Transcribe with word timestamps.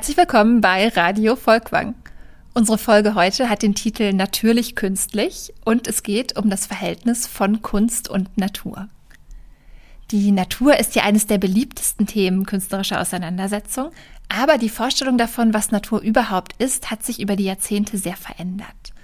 Herzlich 0.00 0.16
willkommen 0.16 0.62
bei 0.62 0.88
Radio 0.88 1.36
Volkwang. 1.36 1.94
Unsere 2.54 2.78
Folge 2.78 3.14
heute 3.14 3.50
hat 3.50 3.60
den 3.60 3.74
Titel 3.74 4.14
Natürlich 4.14 4.74
künstlich 4.74 5.52
und 5.66 5.86
es 5.86 6.02
geht 6.02 6.38
um 6.38 6.48
das 6.48 6.64
Verhältnis 6.64 7.26
von 7.26 7.60
Kunst 7.60 8.08
und 8.08 8.38
Natur. 8.38 8.88
Die 10.10 10.32
Natur 10.32 10.80
ist 10.80 10.94
ja 10.94 11.02
eines 11.02 11.26
der 11.26 11.36
beliebtesten 11.36 12.06
Themen 12.06 12.46
künstlerischer 12.46 12.98
Auseinandersetzung, 12.98 13.90
aber 14.30 14.56
die 14.56 14.70
Vorstellung 14.70 15.18
davon, 15.18 15.52
was 15.52 15.70
Natur 15.70 16.00
überhaupt 16.00 16.54
ist, 16.56 16.90
hat 16.90 17.04
sich 17.04 17.20
über 17.20 17.36
die 17.36 17.44
Jahrzehnte 17.44 17.98
sehr 17.98 18.16
verändert. 18.16 18.94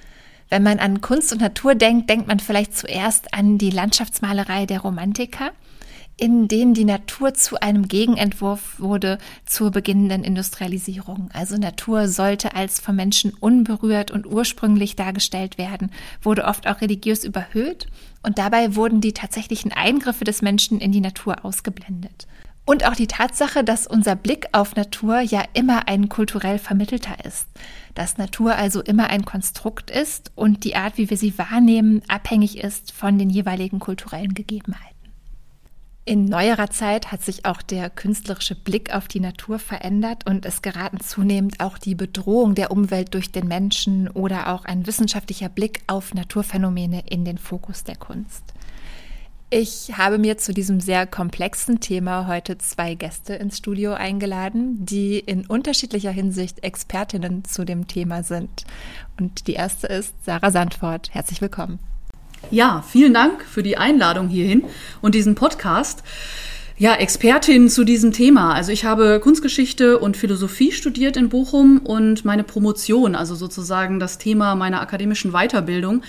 Wenn 0.48 0.62
man 0.62 0.78
an 0.78 1.02
Kunst 1.02 1.30
und 1.30 1.42
Natur 1.42 1.74
denkt, 1.74 2.08
denkt 2.08 2.26
man 2.26 2.40
vielleicht 2.40 2.74
zuerst 2.74 3.34
an 3.34 3.58
die 3.58 3.70
Landschaftsmalerei 3.70 4.64
der 4.64 4.80
Romantiker– 4.80 5.50
in 6.18 6.48
denen 6.48 6.72
die 6.72 6.84
Natur 6.84 7.34
zu 7.34 7.60
einem 7.60 7.88
Gegenentwurf 7.88 8.80
wurde 8.80 9.18
zur 9.44 9.70
beginnenden 9.70 10.24
Industrialisierung. 10.24 11.28
Also 11.34 11.56
Natur 11.58 12.08
sollte 12.08 12.54
als 12.54 12.80
vom 12.80 12.96
Menschen 12.96 13.34
unberührt 13.34 14.10
und 14.10 14.26
ursprünglich 14.26 14.96
dargestellt 14.96 15.58
werden, 15.58 15.90
wurde 16.22 16.44
oft 16.44 16.66
auch 16.66 16.80
religiös 16.80 17.22
überhöht 17.22 17.86
und 18.22 18.38
dabei 18.38 18.76
wurden 18.76 19.02
die 19.02 19.12
tatsächlichen 19.12 19.72
Eingriffe 19.72 20.24
des 20.24 20.40
Menschen 20.40 20.80
in 20.80 20.90
die 20.90 21.02
Natur 21.02 21.44
ausgeblendet. 21.44 22.26
Und 22.64 22.84
auch 22.84 22.96
die 22.96 23.06
Tatsache, 23.06 23.62
dass 23.62 23.86
unser 23.86 24.16
Blick 24.16 24.48
auf 24.50 24.74
Natur 24.74 25.20
ja 25.20 25.44
immer 25.52 25.86
ein 25.86 26.08
kulturell 26.08 26.58
vermittelter 26.58 27.24
ist. 27.24 27.46
Dass 27.94 28.18
Natur 28.18 28.56
also 28.56 28.82
immer 28.82 29.08
ein 29.08 29.24
Konstrukt 29.24 29.88
ist 29.88 30.32
und 30.34 30.64
die 30.64 30.74
Art, 30.74 30.98
wie 30.98 31.08
wir 31.08 31.16
sie 31.16 31.38
wahrnehmen, 31.38 32.02
abhängig 32.08 32.58
ist 32.58 32.90
von 32.90 33.18
den 33.18 33.30
jeweiligen 33.30 33.78
kulturellen 33.78 34.34
Gegebenheiten. 34.34 34.95
In 36.08 36.26
neuerer 36.26 36.70
Zeit 36.70 37.10
hat 37.10 37.24
sich 37.24 37.46
auch 37.46 37.62
der 37.62 37.90
künstlerische 37.90 38.54
Blick 38.54 38.94
auf 38.94 39.08
die 39.08 39.18
Natur 39.18 39.58
verändert 39.58 40.24
und 40.24 40.46
es 40.46 40.62
geraten 40.62 41.00
zunehmend 41.00 41.58
auch 41.58 41.78
die 41.78 41.96
Bedrohung 41.96 42.54
der 42.54 42.70
Umwelt 42.70 43.12
durch 43.12 43.32
den 43.32 43.48
Menschen 43.48 44.08
oder 44.10 44.52
auch 44.52 44.64
ein 44.64 44.86
wissenschaftlicher 44.86 45.48
Blick 45.48 45.82
auf 45.88 46.14
Naturphänomene 46.14 47.02
in 47.08 47.24
den 47.24 47.38
Fokus 47.38 47.82
der 47.82 47.96
Kunst. 47.96 48.44
Ich 49.50 49.98
habe 49.98 50.18
mir 50.18 50.38
zu 50.38 50.54
diesem 50.54 50.78
sehr 50.78 51.08
komplexen 51.08 51.80
Thema 51.80 52.28
heute 52.28 52.56
zwei 52.58 52.94
Gäste 52.94 53.34
ins 53.34 53.58
Studio 53.58 53.94
eingeladen, 53.94 54.86
die 54.86 55.18
in 55.18 55.44
unterschiedlicher 55.44 56.12
Hinsicht 56.12 56.62
Expertinnen 56.62 57.44
zu 57.44 57.64
dem 57.64 57.88
Thema 57.88 58.22
sind. 58.22 58.64
Und 59.18 59.48
die 59.48 59.54
erste 59.54 59.88
ist 59.88 60.14
Sarah 60.24 60.52
Sandfort. 60.52 61.12
Herzlich 61.12 61.40
willkommen. 61.40 61.80
Ja, 62.50 62.84
vielen 62.88 63.12
Dank 63.12 63.44
für 63.44 63.64
die 63.64 63.76
Einladung 63.76 64.28
hierhin 64.28 64.62
und 65.00 65.16
diesen 65.16 65.34
Podcast. 65.34 66.04
Ja, 66.78 66.94
Expertin 66.94 67.68
zu 67.68 67.84
diesem 67.84 68.12
Thema. 68.12 68.54
Also 68.54 68.70
ich 68.70 68.84
habe 68.84 69.18
Kunstgeschichte 69.18 69.98
und 69.98 70.16
Philosophie 70.16 70.70
studiert 70.70 71.16
in 71.16 71.28
Bochum 71.28 71.78
und 71.78 72.24
meine 72.24 72.44
Promotion, 72.44 73.16
also 73.16 73.34
sozusagen 73.34 73.98
das 73.98 74.18
Thema 74.18 74.54
meiner 74.54 74.80
akademischen 74.80 75.32
Weiterbildung, 75.32 76.02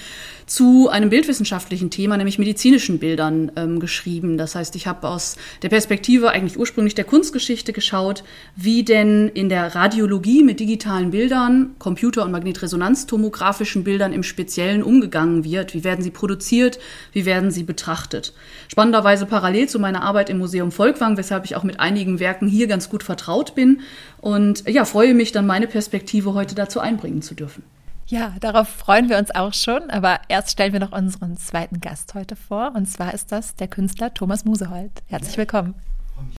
zu 0.48 0.88
einem 0.90 1.10
bildwissenschaftlichen 1.10 1.92
Thema, 1.92 2.16
nämlich 2.16 2.40
medizinischen 2.40 3.00
Bildern 3.00 3.52
ähm, 3.58 3.80
geschrieben. 3.80 4.38
Das 4.38 4.56
heißt, 4.56 4.76
ich 4.78 4.88
habe 4.88 5.08
aus 5.08 5.36
der 5.62 5.70
Perspektive 5.70 6.32
eigentlich 6.32 6.58
ursprünglich 6.58 6.96
der 6.96 7.04
Kunstgeschichte 7.04 7.74
geschaut, 7.74 8.24
wie 8.56 8.84
denn 8.84 9.28
in 9.28 9.50
der 9.50 9.76
Radiologie 9.76 10.44
mit 10.44 10.62
digitalen 10.62 11.12
Bildern, 11.12 11.76
Computer- 11.80 12.24
und 12.24 12.32
Magnetresonanztomografischen 12.32 13.84
Bildern 13.84 14.14
im 14.14 14.24
Speziellen 14.24 14.84
umgegangen 14.84 15.44
wird. 15.44 15.74
Wie 15.74 15.84
werden 15.84 16.02
sie 16.02 16.12
produziert? 16.12 16.80
Wie 17.12 17.26
werden 17.26 17.52
sie 17.52 17.64
betrachtet? 17.64 18.34
Spannenderweise 18.70 19.26
parallel 19.26 19.68
zu 19.68 19.80
meiner 19.80 20.02
Arbeit 20.02 20.30
im 20.30 20.38
Museum 20.38 20.72
Volkwang, 20.72 21.18
weshalb 21.18 21.44
ich 21.44 21.58
auch 21.58 21.64
mit 21.64 21.82
einigen 21.82 22.22
Werken 22.22 22.48
hier 22.48 22.68
ganz 22.68 22.90
gut 22.90 23.04
vertraut 23.04 23.54
bin 23.54 23.82
und 24.22 24.64
ja, 24.68 24.86
freue 24.86 25.14
mich 25.14 25.34
dann 25.34 25.46
meine 25.46 25.68
Perspektive 25.68 26.34
heute 26.34 26.56
dazu 26.56 26.80
einbringen 26.80 27.22
zu 27.22 27.36
dürfen. 27.36 27.64
Ja, 28.10 28.34
darauf 28.40 28.70
freuen 28.70 29.10
wir 29.10 29.18
uns 29.18 29.36
auch 29.36 29.54
schon. 29.54 29.90
Aber 29.90 30.20
erst 30.30 30.52
stellen 30.52 30.72
wir 30.72 30.80
noch 30.80 30.94
unseren 30.94 31.38
zweiten 31.38 31.82
Gast 31.82 32.14
heute 32.14 32.36
vor. 32.36 32.72
Und 32.74 32.88
zwar 32.88 33.14
ist 33.14 33.32
das 33.32 33.56
der 33.56 33.68
Künstler 33.68 34.14
Thomas 34.14 34.46
Musehold. 34.46 34.92
Herzlich 35.08 35.38
willkommen. 35.38 35.76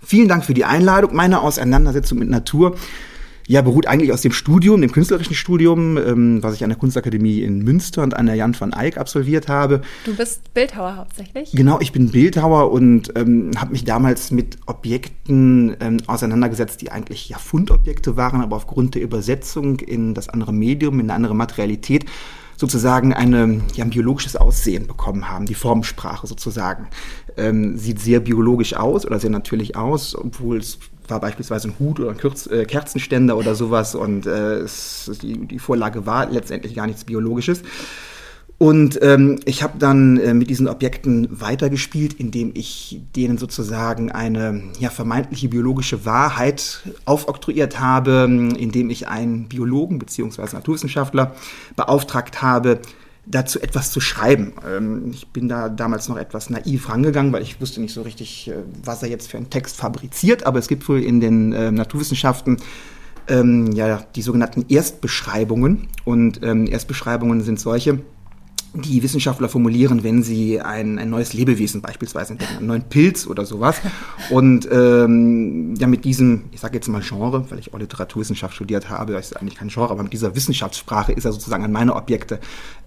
Vielen 0.02 0.28
Dank 0.28 0.44
für 0.44 0.54
die 0.54 0.64
Einladung. 0.64 1.14
Meine 1.14 1.40
Auseinandersetzung 1.42 2.18
mit 2.18 2.30
Natur 2.30 2.76
ja, 3.48 3.62
beruht 3.62 3.86
eigentlich 3.86 4.12
aus 4.12 4.20
dem 4.20 4.32
Studium, 4.32 4.82
dem 4.82 4.92
künstlerischen 4.92 5.34
Studium, 5.34 5.96
ähm, 5.96 6.42
was 6.42 6.54
ich 6.54 6.62
an 6.62 6.68
der 6.68 6.78
Kunstakademie 6.78 7.40
in 7.40 7.64
Münster 7.64 8.02
und 8.02 8.14
an 8.14 8.26
der 8.26 8.34
Jan 8.34 8.54
van 8.58 8.74
Eyck 8.74 8.98
absolviert 8.98 9.48
habe. 9.48 9.80
Du 10.04 10.14
bist 10.14 10.52
Bildhauer 10.52 10.96
hauptsächlich? 10.96 11.52
Genau, 11.52 11.80
ich 11.80 11.90
bin 11.90 12.10
Bildhauer 12.10 12.70
und 12.70 13.10
ähm, 13.16 13.52
habe 13.56 13.72
mich 13.72 13.84
damals 13.84 14.30
mit 14.30 14.58
Objekten 14.66 15.74
ähm, 15.80 15.96
auseinandergesetzt, 16.06 16.82
die 16.82 16.92
eigentlich 16.92 17.30
ja 17.30 17.38
Fundobjekte 17.38 18.18
waren, 18.18 18.42
aber 18.42 18.54
aufgrund 18.54 18.94
der 18.94 19.02
Übersetzung 19.02 19.80
in 19.80 20.12
das 20.12 20.28
andere 20.28 20.52
Medium, 20.52 21.00
in 21.00 21.06
eine 21.06 21.14
andere 21.14 21.34
Materialität, 21.34 22.04
sozusagen 22.58 23.14
eine, 23.14 23.62
ja, 23.74 23.84
ein 23.84 23.90
biologisches 23.90 24.36
Aussehen 24.36 24.86
bekommen 24.86 25.30
haben, 25.30 25.46
die 25.46 25.54
Formensprache 25.54 26.26
sozusagen. 26.26 26.88
Ähm, 27.38 27.78
sieht 27.78 28.00
sehr 28.00 28.20
biologisch 28.20 28.74
aus 28.74 29.06
oder 29.06 29.18
sehr 29.18 29.30
natürlich 29.30 29.74
aus, 29.74 30.14
obwohl 30.14 30.58
es 30.58 30.78
war 31.10 31.20
beispielsweise 31.20 31.68
ein 31.68 31.74
Hut 31.78 32.00
oder 32.00 32.10
ein 32.10 32.16
Kürz, 32.16 32.46
äh, 32.46 32.64
Kerzenständer 32.64 33.36
oder 33.36 33.54
sowas 33.54 33.94
und 33.94 34.26
äh, 34.26 34.56
es, 34.58 35.10
die, 35.22 35.46
die 35.46 35.58
Vorlage 35.58 36.06
war 36.06 36.30
letztendlich 36.30 36.74
gar 36.74 36.86
nichts 36.86 37.04
Biologisches. 37.04 37.62
Und 38.60 38.98
ähm, 39.02 39.38
ich 39.44 39.62
habe 39.62 39.78
dann 39.78 40.18
äh, 40.18 40.34
mit 40.34 40.50
diesen 40.50 40.66
Objekten 40.66 41.28
weitergespielt, 41.30 42.14
indem 42.14 42.50
ich 42.54 43.00
denen 43.14 43.38
sozusagen 43.38 44.10
eine 44.10 44.64
ja, 44.80 44.90
vermeintliche 44.90 45.48
biologische 45.48 46.04
Wahrheit 46.04 46.80
aufoktroyiert 47.04 47.78
habe, 47.78 48.28
indem 48.58 48.90
ich 48.90 49.06
einen 49.06 49.48
Biologen 49.48 50.00
beziehungsweise 50.00 50.56
Naturwissenschaftler 50.56 51.36
beauftragt 51.76 52.42
habe, 52.42 52.80
dazu 53.30 53.60
etwas 53.60 53.92
zu 53.92 54.00
schreiben. 54.00 54.54
Ähm, 54.66 55.10
ich 55.12 55.28
bin 55.28 55.48
da 55.48 55.68
damals 55.68 56.08
noch 56.08 56.16
etwas 56.16 56.50
naiv 56.50 56.88
rangegangen, 56.88 57.32
weil 57.32 57.42
ich 57.42 57.60
wusste 57.60 57.80
nicht 57.80 57.92
so 57.92 58.02
richtig, 58.02 58.48
äh, 58.48 58.54
was 58.84 59.02
er 59.02 59.08
jetzt 59.08 59.30
für 59.30 59.36
einen 59.36 59.50
Text 59.50 59.76
fabriziert, 59.76 60.46
aber 60.46 60.58
es 60.58 60.68
gibt 60.68 60.88
wohl 60.88 61.02
in 61.02 61.20
den 61.20 61.52
äh, 61.52 61.70
Naturwissenschaften 61.70 62.58
ähm, 63.28 63.72
ja 63.72 64.02
die 64.16 64.22
sogenannten 64.22 64.64
Erstbeschreibungen 64.68 65.88
und 66.04 66.40
ähm, 66.42 66.66
Erstbeschreibungen 66.66 67.42
sind 67.42 67.60
solche, 67.60 68.00
die 68.74 69.02
Wissenschaftler 69.02 69.48
formulieren, 69.48 70.04
wenn 70.04 70.22
sie 70.22 70.60
ein, 70.60 70.98
ein 70.98 71.08
neues 71.08 71.32
Lebewesen 71.32 71.80
beispielsweise 71.80 72.32
entdecken, 72.32 72.58
einen 72.58 72.66
neuen 72.66 72.82
Pilz 72.82 73.26
oder 73.26 73.46
sowas. 73.46 73.80
Und 74.30 74.68
ähm, 74.70 75.74
ja, 75.76 75.86
mit 75.86 76.04
diesem, 76.04 76.44
ich 76.52 76.60
sage 76.60 76.74
jetzt 76.74 76.86
mal 76.88 77.00
Genre, 77.00 77.50
weil 77.50 77.58
ich 77.58 77.72
auch 77.72 77.78
Literaturwissenschaft 77.78 78.54
studiert 78.54 78.90
habe, 78.90 79.14
das 79.14 79.30
ist 79.30 79.36
eigentlich 79.36 79.56
kein 79.56 79.68
Genre, 79.68 79.90
aber 79.90 80.02
mit 80.02 80.12
dieser 80.12 80.34
Wissenschaftssprache 80.34 81.12
ist 81.12 81.24
er 81.24 81.32
sozusagen 81.32 81.64
an 81.64 81.72
meine 81.72 81.94
Objekte 81.94 82.40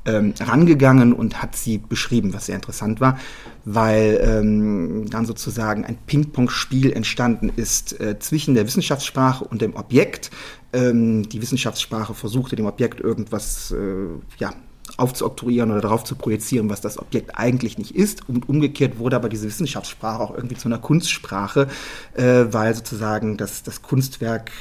ähm, 0.05 0.33
rangegangen 0.39 1.13
und 1.13 1.41
hat 1.41 1.55
sie 1.55 1.77
beschrieben, 1.77 2.33
was 2.33 2.47
sehr 2.47 2.55
interessant 2.55 3.01
war, 3.01 3.19
weil 3.65 4.19
ähm, 4.23 5.09
dann 5.09 5.25
sozusagen 5.25 5.85
ein 5.85 5.97
Ping-Pong-Spiel 6.07 6.91
entstanden 6.91 7.51
ist 7.55 7.99
äh, 7.99 8.17
zwischen 8.19 8.55
der 8.55 8.65
Wissenschaftssprache 8.65 9.43
und 9.45 9.61
dem 9.61 9.75
Objekt. 9.75 10.31
Ähm, 10.73 11.27
die 11.29 11.41
Wissenschaftssprache 11.41 12.13
versuchte 12.13 12.55
dem 12.55 12.65
Objekt 12.65 12.99
irgendwas 12.99 13.71
äh, 13.71 14.07
ja, 14.37 14.53
aufzuoktroyieren 14.97 15.71
oder 15.71 15.81
darauf 15.81 16.03
zu 16.03 16.15
projizieren, 16.15 16.69
was 16.69 16.81
das 16.81 16.97
Objekt 16.97 17.37
eigentlich 17.37 17.77
nicht 17.77 17.95
ist. 17.95 18.27
Und 18.27 18.49
umgekehrt 18.49 18.97
wurde 18.97 19.15
aber 19.15 19.29
diese 19.29 19.47
Wissenschaftssprache 19.47 20.21
auch 20.21 20.35
irgendwie 20.35 20.55
zu 20.55 20.67
einer 20.67 20.79
Kunstsprache, 20.79 21.67
äh, 22.13 22.45
weil 22.49 22.73
sozusagen 22.73 23.37
das, 23.37 23.63
das 23.63 23.81
Kunstwerk 23.81 24.51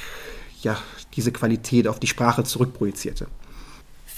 ja 0.61 0.77
diese 1.15 1.31
Qualität 1.31 1.87
auf 1.87 1.99
die 1.99 2.07
Sprache 2.07 2.43
zurückprojizierte. 2.43 3.27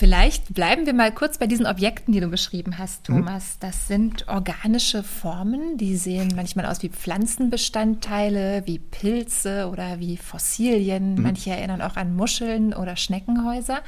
Vielleicht 0.03 0.53
bleiben 0.53 0.85
wir 0.85 0.93
mal 0.93 1.13
kurz 1.13 1.37
bei 1.37 1.47
diesen 1.47 1.65
Objekten, 1.65 2.11
die 2.11 2.19
du 2.19 2.27
beschrieben 2.27 2.77
hast, 2.77 3.07
mhm. 3.07 3.19
Thomas. 3.19 3.57
Das 3.61 3.87
sind 3.87 4.27
organische 4.27 5.01
Formen, 5.01 5.77
die 5.77 5.95
sehen 5.95 6.33
manchmal 6.35 6.65
aus 6.65 6.83
wie 6.83 6.89
Pflanzenbestandteile, 6.89 8.63
wie 8.65 8.79
Pilze 8.79 9.69
oder 9.71 10.01
wie 10.01 10.17
Fossilien. 10.17 11.15
Mhm. 11.15 11.21
Manche 11.21 11.51
erinnern 11.51 11.81
auch 11.81 11.95
an 11.95 12.17
Muscheln 12.17 12.73
oder 12.73 12.97
Schneckenhäuser. 12.97 13.79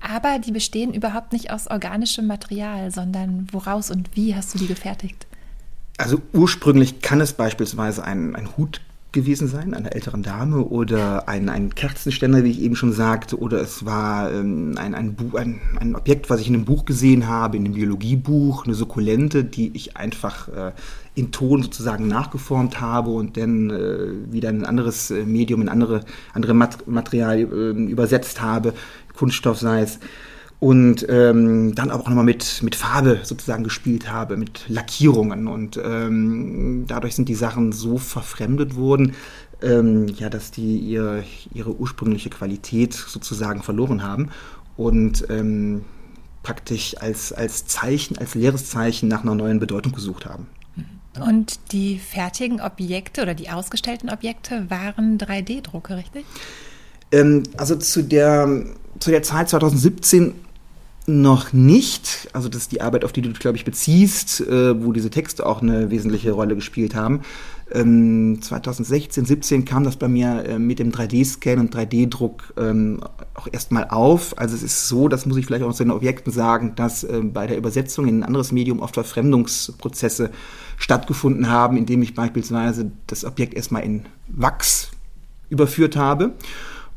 Aber 0.00 0.38
die 0.38 0.52
bestehen 0.52 0.94
überhaupt 0.94 1.32
nicht 1.32 1.50
aus 1.50 1.66
organischem 1.66 2.28
Material, 2.28 2.92
sondern 2.92 3.48
woraus 3.50 3.90
und 3.90 4.14
wie 4.14 4.36
hast 4.36 4.54
du 4.54 4.60
die 4.60 4.68
gefertigt? 4.68 5.26
Also 5.98 6.22
ursprünglich 6.32 7.02
kann 7.02 7.20
es 7.20 7.32
beispielsweise 7.32 8.04
ein, 8.04 8.36
ein 8.36 8.56
Hut 8.56 8.80
gewesen 9.14 9.48
sein, 9.48 9.72
einer 9.72 9.94
älteren 9.94 10.22
Dame 10.22 10.58
oder 10.58 11.28
ein, 11.28 11.48
ein 11.48 11.74
Kerzenständer, 11.74 12.44
wie 12.44 12.50
ich 12.50 12.60
eben 12.60 12.76
schon 12.76 12.92
sagte, 12.92 13.38
oder 13.38 13.60
es 13.62 13.86
war 13.86 14.30
ähm, 14.30 14.74
ein, 14.76 14.94
ein, 14.94 15.16
ein, 15.34 15.60
ein 15.80 15.96
Objekt, 15.96 16.28
was 16.28 16.40
ich 16.40 16.48
in 16.48 16.54
einem 16.54 16.66
Buch 16.66 16.84
gesehen 16.84 17.26
habe, 17.26 17.56
in 17.56 17.64
einem 17.64 17.74
Biologiebuch, 17.74 18.66
eine 18.66 18.74
Sukkulente, 18.74 19.44
die 19.44 19.70
ich 19.74 19.96
einfach 19.96 20.48
äh, 20.48 20.72
in 21.14 21.30
Ton 21.30 21.62
sozusagen 21.62 22.08
nachgeformt 22.08 22.80
habe 22.80 23.10
und 23.10 23.36
dann 23.38 23.70
äh, 23.70 24.32
wieder 24.32 24.50
in 24.50 24.58
ein 24.62 24.66
anderes 24.66 25.10
äh, 25.10 25.24
Medium, 25.24 25.62
in 25.62 25.68
andere, 25.70 26.00
andere 26.34 26.52
Mat 26.52 26.86
Material 26.86 27.38
äh, 27.38 27.44
übersetzt 27.44 28.42
habe, 28.42 28.74
Kunststoff 29.14 29.60
sei 29.60 29.82
es 29.82 30.00
und 30.64 31.04
ähm, 31.10 31.74
dann 31.74 31.90
auch 31.90 32.08
nochmal 32.08 32.24
mit, 32.24 32.62
mit 32.62 32.74
Farbe 32.74 33.20
sozusagen 33.22 33.64
gespielt 33.64 34.10
habe, 34.10 34.38
mit 34.38 34.64
Lackierungen 34.66 35.46
und 35.46 35.76
ähm, 35.76 36.86
dadurch 36.88 37.14
sind 37.16 37.28
die 37.28 37.34
Sachen 37.34 37.70
so 37.72 37.98
verfremdet 37.98 38.74
worden, 38.74 39.12
ähm, 39.60 40.06
ja, 40.16 40.30
dass 40.30 40.52
die 40.52 40.78
ihr, 40.78 41.22
ihre 41.52 41.76
ursprüngliche 41.76 42.30
Qualität 42.30 42.94
sozusagen 42.94 43.62
verloren 43.62 44.02
haben 44.02 44.30
und 44.78 45.26
ähm, 45.28 45.84
praktisch 46.42 46.96
als, 46.98 47.34
als 47.34 47.66
Zeichen, 47.66 48.16
als 48.16 48.34
leeres 48.34 48.70
Zeichen 48.70 49.06
nach 49.06 49.22
einer 49.22 49.34
neuen 49.34 49.58
Bedeutung 49.58 49.92
gesucht 49.92 50.24
haben. 50.24 50.46
Und 51.20 51.60
die 51.72 51.98
fertigen 51.98 52.62
Objekte 52.62 53.20
oder 53.20 53.34
die 53.34 53.50
ausgestellten 53.50 54.08
Objekte 54.08 54.70
waren 54.70 55.18
3D-Drucke, 55.18 55.98
richtig? 55.98 56.24
Ähm, 57.12 57.42
also 57.58 57.76
zu 57.76 58.02
der, 58.02 58.64
zu 58.98 59.10
der 59.10 59.22
Zeit 59.22 59.50
2017 59.50 60.32
noch 61.06 61.52
nicht. 61.52 62.28
Also 62.32 62.48
das 62.48 62.62
ist 62.62 62.72
die 62.72 62.80
Arbeit, 62.80 63.04
auf 63.04 63.12
die 63.12 63.20
du, 63.20 63.32
glaube 63.32 63.56
ich, 63.56 63.64
beziehst, 63.64 64.40
äh, 64.40 64.82
wo 64.82 64.92
diese 64.92 65.10
Texte 65.10 65.44
auch 65.44 65.60
eine 65.60 65.90
wesentliche 65.90 66.32
Rolle 66.32 66.54
gespielt 66.54 66.94
haben. 66.94 67.20
Ähm, 67.70 68.38
2016, 68.40 69.24
17 69.24 69.64
kam 69.64 69.84
das 69.84 69.96
bei 69.96 70.08
mir 70.08 70.44
äh, 70.44 70.58
mit 70.58 70.78
dem 70.78 70.92
3D-Scan 70.92 71.60
und 71.60 71.74
3D-Druck 71.74 72.54
ähm, 72.56 73.00
auch 73.34 73.48
erstmal 73.52 73.88
auf. 73.88 74.38
Also 74.38 74.54
es 74.54 74.62
ist 74.62 74.88
so, 74.88 75.08
das 75.08 75.26
muss 75.26 75.36
ich 75.36 75.46
vielleicht 75.46 75.64
auch 75.64 75.74
zu 75.74 75.84
den 75.84 75.90
Objekten 75.90 76.32
sagen, 76.32 76.74
dass 76.74 77.04
äh, 77.04 77.20
bei 77.22 77.46
der 77.46 77.58
Übersetzung 77.58 78.06
in 78.06 78.20
ein 78.20 78.22
anderes 78.22 78.52
Medium 78.52 78.80
oft 78.80 78.94
Verfremdungsprozesse 78.94 80.30
stattgefunden 80.78 81.50
haben, 81.50 81.76
indem 81.76 82.02
ich 82.02 82.14
beispielsweise 82.14 82.90
das 83.06 83.24
Objekt 83.24 83.54
erstmal 83.54 83.82
in 83.82 84.06
Wachs 84.28 84.90
überführt 85.50 85.96
habe 85.96 86.32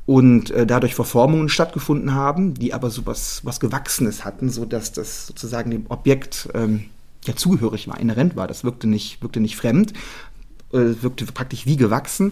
und 0.07 0.51
äh, 0.51 0.65
dadurch 0.65 0.95
Verformungen 0.95 1.49
stattgefunden 1.49 2.15
haben, 2.15 2.53
die 2.53 2.73
aber 2.73 2.89
so 2.89 3.05
was, 3.05 3.41
was 3.43 3.59
Gewachsenes 3.59 4.23
hatten, 4.23 4.49
so 4.49 4.63
dass 4.63 4.93
das 4.93 5.27
sozusagen 5.27 5.69
dem 5.69 5.85
Objekt 5.89 6.47
ähm, 6.55 6.85
ja 7.25 7.35
zugehörig 7.35 7.89
war, 7.89 7.99
inhärent 7.99 8.37
war. 8.37 8.47
Das 8.47 8.63
wirkte 8.63 8.87
nicht, 8.87 9.21
wirkte 9.21 9.41
nicht 9.41 9.57
fremd, 9.57 9.91
äh, 10.71 10.95
wirkte 11.01 11.25
praktisch 11.25 11.65
wie 11.65 11.75
gewachsen. 11.75 12.31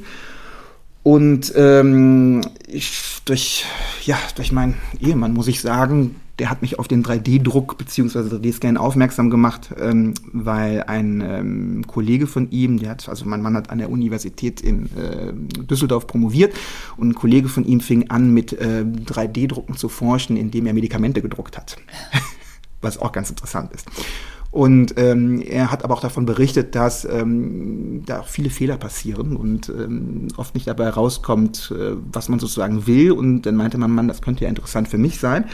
Und 1.03 1.51
ähm, 1.57 2.41
ich, 2.65 3.21
durch, 3.25 3.65
ja, 4.05 4.17
durch 4.37 4.53
meinen 4.53 4.77
Ehemann 5.01 5.33
muss 5.33 5.49
ich 5.49 5.59
sagen, 5.59 6.15
der 6.39 6.49
hat 6.49 6.61
mich 6.61 6.79
auf 6.79 6.87
den 6.87 7.03
3D-Druck 7.03 7.77
bzw. 7.77 8.19
3D-Scan 8.19 8.77
aufmerksam 8.77 9.29
gemacht, 9.29 9.73
ähm, 9.79 10.13
weil 10.33 10.83
ein 10.83 11.21
ähm, 11.21 11.87
Kollege 11.87 12.27
von 12.27 12.51
ihm, 12.51 12.79
der 12.79 12.89
hat, 12.89 13.07
also 13.07 13.25
mein 13.25 13.41
Mann 13.41 13.55
hat 13.55 13.69
an 13.69 13.77
der 13.77 13.89
Universität 13.89 14.61
in 14.61 14.89
äh, 14.97 15.33
Düsseldorf 15.63 16.07
promoviert 16.07 16.53
und 16.97 17.09
ein 17.09 17.15
Kollege 17.15 17.47
von 17.47 17.65
ihm 17.65 17.79
fing 17.79 18.09
an 18.09 18.31
mit 18.31 18.53
äh, 18.53 18.83
3D-Drucken 18.83 19.77
zu 19.77 19.87
forschen, 19.87 20.35
indem 20.35 20.65
er 20.67 20.73
Medikamente 20.73 21.21
gedruckt 21.21 21.57
hat. 21.57 21.77
Was 22.81 22.97
auch 22.97 23.13
ganz 23.13 23.29
interessant 23.29 23.71
ist. 23.71 23.87
Und 24.51 24.93
ähm, 24.97 25.41
er 25.41 25.69
hat 25.69 25.83
aber 25.83 25.95
auch 25.95 26.01
davon 26.01 26.25
berichtet, 26.25 26.75
dass 26.75 27.03
ähm, 27.03 28.03
da 28.05 28.21
auch 28.21 28.27
viele 28.27 28.49
Fehler 28.49 28.77
passieren 28.77 29.35
und 29.35 29.67
ähm, 29.67 30.29
oft 30.37 30.55
nicht 30.55 30.65
dabei 30.65 30.87
rauskommt, 30.87 31.73
äh, 31.77 31.97
was 32.13 32.29
man 32.29 32.39
sozusagen 32.39 32.87
will. 32.87 33.11
Und 33.11 33.41
dann 33.41 33.57
meinte 33.57 33.77
mein 33.77 33.91
Mann, 33.91 34.07
das 34.07 34.21
könnte 34.21 34.45
ja 34.45 34.49
interessant 34.49 34.87
für 34.87 34.97
mich 34.97 35.19
sein. 35.19 35.45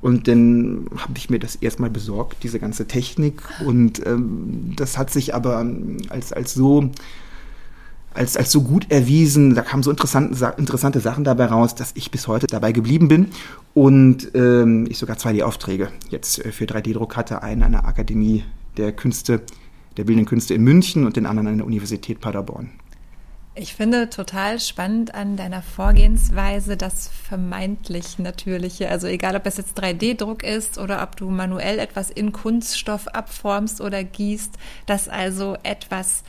Und 0.00 0.28
dann 0.28 0.86
habe 0.96 1.14
ich 1.16 1.30
mir 1.30 1.38
das 1.38 1.56
erstmal 1.56 1.90
besorgt, 1.90 2.42
diese 2.42 2.58
ganze 2.58 2.86
Technik. 2.86 3.42
Und 3.64 4.04
ähm, 4.06 4.72
das 4.76 4.98
hat 4.98 5.10
sich 5.10 5.34
aber 5.34 5.66
als, 6.10 6.32
als 6.32 6.54
so 6.54 6.90
als, 8.16 8.36
als 8.36 8.50
so 8.50 8.62
gut 8.62 8.90
erwiesen, 8.90 9.54
da 9.54 9.62
kamen 9.62 9.82
so 9.82 9.90
interessante, 9.90 10.54
interessante 10.56 11.00
Sachen 11.00 11.24
dabei 11.24 11.46
raus, 11.46 11.74
dass 11.74 11.92
ich 11.94 12.10
bis 12.10 12.26
heute 12.26 12.46
dabei 12.46 12.72
geblieben 12.72 13.08
bin 13.08 13.28
und 13.74 14.30
ähm, 14.34 14.86
ich 14.88 14.98
sogar 14.98 15.18
zwei 15.18 15.32
die 15.32 15.42
Aufträge 15.42 15.90
jetzt 16.08 16.44
äh, 16.44 16.50
für 16.50 16.64
3D-Druck 16.64 17.16
hatte, 17.16 17.42
einen 17.42 17.62
an 17.62 17.72
der 17.72 17.86
Akademie 17.86 18.44
der 18.76 18.92
Künste, 18.92 19.42
der 19.96 20.04
Bildenden 20.04 20.26
Künste 20.26 20.54
in 20.54 20.62
München 20.62 21.04
und 21.04 21.16
den 21.16 21.26
anderen 21.26 21.48
an 21.48 21.56
der 21.58 21.66
Universität 21.66 22.20
Paderborn. 22.20 22.70
Ich 23.58 23.74
finde 23.74 24.10
total 24.10 24.60
spannend 24.60 25.14
an 25.14 25.38
deiner 25.38 25.62
Vorgehensweise 25.62 26.76
das 26.76 27.08
vermeintlich 27.08 28.18
Natürliche. 28.18 28.90
Also 28.90 29.06
egal, 29.06 29.34
ob 29.34 29.46
es 29.46 29.56
jetzt 29.56 29.80
3D-Druck 29.80 30.42
ist 30.42 30.76
oder 30.76 31.02
ob 31.02 31.16
du 31.16 31.30
manuell 31.30 31.78
etwas 31.78 32.10
in 32.10 32.32
Kunststoff 32.32 33.08
abformst 33.08 33.80
oder 33.80 34.04
gießt, 34.04 34.52
dass 34.84 35.08
also 35.08 35.56
etwas 35.62 36.22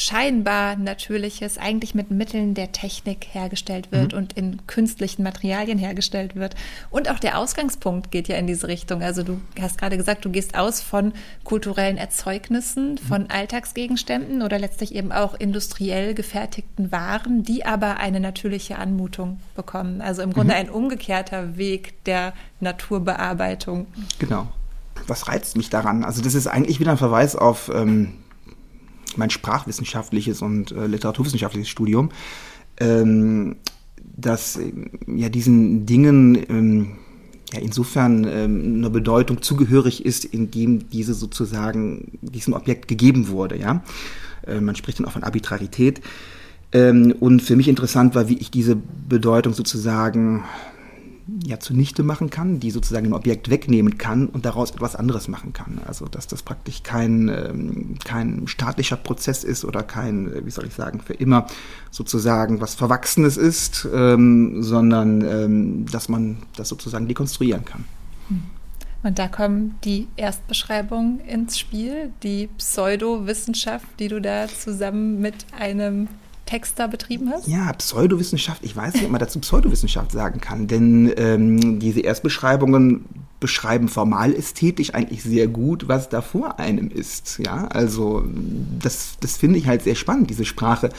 scheinbar 0.00 0.76
Natürliches 0.76 1.58
eigentlich 1.58 1.94
mit 1.94 2.10
Mitteln 2.10 2.54
der 2.54 2.72
Technik 2.72 3.26
hergestellt 3.32 3.92
wird 3.92 4.12
mhm. 4.12 4.18
und 4.18 4.32
in 4.32 4.66
künstlichen 4.66 5.22
Materialien 5.22 5.76
hergestellt 5.76 6.36
wird. 6.36 6.54
Und 6.88 7.10
auch 7.10 7.18
der 7.18 7.36
Ausgangspunkt 7.36 8.10
geht 8.10 8.26
ja 8.26 8.36
in 8.36 8.46
diese 8.46 8.66
Richtung. 8.66 9.02
Also 9.02 9.22
du 9.22 9.42
hast 9.60 9.76
gerade 9.76 9.98
gesagt, 9.98 10.24
du 10.24 10.30
gehst 10.30 10.56
aus 10.56 10.80
von 10.80 11.12
kulturellen 11.44 11.98
Erzeugnissen, 11.98 12.92
mhm. 12.92 12.98
von 12.98 13.22
mhm. 13.24 13.28
Alltagsgegenständen 13.28 14.40
oder 14.40 14.58
letztlich 14.58 14.94
eben 14.94 15.12
auch 15.12 15.34
industriell 15.34 16.14
gefertigten 16.14 16.90
Waren, 16.90 17.42
die 17.42 17.66
aber 17.66 17.98
eine 17.98 18.20
natürliche 18.20 18.78
Anmutung 18.78 19.38
bekommen. 19.54 20.00
Also 20.00 20.22
im 20.22 20.32
Grunde 20.32 20.54
mhm. 20.54 20.60
ein 20.60 20.70
umgekehrter 20.70 21.58
Weg 21.58 22.02
der 22.04 22.32
Naturbearbeitung. 22.60 23.86
Genau. 24.18 24.48
Was 25.06 25.28
reizt 25.28 25.58
mich 25.58 25.68
daran? 25.68 26.04
Also 26.04 26.22
das 26.22 26.32
ist 26.32 26.46
eigentlich 26.46 26.80
wieder 26.80 26.92
ein 26.92 26.98
Verweis 26.98 27.36
auf 27.36 27.70
ähm, 27.74 28.14
mein 29.16 29.30
sprachwissenschaftliches 29.30 30.42
und 30.42 30.72
äh, 30.72 30.86
literaturwissenschaftliches 30.86 31.68
Studium, 31.68 32.10
ähm, 32.78 33.56
dass 34.16 34.58
ja 35.06 35.28
diesen 35.28 35.86
Dingen 35.86 36.38
ähm, 36.48 36.96
ja 37.52 37.60
insofern 37.60 38.24
ähm, 38.24 38.74
eine 38.76 38.90
Bedeutung 38.90 39.42
zugehörig 39.42 40.04
ist, 40.04 40.24
indem 40.24 40.88
diese 40.90 41.14
sozusagen 41.14 42.18
diesem 42.22 42.54
Objekt 42.54 42.88
gegeben 42.88 43.28
wurde. 43.28 43.56
Ja, 43.56 43.82
äh, 44.46 44.60
man 44.60 44.76
spricht 44.76 44.98
dann 44.98 45.06
auch 45.06 45.12
von 45.12 45.24
Arbitrarität. 45.24 46.00
Ähm, 46.72 47.14
und 47.18 47.42
für 47.42 47.56
mich 47.56 47.68
interessant 47.68 48.14
war, 48.14 48.28
wie 48.28 48.38
ich 48.38 48.50
diese 48.50 48.76
Bedeutung 48.76 49.54
sozusagen 49.54 50.44
ja 51.44 51.60
zunichte 51.60 52.02
machen 52.02 52.30
kann, 52.30 52.60
die 52.60 52.70
sozusagen 52.70 53.06
ein 53.06 53.12
Objekt 53.12 53.50
wegnehmen 53.50 53.98
kann 53.98 54.26
und 54.26 54.44
daraus 54.44 54.70
etwas 54.70 54.96
anderes 54.96 55.28
machen 55.28 55.52
kann. 55.52 55.80
Also 55.86 56.06
dass 56.06 56.26
das 56.26 56.42
praktisch 56.42 56.82
kein, 56.82 57.28
ähm, 57.28 57.98
kein 58.04 58.46
staatlicher 58.46 58.96
Prozess 58.96 59.44
ist 59.44 59.64
oder 59.64 59.82
kein, 59.82 60.32
äh, 60.32 60.44
wie 60.44 60.50
soll 60.50 60.66
ich 60.66 60.74
sagen, 60.74 61.00
für 61.00 61.14
immer 61.14 61.46
sozusagen 61.90 62.60
was 62.60 62.74
Verwachsenes 62.74 63.36
ist, 63.36 63.88
ähm, 63.92 64.62
sondern 64.62 65.22
ähm, 65.22 65.86
dass 65.86 66.08
man 66.08 66.38
das 66.56 66.68
sozusagen 66.68 67.06
dekonstruieren 67.08 67.64
kann. 67.64 67.84
Hm. 68.28 68.42
Und 69.02 69.18
da 69.18 69.28
kommen 69.28 69.76
die 69.84 70.08
Erstbeschreibungen 70.16 71.20
ins 71.20 71.58
Spiel, 71.58 72.12
die 72.22 72.48
Pseudowissenschaft, 72.58 73.86
die 73.98 74.08
du 74.08 74.20
da 74.20 74.46
zusammen 74.46 75.20
mit 75.20 75.46
einem 75.58 76.08
Text 76.50 76.80
da 76.80 76.88
betrieben 76.88 77.30
hast? 77.30 77.46
Ja, 77.46 77.72
Pseudowissenschaft. 77.74 78.64
Ich 78.64 78.74
weiß 78.74 78.94
nicht, 78.94 79.04
ob 79.04 79.10
man 79.10 79.20
dazu 79.20 79.38
Pseudowissenschaft 79.38 80.10
sagen 80.10 80.40
kann, 80.40 80.66
denn 80.66 81.12
ähm, 81.16 81.78
diese 81.78 82.00
Erstbeschreibungen 82.00 83.04
beschreiben 83.38 83.86
formal 83.86 84.34
ästhetisch 84.34 84.92
eigentlich 84.92 85.22
sehr 85.22 85.46
gut, 85.46 85.86
was 85.86 86.08
da 86.08 86.22
vor 86.22 86.58
einem 86.58 86.88
ist. 86.88 87.38
Ja, 87.38 87.68
also 87.68 88.24
das, 88.80 89.16
das 89.20 89.36
finde 89.36 89.58
ich 89.58 89.68
halt 89.68 89.82
sehr 89.82 89.94
spannend. 89.94 90.28
Diese 90.28 90.44
Sprache 90.44 90.90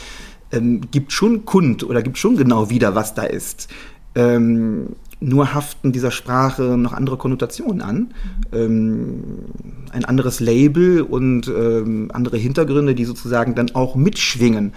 ähm, 0.53 0.81
gibt 0.89 1.11
schon 1.11 1.45
kund 1.45 1.83
oder 1.83 2.01
gibt 2.01 2.17
schon 2.17 2.37
genau 2.37 2.69
wieder, 2.69 2.95
was 2.95 3.13
da 3.13 3.23
ist. 3.23 3.67
Ähm, 4.15 4.95
nur 5.19 5.53
haften 5.53 5.91
dieser 5.91 6.11
Sprache 6.11 6.77
noch 6.77 6.93
andere 6.93 7.17
Konnotationen 7.17 7.81
an, 7.81 8.13
ähm, 8.53 9.23
ein 9.91 10.05
anderes 10.05 10.39
Label 10.39 11.01
und 11.01 11.47
ähm, 11.47 12.09
andere 12.13 12.37
Hintergründe, 12.37 12.95
die 12.95 13.05
sozusagen 13.05 13.53
dann 13.53 13.75
auch 13.75 13.95
mitschwingen 13.95 14.73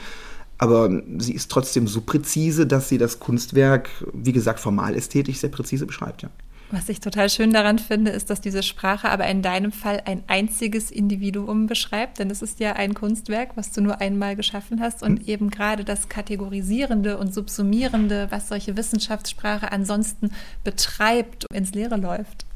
aber 0.58 0.90
sie 1.18 1.34
ist 1.34 1.50
trotzdem 1.50 1.86
so 1.86 2.00
präzise, 2.00 2.66
dass 2.66 2.88
sie 2.88 2.98
das 2.98 3.18
Kunstwerk, 3.18 3.90
wie 4.12 4.32
gesagt, 4.32 4.60
formal 4.60 4.94
ästhetisch 4.94 5.38
sehr 5.38 5.50
präzise 5.50 5.86
beschreibt, 5.86 6.22
ja. 6.22 6.30
Was 6.70 6.88
ich 6.88 6.98
total 6.98 7.28
schön 7.28 7.52
daran 7.52 7.78
finde, 7.78 8.10
ist, 8.10 8.30
dass 8.30 8.40
diese 8.40 8.62
Sprache 8.62 9.08
aber 9.08 9.28
in 9.28 9.42
deinem 9.42 9.70
Fall 9.70 10.02
ein 10.06 10.24
einziges 10.26 10.90
Individuum 10.90 11.66
beschreibt, 11.66 12.18
denn 12.18 12.30
es 12.30 12.42
ist 12.42 12.58
ja 12.58 12.72
ein 12.72 12.94
Kunstwerk, 12.94 13.50
was 13.56 13.70
du 13.70 13.80
nur 13.80 14.00
einmal 14.00 14.34
geschaffen 14.34 14.80
hast 14.80 15.02
und 15.02 15.20
mhm. 15.20 15.28
eben 15.28 15.50
gerade 15.50 15.84
das 15.84 16.08
Kategorisierende 16.08 17.18
und 17.18 17.32
Subsumierende, 17.32 18.26
was 18.30 18.48
solche 18.48 18.76
Wissenschaftssprache 18.76 19.70
ansonsten 19.70 20.30
betreibt, 20.64 21.44
ins 21.52 21.74
Leere 21.74 21.96
läuft. 21.96 22.46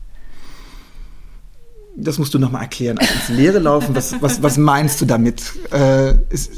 Das 1.95 2.19
musst 2.19 2.33
du 2.33 2.39
nochmal 2.39 2.63
erklären. 2.63 2.99
Also 2.99 3.13
ins 3.13 3.29
Leere 3.29 3.59
laufen, 3.59 3.95
was, 3.95 4.21
was, 4.23 4.43
was 4.43 4.57
meinst 4.57 5.01
du 5.01 5.05
damit? 5.05 5.53
Äh, 5.71 6.15
ist, 6.31 6.53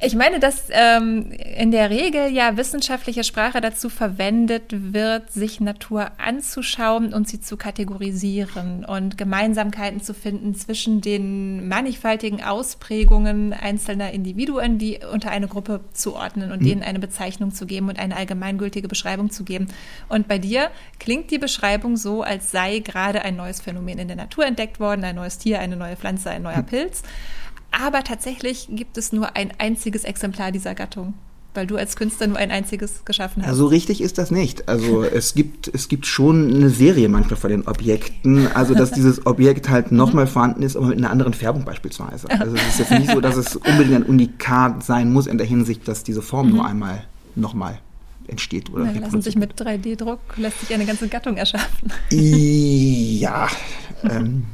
ich 0.00 0.14
meine, 0.14 0.38
dass 0.38 0.68
ähm, 0.70 1.32
in 1.32 1.72
der 1.72 1.90
Regel 1.90 2.30
ja 2.30 2.56
wissenschaftliche 2.56 3.24
Sprache 3.24 3.60
dazu 3.60 3.88
verwendet 3.88 4.66
wird, 4.70 5.32
sich 5.32 5.60
Natur 5.60 6.12
anzuschauen 6.18 7.12
und 7.12 7.26
sie 7.26 7.40
zu 7.40 7.56
kategorisieren 7.56 8.84
und 8.84 9.18
Gemeinsamkeiten 9.18 10.00
zu 10.00 10.14
finden 10.14 10.54
zwischen 10.54 11.00
den 11.00 11.66
mannigfaltigen 11.66 12.44
Ausprägungen 12.44 13.52
einzelner 13.52 14.12
Individuen, 14.12 14.78
die 14.78 15.00
unter 15.12 15.32
eine 15.32 15.48
Gruppe 15.48 15.80
zuordnen 15.92 16.52
und 16.52 16.62
mhm. 16.62 16.66
denen 16.66 16.82
eine 16.84 17.00
Bezeichnung 17.00 17.52
zu 17.52 17.66
geben 17.66 17.88
und 17.88 17.98
eine 17.98 18.16
allgemeingültige 18.16 18.86
Beschreibung 18.86 19.30
zu 19.30 19.42
geben. 19.42 19.66
Und 20.08 20.28
bei 20.28 20.38
dir 20.38 20.70
klingt 21.00 21.32
die 21.32 21.38
Beschreibung 21.38 21.96
so, 21.96 22.22
als 22.22 22.52
sei 22.52 22.78
gerade 22.78 23.22
ein 23.22 23.34
neues 23.34 23.60
Phänomen 23.60 23.98
in 23.98 24.06
der 24.06 24.16
Natur 24.16 24.46
entdeckt 24.46 24.78
worden, 24.78 25.02
ein 25.02 25.16
neues 25.16 25.38
Tier, 25.38 25.58
eine 25.58 25.76
neue 25.76 25.96
Pflanze, 25.96 26.30
ein 26.30 26.42
neuer 26.42 26.58
mhm. 26.58 26.66
Pilz. 26.66 27.02
Aber 27.70 28.02
tatsächlich 28.02 28.68
gibt 28.70 28.98
es 28.98 29.12
nur 29.12 29.36
ein 29.36 29.52
einziges 29.58 30.04
Exemplar 30.04 30.52
dieser 30.52 30.74
Gattung. 30.74 31.14
weil 31.54 31.66
du 31.66 31.76
als 31.76 31.96
Künstler 31.96 32.28
nur 32.28 32.36
ein 32.36 32.52
einziges 32.52 33.04
geschaffen 33.04 33.42
hast. 33.42 33.48
Also 33.48 33.66
richtig 33.66 34.00
ist 34.00 34.18
das 34.18 34.30
nicht. 34.30 34.68
Also 34.68 35.02
es 35.14 35.34
gibt, 35.34 35.66
es 35.66 35.88
gibt 35.88 36.06
schon 36.06 36.54
eine 36.54 36.70
Serie 36.70 37.08
manchmal 37.08 37.36
von 37.36 37.50
den 37.50 37.66
Objekten. 37.66 38.46
Also 38.52 38.74
dass 38.74 38.92
dieses 38.92 39.26
Objekt 39.26 39.68
halt 39.68 39.90
nochmal 39.90 40.26
mhm. 40.26 40.30
vorhanden 40.30 40.62
ist, 40.62 40.76
aber 40.76 40.86
mit 40.86 40.98
einer 40.98 41.10
anderen 41.10 41.34
Färbung 41.34 41.64
beispielsweise. 41.64 42.30
Also 42.30 42.54
es 42.54 42.68
ist 42.68 42.78
jetzt 42.78 42.90
nicht 42.92 43.10
so, 43.10 43.20
dass 43.20 43.36
es 43.36 43.56
unbedingt 43.56 43.96
ein 43.96 44.02
Unikat 44.04 44.84
sein 44.84 45.12
muss 45.12 45.26
in 45.26 45.38
der 45.38 45.46
Hinsicht, 45.46 45.88
dass 45.88 46.04
diese 46.04 46.22
Form 46.22 46.48
mhm. 46.48 46.56
nur 46.56 46.66
einmal 46.66 47.04
nochmal 47.34 47.80
entsteht. 48.28 48.70
Oder 48.70 48.90
Na, 48.92 49.00
lassen 49.00 49.22
sich 49.22 49.36
mit 49.36 49.60
3D-Druck, 49.60 50.20
lässt 50.36 50.60
sich 50.60 50.72
eine 50.72 50.86
ganze 50.86 51.08
Gattung 51.08 51.36
erschaffen. 51.36 51.92
Ja. 52.10 53.48
Ähm, 54.04 54.44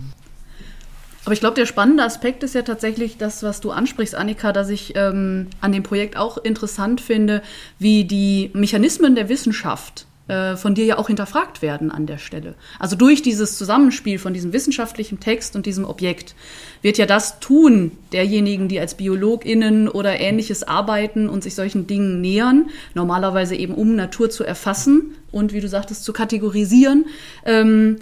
aber 1.25 1.33
ich 1.33 1.41
glaube, 1.41 1.55
der 1.55 1.67
spannende 1.67 2.03
Aspekt 2.03 2.43
ist 2.43 2.55
ja 2.55 2.63
tatsächlich 2.63 3.17
das, 3.17 3.43
was 3.43 3.61
du 3.61 3.71
ansprichst, 3.71 4.15
Annika, 4.15 4.53
dass 4.53 4.69
ich 4.69 4.95
ähm, 4.97 5.49
an 5.61 5.73
dem 5.73 5.83
Projekt 5.83 6.17
auch 6.17 6.39
interessant 6.39 7.01
finde, 7.01 7.43
wie 7.79 8.05
die 8.05 8.51
Mechanismen 8.53 9.15
der 9.15 9.29
Wissenschaft 9.29 10.07
äh, 10.29 10.57
von 10.57 10.75
dir 10.75 10.87
ja 10.87 10.99
auch 10.99 11.09
hinterfragt 11.09 11.61
werden 11.61 11.91
an 11.91 12.07
der 12.07 12.19
Stelle. 12.19 12.55
Also 12.79 12.97
durch 12.97 13.21
dieses 13.21 13.59
Zusammenspiel 13.59 14.19
von 14.19 14.33
diesem 14.33 14.53
wissenschaftlichen 14.53 15.21
Text 15.21 15.55
und 15.55 15.67
diesem 15.67 15.85
Objekt 15.85 16.35
wird 16.81 16.99
ja 16.99 17.07
das 17.07 17.41
Tun 17.41 17.93
derjenigen, 18.13 18.69
die 18.69 18.81
als 18.81 18.95
BiologInnen 18.95 19.89
oder 19.89 20.19
ähnliches 20.19 20.63
arbeiten 20.63 21.29
und 21.29 21.43
sich 21.43 21.55
solchen 21.55 21.87
Dingen 21.87 22.21
nähern, 22.23 22.71
normalerweise 22.95 23.55
eben 23.55 23.75
um 23.75 23.97
Natur 23.97 24.31
zu 24.31 24.45
erfassen 24.45 25.15
und 25.31 25.53
wie 25.53 25.61
du 25.61 25.69
sagtest, 25.69 26.05
zu 26.05 26.13
kategorisieren, 26.13 27.07
ähm, 27.45 27.97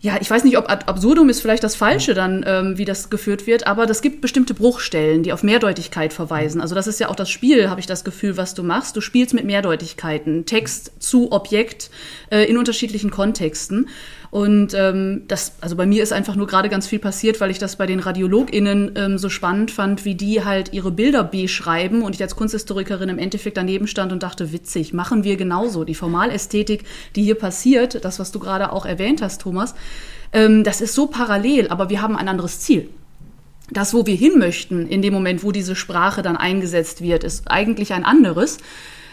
ja, 0.00 0.16
ich 0.20 0.30
weiß 0.30 0.44
nicht, 0.44 0.56
ob 0.56 0.70
ad 0.70 0.86
absurdum 0.86 1.28
ist 1.28 1.40
vielleicht 1.40 1.64
das 1.64 1.74
Falsche 1.74 2.14
dann, 2.14 2.44
ähm, 2.46 2.78
wie 2.78 2.84
das 2.84 3.10
geführt 3.10 3.48
wird, 3.48 3.66
aber 3.66 3.84
das 3.84 4.00
gibt 4.00 4.20
bestimmte 4.20 4.54
Bruchstellen, 4.54 5.24
die 5.24 5.32
auf 5.32 5.42
Mehrdeutigkeit 5.42 6.12
verweisen. 6.12 6.60
Also 6.60 6.76
das 6.76 6.86
ist 6.86 7.00
ja 7.00 7.08
auch 7.08 7.16
das 7.16 7.28
Spiel, 7.28 7.68
habe 7.68 7.80
ich 7.80 7.86
das 7.86 8.04
Gefühl, 8.04 8.36
was 8.36 8.54
du 8.54 8.62
machst. 8.62 8.96
Du 8.96 9.00
spielst 9.00 9.34
mit 9.34 9.44
Mehrdeutigkeiten, 9.44 10.46
Text 10.46 10.92
zu 11.00 11.32
Objekt 11.32 11.90
äh, 12.30 12.44
in 12.44 12.58
unterschiedlichen 12.58 13.10
Kontexten. 13.10 13.88
Und 14.30 14.74
ähm, 14.74 15.22
das, 15.26 15.54
also 15.60 15.74
bei 15.74 15.86
mir 15.86 16.02
ist 16.02 16.12
einfach 16.12 16.36
nur 16.36 16.46
gerade 16.46 16.68
ganz 16.68 16.86
viel 16.86 16.98
passiert, 16.98 17.40
weil 17.40 17.50
ich 17.50 17.58
das 17.58 17.76
bei 17.76 17.86
den 17.86 18.00
RadiologInnen 18.00 18.92
ähm, 18.94 19.18
so 19.18 19.30
spannend 19.30 19.70
fand, 19.70 20.04
wie 20.04 20.14
die 20.14 20.44
halt 20.44 20.72
ihre 20.72 20.90
Bilder 20.90 21.24
beschreiben. 21.24 22.02
Und 22.02 22.14
ich 22.14 22.22
als 22.22 22.36
Kunsthistorikerin 22.36 23.08
im 23.08 23.18
Endeffekt 23.18 23.56
daneben 23.56 23.86
stand 23.86 24.12
und 24.12 24.22
dachte, 24.22 24.52
witzig, 24.52 24.92
machen 24.92 25.24
wir 25.24 25.36
genauso. 25.36 25.84
Die 25.84 25.94
Formalästhetik, 25.94 26.84
die 27.16 27.22
hier 27.22 27.36
passiert, 27.36 28.04
das, 28.04 28.18
was 28.18 28.30
du 28.30 28.38
gerade 28.38 28.72
auch 28.72 28.84
erwähnt 28.84 29.22
hast, 29.22 29.40
Thomas, 29.40 29.74
ähm, 30.32 30.62
das 30.62 30.80
ist 30.82 30.94
so 30.94 31.06
parallel, 31.06 31.68
aber 31.68 31.88
wir 31.88 32.02
haben 32.02 32.16
ein 32.16 32.28
anderes 32.28 32.60
Ziel. 32.60 32.90
Das, 33.70 33.92
wo 33.92 34.06
wir 34.06 34.16
hin 34.16 34.38
möchten, 34.38 34.86
in 34.86 35.02
dem 35.02 35.12
Moment, 35.12 35.42
wo 35.42 35.52
diese 35.52 35.76
Sprache 35.76 36.22
dann 36.22 36.36
eingesetzt 36.36 37.02
wird, 37.02 37.24
ist 37.24 37.50
eigentlich 37.50 37.92
ein 37.92 38.04
anderes 38.04 38.58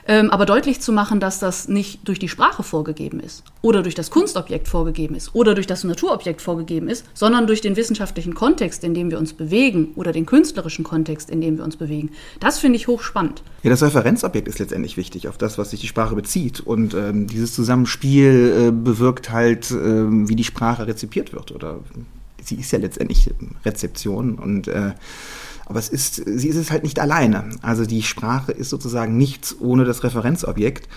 ähm, 0.07 0.29
aber 0.29 0.45
deutlich 0.45 0.81
zu 0.81 0.91
machen, 0.91 1.19
dass 1.19 1.39
das 1.39 1.67
nicht 1.67 2.07
durch 2.07 2.19
die 2.19 2.29
Sprache 2.29 2.63
vorgegeben 2.63 3.19
ist 3.19 3.43
oder 3.61 3.81
durch 3.81 3.95
das 3.95 4.11
Kunstobjekt 4.11 4.67
vorgegeben 4.67 5.15
ist 5.15 5.33
oder 5.33 5.55
durch 5.55 5.67
das 5.67 5.83
Naturobjekt 5.83 6.41
vorgegeben 6.41 6.87
ist, 6.87 7.05
sondern 7.13 7.47
durch 7.47 7.61
den 7.61 7.75
wissenschaftlichen 7.75 8.35
Kontext, 8.35 8.83
in 8.83 8.93
dem 8.93 9.09
wir 9.09 9.17
uns 9.17 9.33
bewegen 9.33 9.93
oder 9.95 10.11
den 10.11 10.25
künstlerischen 10.25 10.83
Kontext, 10.83 11.29
in 11.29 11.41
dem 11.41 11.57
wir 11.57 11.63
uns 11.63 11.77
bewegen. 11.77 12.11
Das 12.39 12.59
finde 12.59 12.77
ich 12.77 12.87
hochspannend. 12.87 13.43
Ja, 13.63 13.69
das 13.69 13.81
Referenzobjekt 13.81 14.47
ist 14.47 14.59
letztendlich 14.59 14.97
wichtig, 14.97 15.27
auf 15.27 15.37
das, 15.37 15.57
was 15.57 15.71
sich 15.71 15.81
die 15.81 15.87
Sprache 15.87 16.15
bezieht. 16.15 16.59
Und 16.59 16.93
ähm, 16.93 17.27
dieses 17.27 17.53
Zusammenspiel 17.55 18.67
äh, 18.67 18.71
bewirkt 18.71 19.31
halt, 19.31 19.71
äh, 19.71 19.75
wie 19.75 20.35
die 20.35 20.43
Sprache 20.43 20.87
rezipiert 20.87 21.33
wird 21.33 21.51
oder 21.51 21.79
sie 22.43 22.55
ist 22.55 22.71
ja 22.71 22.79
letztendlich 22.79 23.31
Rezeption 23.65 24.35
und 24.35 24.67
äh, 24.67 24.91
aber 25.65 25.79
es 25.79 25.89
ist, 25.89 26.15
sie 26.15 26.47
ist 26.47 26.57
es 26.57 26.71
halt 26.71 26.83
nicht 26.83 26.99
alleine. 26.99 27.49
Also 27.61 27.85
die 27.85 28.03
Sprache 28.03 28.51
ist 28.51 28.69
sozusagen 28.69 29.17
nichts 29.17 29.55
ohne 29.59 29.83
das 29.85 30.03
Referenzobjekt. 30.03 30.87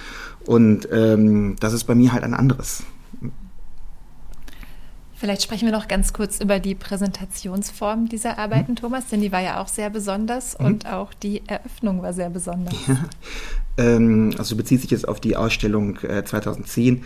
Und 0.46 0.88
ähm, 0.92 1.56
das 1.60 1.72
ist 1.72 1.84
bei 1.84 1.94
mir 1.94 2.12
halt 2.12 2.24
ein 2.24 2.34
anderes. 2.34 2.82
Vielleicht 5.18 5.42
sprechen 5.42 5.66
wir 5.66 5.72
noch 5.72 5.88
ganz 5.88 6.12
kurz 6.12 6.40
über 6.40 6.60
die 6.60 6.76
Präsentationsform 6.76 8.08
dieser 8.08 8.38
Arbeiten, 8.38 8.72
mhm. 8.72 8.76
Thomas, 8.76 9.08
denn 9.08 9.20
die 9.20 9.32
war 9.32 9.40
ja 9.40 9.60
auch 9.60 9.66
sehr 9.66 9.90
besonders 9.90 10.56
mhm. 10.58 10.66
und 10.66 10.86
auch 10.86 11.12
die 11.12 11.42
Eröffnung 11.48 12.02
war 12.02 12.12
sehr 12.12 12.30
besonders. 12.30 12.74
Ja. 12.86 13.04
Ähm, 13.78 14.34
also 14.38 14.56
bezieht 14.56 14.80
sich 14.80 14.90
jetzt 14.90 15.06
auf 15.06 15.20
die 15.20 15.36
Ausstellung 15.36 15.98
äh, 16.00 16.24
2010. 16.24 17.04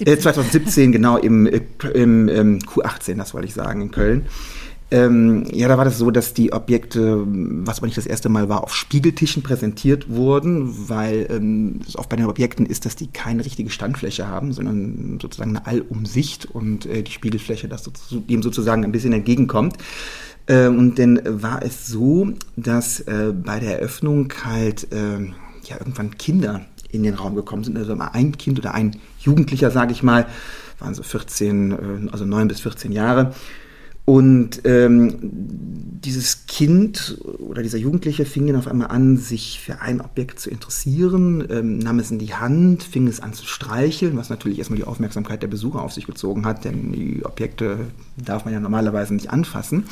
Äh, 0.00 0.16
2017, 0.16 0.92
genau, 0.92 1.18
im, 1.18 1.46
im, 1.46 1.62
im, 1.94 2.28
im 2.28 2.58
Q18, 2.58 3.16
das 3.16 3.34
wollte 3.34 3.48
ich 3.48 3.54
sagen, 3.54 3.82
in 3.82 3.90
Köln. 3.90 4.26
Ähm, 4.92 5.44
ja, 5.52 5.68
da 5.68 5.78
war 5.78 5.84
das 5.84 5.98
so, 5.98 6.10
dass 6.10 6.34
die 6.34 6.52
Objekte, 6.52 7.24
was 7.24 7.78
aber 7.78 7.86
nicht 7.86 7.96
das 7.96 8.06
erste 8.06 8.28
Mal 8.28 8.48
war, 8.48 8.64
auf 8.64 8.74
Spiegeltischen 8.74 9.42
präsentiert 9.42 10.08
wurden, 10.08 10.88
weil 10.88 11.28
ähm, 11.30 11.80
oft 11.94 12.08
bei 12.08 12.16
den 12.16 12.26
Objekten 12.26 12.66
ist, 12.66 12.86
dass 12.86 12.96
die 12.96 13.06
keine 13.06 13.44
richtige 13.44 13.70
Standfläche 13.70 14.26
haben, 14.26 14.52
sondern 14.52 15.18
sozusagen 15.22 15.56
eine 15.56 15.66
Allumsicht 15.66 16.46
und 16.46 16.86
äh, 16.86 17.02
die 17.02 17.12
Spiegelfläche 17.12 17.68
das 17.68 17.88
dem 18.10 18.42
sozusagen 18.42 18.84
ein 18.84 18.90
bisschen 18.90 19.12
entgegenkommt. 19.12 19.76
Äh, 20.46 20.66
und 20.66 20.98
dann 20.98 21.20
war 21.24 21.62
es 21.62 21.86
so, 21.86 22.32
dass 22.56 22.98
äh, 23.00 23.32
bei 23.32 23.60
der 23.60 23.78
Eröffnung 23.78 24.32
halt 24.44 24.92
äh, 24.92 25.20
ja 25.68 25.78
irgendwann 25.78 26.18
Kinder 26.18 26.62
in 26.90 27.04
den 27.04 27.14
Raum 27.14 27.36
gekommen 27.36 27.62
sind, 27.62 27.78
also 27.78 27.94
mal 27.94 28.08
ein 28.08 28.36
Kind 28.36 28.58
oder 28.58 28.74
ein 28.74 28.96
Jugendlicher, 29.20 29.70
sage 29.70 29.92
ich 29.92 30.02
mal, 30.02 30.26
waren 30.80 30.94
so 30.94 31.04
14, 31.04 31.70
äh, 31.70 31.76
also 32.10 32.24
9 32.24 32.48
bis 32.48 32.58
14 32.58 32.90
Jahre 32.90 33.32
und 34.04 34.62
ähm, 34.64 35.18
dieses 36.04 36.46
Kind 36.46 37.18
oder 37.38 37.62
dieser 37.62 37.78
Jugendliche 37.78 38.24
fing 38.24 38.46
dann 38.46 38.56
auf 38.56 38.66
einmal 38.66 38.88
an, 38.88 39.16
sich 39.16 39.60
für 39.60 39.80
ein 39.80 40.00
Objekt 40.00 40.40
zu 40.40 40.50
interessieren, 40.50 41.46
ähm, 41.50 41.78
nahm 41.78 41.98
es 41.98 42.10
in 42.10 42.18
die 42.18 42.34
Hand, 42.34 42.82
fing 42.82 43.06
es 43.06 43.20
an 43.20 43.34
zu 43.34 43.46
streicheln, 43.46 44.16
was 44.16 44.30
natürlich 44.30 44.58
erstmal 44.58 44.78
die 44.78 44.84
Aufmerksamkeit 44.84 45.42
der 45.42 45.48
Besucher 45.48 45.82
auf 45.82 45.92
sich 45.92 46.06
gezogen 46.06 46.46
hat, 46.46 46.64
denn 46.64 46.92
die 46.92 47.24
Objekte 47.24 47.78
darf 48.16 48.44
man 48.44 48.54
ja 48.54 48.60
normalerweise 48.60 49.14
nicht 49.14 49.30
anfassen. 49.30 49.84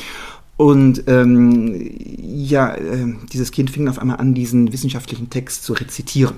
Und 0.56 1.04
ähm, 1.06 1.88
ja, 2.20 2.74
äh, 2.74 3.14
dieses 3.32 3.52
Kind 3.52 3.70
fing 3.70 3.86
auf 3.86 3.98
einmal 3.98 4.16
an, 4.16 4.34
diesen 4.34 4.72
wissenschaftlichen 4.72 5.30
Text 5.30 5.62
zu 5.62 5.74
rezitieren, 5.74 6.34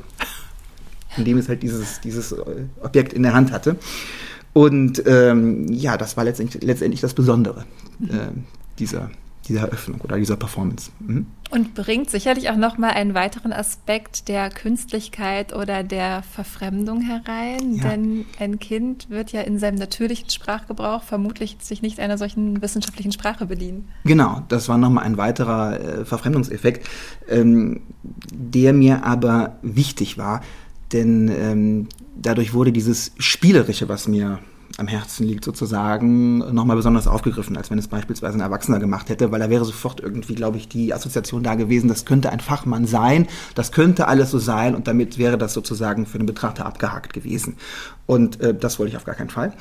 indem 1.17 1.39
es 1.39 1.49
halt 1.49 1.63
dieses, 1.63 2.01
dieses 2.01 2.33
äh, 2.33 2.45
Objekt 2.83 3.15
in 3.15 3.23
der 3.23 3.33
Hand 3.33 3.53
hatte. 3.53 3.77
Und 4.53 5.03
ähm, 5.07 5.69
ja, 5.69 5.97
das 5.97 6.17
war 6.17 6.25
letztendlich, 6.25 6.63
letztendlich 6.63 7.01
das 7.01 7.15
Besondere 7.15 7.65
äh, 8.03 8.33
dieser, 8.79 9.11
dieser 9.47 9.61
Eröffnung 9.61 10.01
oder 10.01 10.17
dieser 10.17 10.37
Performance. 10.37 10.91
Mhm. 11.01 11.27
Und 11.51 11.75
bringt 11.75 12.11
sicherlich 12.11 12.51
auch 12.51 12.57
nochmal 12.57 12.91
einen 12.91 13.15
weiteren 13.15 13.53
Aspekt 13.53 14.29
der 14.29 14.51
Künstlichkeit 14.51 15.53
oder 15.53 15.83
der 15.83 16.23
Verfremdung 16.23 17.01
herein. 17.01 17.75
Ja. 17.75 17.91
Denn 17.91 18.25
ein 18.39 18.61
Kind 18.61 19.11
wird 19.11 19.33
ja 19.33 19.41
in 19.41 19.59
seinem 19.59 19.77
natürlichen 19.77 20.31
Sprachgebrauch 20.31 21.03
vermutlich 21.03 21.57
sich 21.61 21.83
nicht 21.83 21.99
einer 21.99 22.19
solchen 22.19 22.63
wissenschaftlichen 22.63 23.11
Sprache 23.11 23.47
bedienen. 23.47 23.89
Genau, 24.05 24.43
das 24.49 24.69
war 24.69 24.79
nochmal 24.79 25.05
ein 25.05 25.17
weiterer 25.17 25.81
äh, 25.81 26.05
Verfremdungseffekt, 26.05 26.89
ähm, 27.29 27.83
der 28.33 28.73
mir 28.73 29.05
aber 29.05 29.57
wichtig 29.63 30.19
war. 30.19 30.43
Denn 30.93 31.29
ähm, 31.29 31.89
dadurch 32.17 32.53
wurde 32.53 32.73
dieses 32.73 33.13
Spielerische, 33.19 33.89
was 33.89 34.09
mir 34.09 34.41
am 34.79 34.89
Herzen 34.89 35.27
liegt, 35.27 35.45
sozusagen, 35.45 36.39
nochmal 36.39 36.77
besonders 36.77 37.07
aufgegriffen, 37.07 37.57
als 37.57 37.71
wenn 37.71 37.79
es 37.79 37.89
beispielsweise 37.89 38.39
ein 38.39 38.41
Erwachsener 38.41 38.79
gemacht 38.79 39.09
hätte, 39.09 39.31
weil 39.31 39.41
da 39.41 39.51
wäre 39.51 39.65
sofort 39.65 40.01
irgendwie, 40.01 40.35
glaube 40.35 40.59
ich, 40.59 40.69
die 40.69 40.95
Assoziation 40.95 41.43
da 41.43 41.55
gewesen, 41.55 41.89
das 41.89 42.05
könnte 42.05 42.31
ein 42.31 42.41
Fachmann 42.41 42.87
sein, 42.87 43.27
das 43.55 43.73
könnte 43.73 44.07
alles 44.07 44.31
so 44.31 44.39
sein 44.39 44.75
und 44.75 44.87
damit 44.87 45.19
wäre 45.19 45.37
das 45.37 45.55
sozusagen 45.55 46.07
für 46.07 46.19
den 46.19 46.27
Betrachter 46.27 46.67
abgehakt 46.67 47.13
gewesen. 47.13 47.57
Und 48.07 48.41
äh, 48.41 48.55
das 48.55 48.79
wollte 48.79 48.91
ich 48.91 48.97
auf 48.97 49.05
gar 49.05 49.17
keinen 49.17 49.31
Fall. 49.31 49.53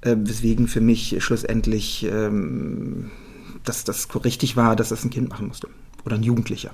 Äh, 0.00 0.16
weswegen 0.18 0.68
für 0.68 0.80
mich 0.80 1.16
schlussendlich 1.22 2.06
ähm, 2.10 3.10
dass 3.64 3.84
das 3.84 4.08
richtig 4.24 4.56
war, 4.56 4.76
dass 4.76 4.88
das 4.90 5.04
ein 5.04 5.10
Kind 5.10 5.28
machen 5.28 5.48
musste 5.48 5.68
oder 6.04 6.16
ein 6.16 6.22
Jugendlicher. 6.22 6.70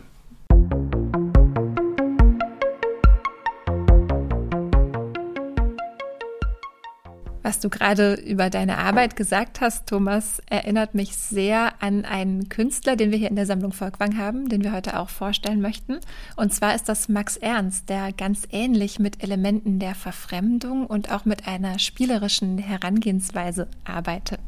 Was 7.48 7.60
du 7.60 7.70
gerade 7.70 8.12
über 8.12 8.50
deine 8.50 8.76
Arbeit 8.76 9.16
gesagt 9.16 9.62
hast, 9.62 9.86
Thomas, 9.86 10.42
erinnert 10.50 10.94
mich 10.94 11.16
sehr 11.16 11.72
an 11.82 12.04
einen 12.04 12.50
Künstler, 12.50 12.94
den 12.94 13.10
wir 13.10 13.16
hier 13.16 13.30
in 13.30 13.36
der 13.36 13.46
Sammlung 13.46 13.72
Volkwang 13.72 14.18
haben, 14.18 14.50
den 14.50 14.62
wir 14.62 14.72
heute 14.72 15.00
auch 15.00 15.08
vorstellen 15.08 15.62
möchten. 15.62 15.96
Und 16.36 16.52
zwar 16.52 16.74
ist 16.74 16.90
das 16.90 17.08
Max 17.08 17.38
Ernst, 17.38 17.88
der 17.88 18.12
ganz 18.12 18.46
ähnlich 18.52 18.98
mit 18.98 19.22
Elementen 19.22 19.78
der 19.78 19.94
Verfremdung 19.94 20.84
und 20.84 21.10
auch 21.10 21.24
mit 21.24 21.48
einer 21.48 21.78
spielerischen 21.78 22.58
Herangehensweise 22.58 23.66
arbeitet. 23.82 24.40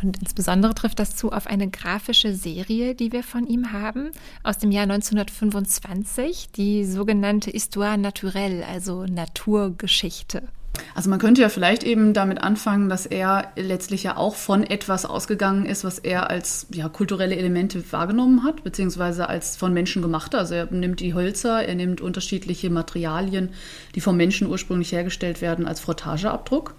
Und 0.00 0.16
insbesondere 0.16 0.74
trifft 0.74 0.98
das 0.98 1.14
zu 1.14 1.30
auf 1.30 1.46
eine 1.46 1.68
grafische 1.68 2.34
Serie, 2.34 2.94
die 2.94 3.12
wir 3.12 3.22
von 3.22 3.46
ihm 3.46 3.70
haben, 3.72 4.12
aus 4.42 4.56
dem 4.56 4.70
Jahr 4.70 4.84
1925, 4.84 6.52
die 6.56 6.86
sogenannte 6.86 7.50
Histoire 7.50 7.98
naturelle, 7.98 8.66
also 8.66 9.04
Naturgeschichte. 9.04 10.48
Also 10.94 11.10
man 11.10 11.18
könnte 11.18 11.40
ja 11.42 11.48
vielleicht 11.48 11.84
eben 11.84 12.14
damit 12.14 12.42
anfangen, 12.42 12.88
dass 12.88 13.06
er 13.06 13.52
letztlich 13.56 14.02
ja 14.02 14.16
auch 14.16 14.34
von 14.34 14.64
etwas 14.64 15.04
ausgegangen 15.04 15.66
ist, 15.66 15.84
was 15.84 15.98
er 15.98 16.30
als 16.30 16.66
ja, 16.72 16.88
kulturelle 16.88 17.36
Elemente 17.36 17.82
wahrgenommen 17.92 18.44
hat, 18.44 18.64
beziehungsweise 18.64 19.28
als 19.28 19.56
von 19.56 19.72
Menschen 19.72 20.02
gemachte. 20.02 20.38
Also 20.38 20.54
er 20.54 20.66
nimmt 20.66 21.00
die 21.00 21.14
Hölzer, 21.14 21.64
er 21.64 21.74
nimmt 21.74 22.00
unterschiedliche 22.00 22.70
Materialien, 22.70 23.50
die 23.94 24.00
vom 24.00 24.16
Menschen 24.16 24.48
ursprünglich 24.48 24.92
hergestellt 24.92 25.40
werden, 25.40 25.66
als 25.66 25.80
Frottageabdruck. 25.80 26.74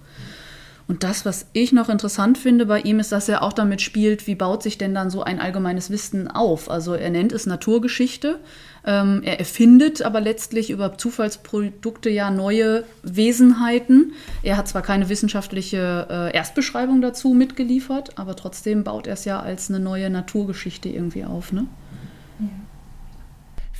Und 0.88 1.04
das, 1.04 1.24
was 1.24 1.46
ich 1.52 1.72
noch 1.72 1.88
interessant 1.88 2.38
finde 2.38 2.66
bei 2.66 2.80
ihm, 2.80 2.98
ist, 3.00 3.12
dass 3.12 3.28
er 3.28 3.42
auch 3.42 3.52
damit 3.52 3.80
spielt, 3.80 4.26
wie 4.26 4.34
baut 4.34 4.62
sich 4.62 4.78
denn 4.78 4.94
dann 4.94 5.10
so 5.10 5.22
ein 5.22 5.40
allgemeines 5.40 5.90
Wissen 5.90 6.28
auf. 6.28 6.70
Also 6.70 6.94
er 6.94 7.10
nennt 7.10 7.32
es 7.32 7.46
Naturgeschichte. 7.46 8.40
Ähm, 8.84 9.22
er 9.24 9.38
erfindet 9.38 10.02
aber 10.02 10.20
letztlich 10.20 10.70
über 10.70 10.98
Zufallsprodukte 10.98 12.10
ja 12.10 12.30
neue 12.30 12.84
Wesenheiten. 13.02 14.12
Er 14.42 14.56
hat 14.56 14.68
zwar 14.68 14.82
keine 14.82 15.08
wissenschaftliche 15.08 16.08
äh, 16.10 16.36
Erstbeschreibung 16.36 17.00
dazu 17.00 17.34
mitgeliefert, 17.34 18.18
aber 18.18 18.34
trotzdem 18.34 18.82
baut 18.84 19.06
er 19.06 19.14
es 19.14 19.24
ja 19.24 19.40
als 19.40 19.68
eine 19.70 19.78
neue 19.80 20.10
Naturgeschichte 20.10 20.88
irgendwie 20.88 21.24
auf. 21.24 21.52
Ne? 21.52 21.66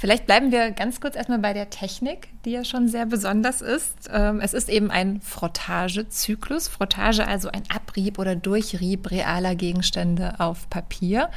Vielleicht 0.03 0.27
bleiben 0.27 0.51
wir 0.51 0.73
ganz 0.73 1.01
kurz 1.01 1.15
erstmal 1.15 1.39
bei 1.39 1.53
der 1.53 1.71
Technik, 1.71 2.27
die 2.45 2.51
ja 2.51 2.65
schon 2.65 2.89
sehr 2.89 3.07
besonders 3.07 3.61
ist. 3.61 4.11
Ähm, 4.13 4.41
es 4.41 4.53
ist 4.53 4.69
eben 4.69 4.91
ein 4.91 5.21
Frottagezyklus. 5.21 6.67
Frottage 6.67 7.25
also 7.25 7.49
ein 7.51 7.63
Abrieb 7.73 8.19
oder 8.19 8.35
Durchrieb 8.35 9.13
realer 9.13 9.55
Gegenstände 9.55 10.41
auf 10.41 10.69
Papier. 10.71 11.31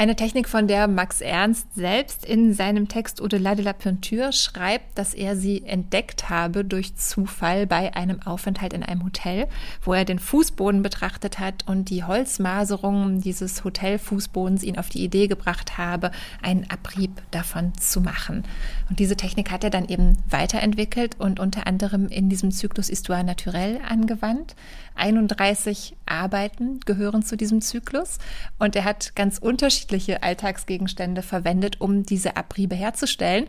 Eine 0.00 0.16
Technik, 0.16 0.48
von 0.48 0.66
der 0.66 0.88
Max 0.88 1.20
Ernst 1.20 1.74
selbst 1.74 2.24
in 2.24 2.54
seinem 2.54 2.88
Text 2.88 3.20
Au-delà 3.20 3.54
de 3.54 3.62
la 3.62 3.74
Peinture 3.74 4.32
schreibt, 4.32 4.96
dass 4.96 5.12
er 5.12 5.36
sie 5.36 5.62
entdeckt 5.66 6.30
habe 6.30 6.64
durch 6.64 6.96
Zufall 6.96 7.66
bei 7.66 7.94
einem 7.94 8.22
Aufenthalt 8.22 8.72
in 8.72 8.82
einem 8.82 9.04
Hotel, 9.04 9.46
wo 9.82 9.92
er 9.92 10.06
den 10.06 10.18
Fußboden 10.18 10.82
betrachtet 10.82 11.38
hat 11.38 11.68
und 11.68 11.90
die 11.90 12.02
Holzmaserungen 12.02 13.20
dieses 13.20 13.62
Hotelfußbodens 13.62 14.62
ihn 14.62 14.78
auf 14.78 14.88
die 14.88 15.04
Idee 15.04 15.26
gebracht 15.26 15.76
habe, 15.76 16.12
einen 16.40 16.64
Abrieb 16.70 17.20
davon 17.30 17.74
zu 17.76 18.00
machen. 18.00 18.44
Und 18.88 19.00
diese 19.00 19.18
Technik 19.18 19.50
hat 19.50 19.64
er 19.64 19.70
dann 19.70 19.86
eben 19.86 20.16
weiterentwickelt 20.30 21.16
und 21.20 21.38
unter 21.38 21.66
anderem 21.66 22.08
in 22.08 22.30
diesem 22.30 22.52
Zyklus 22.52 22.88
Histoire 22.88 23.22
Naturelle 23.22 23.84
angewandt. 23.86 24.54
31 24.96 25.96
Arbeiten 26.06 26.80
gehören 26.80 27.22
zu 27.22 27.36
diesem 27.36 27.60
Zyklus 27.60 28.18
und 28.58 28.76
er 28.76 28.84
hat 28.84 29.14
ganz 29.14 29.38
unterschiedliche 29.38 30.22
Alltagsgegenstände 30.22 31.22
verwendet, 31.22 31.80
um 31.80 32.04
diese 32.04 32.36
Abriebe 32.36 32.74
herzustellen. 32.74 33.46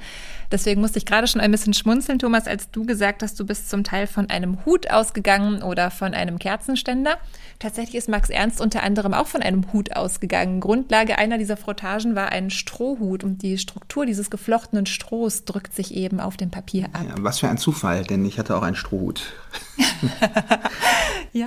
Deswegen 0.51 0.81
musste 0.81 0.99
ich 0.99 1.05
gerade 1.05 1.27
schon 1.27 1.41
ein 1.41 1.51
bisschen 1.51 1.73
schmunzeln, 1.73 2.19
Thomas, 2.19 2.47
als 2.47 2.71
du 2.71 2.85
gesagt 2.85 3.23
hast, 3.23 3.39
du 3.39 3.45
bist 3.45 3.69
zum 3.69 3.83
Teil 3.83 4.07
von 4.07 4.29
einem 4.29 4.65
Hut 4.65 4.91
ausgegangen 4.91 5.63
oder 5.63 5.91
von 5.91 6.13
einem 6.13 6.39
Kerzenständer. 6.39 7.17
Tatsächlich 7.59 7.95
ist 7.95 8.09
Max 8.09 8.29
Ernst 8.29 8.61
unter 8.61 8.83
anderem 8.83 9.13
auch 9.13 9.27
von 9.27 9.41
einem 9.41 9.71
Hut 9.73 9.95
ausgegangen. 9.95 10.59
Grundlage 10.59 11.17
einer 11.17 11.37
dieser 11.37 11.57
Frottagen 11.57 12.15
war 12.15 12.29
ein 12.29 12.49
Strohhut 12.49 13.23
und 13.23 13.41
die 13.41 13.57
Struktur 13.57 14.05
dieses 14.05 14.29
geflochtenen 14.29 14.85
Strohs 14.85 15.45
drückt 15.45 15.73
sich 15.73 15.95
eben 15.95 16.19
auf 16.19 16.37
dem 16.37 16.51
Papier 16.51 16.85
ab. 16.93 17.05
Ja, 17.07 17.15
was 17.19 17.39
für 17.39 17.49
ein 17.49 17.57
Zufall, 17.57 18.03
denn 18.03 18.25
ich 18.25 18.39
hatte 18.39 18.55
auch 18.55 18.63
einen 18.63 18.75
Strohhut. 18.75 19.33
ja, 21.33 21.40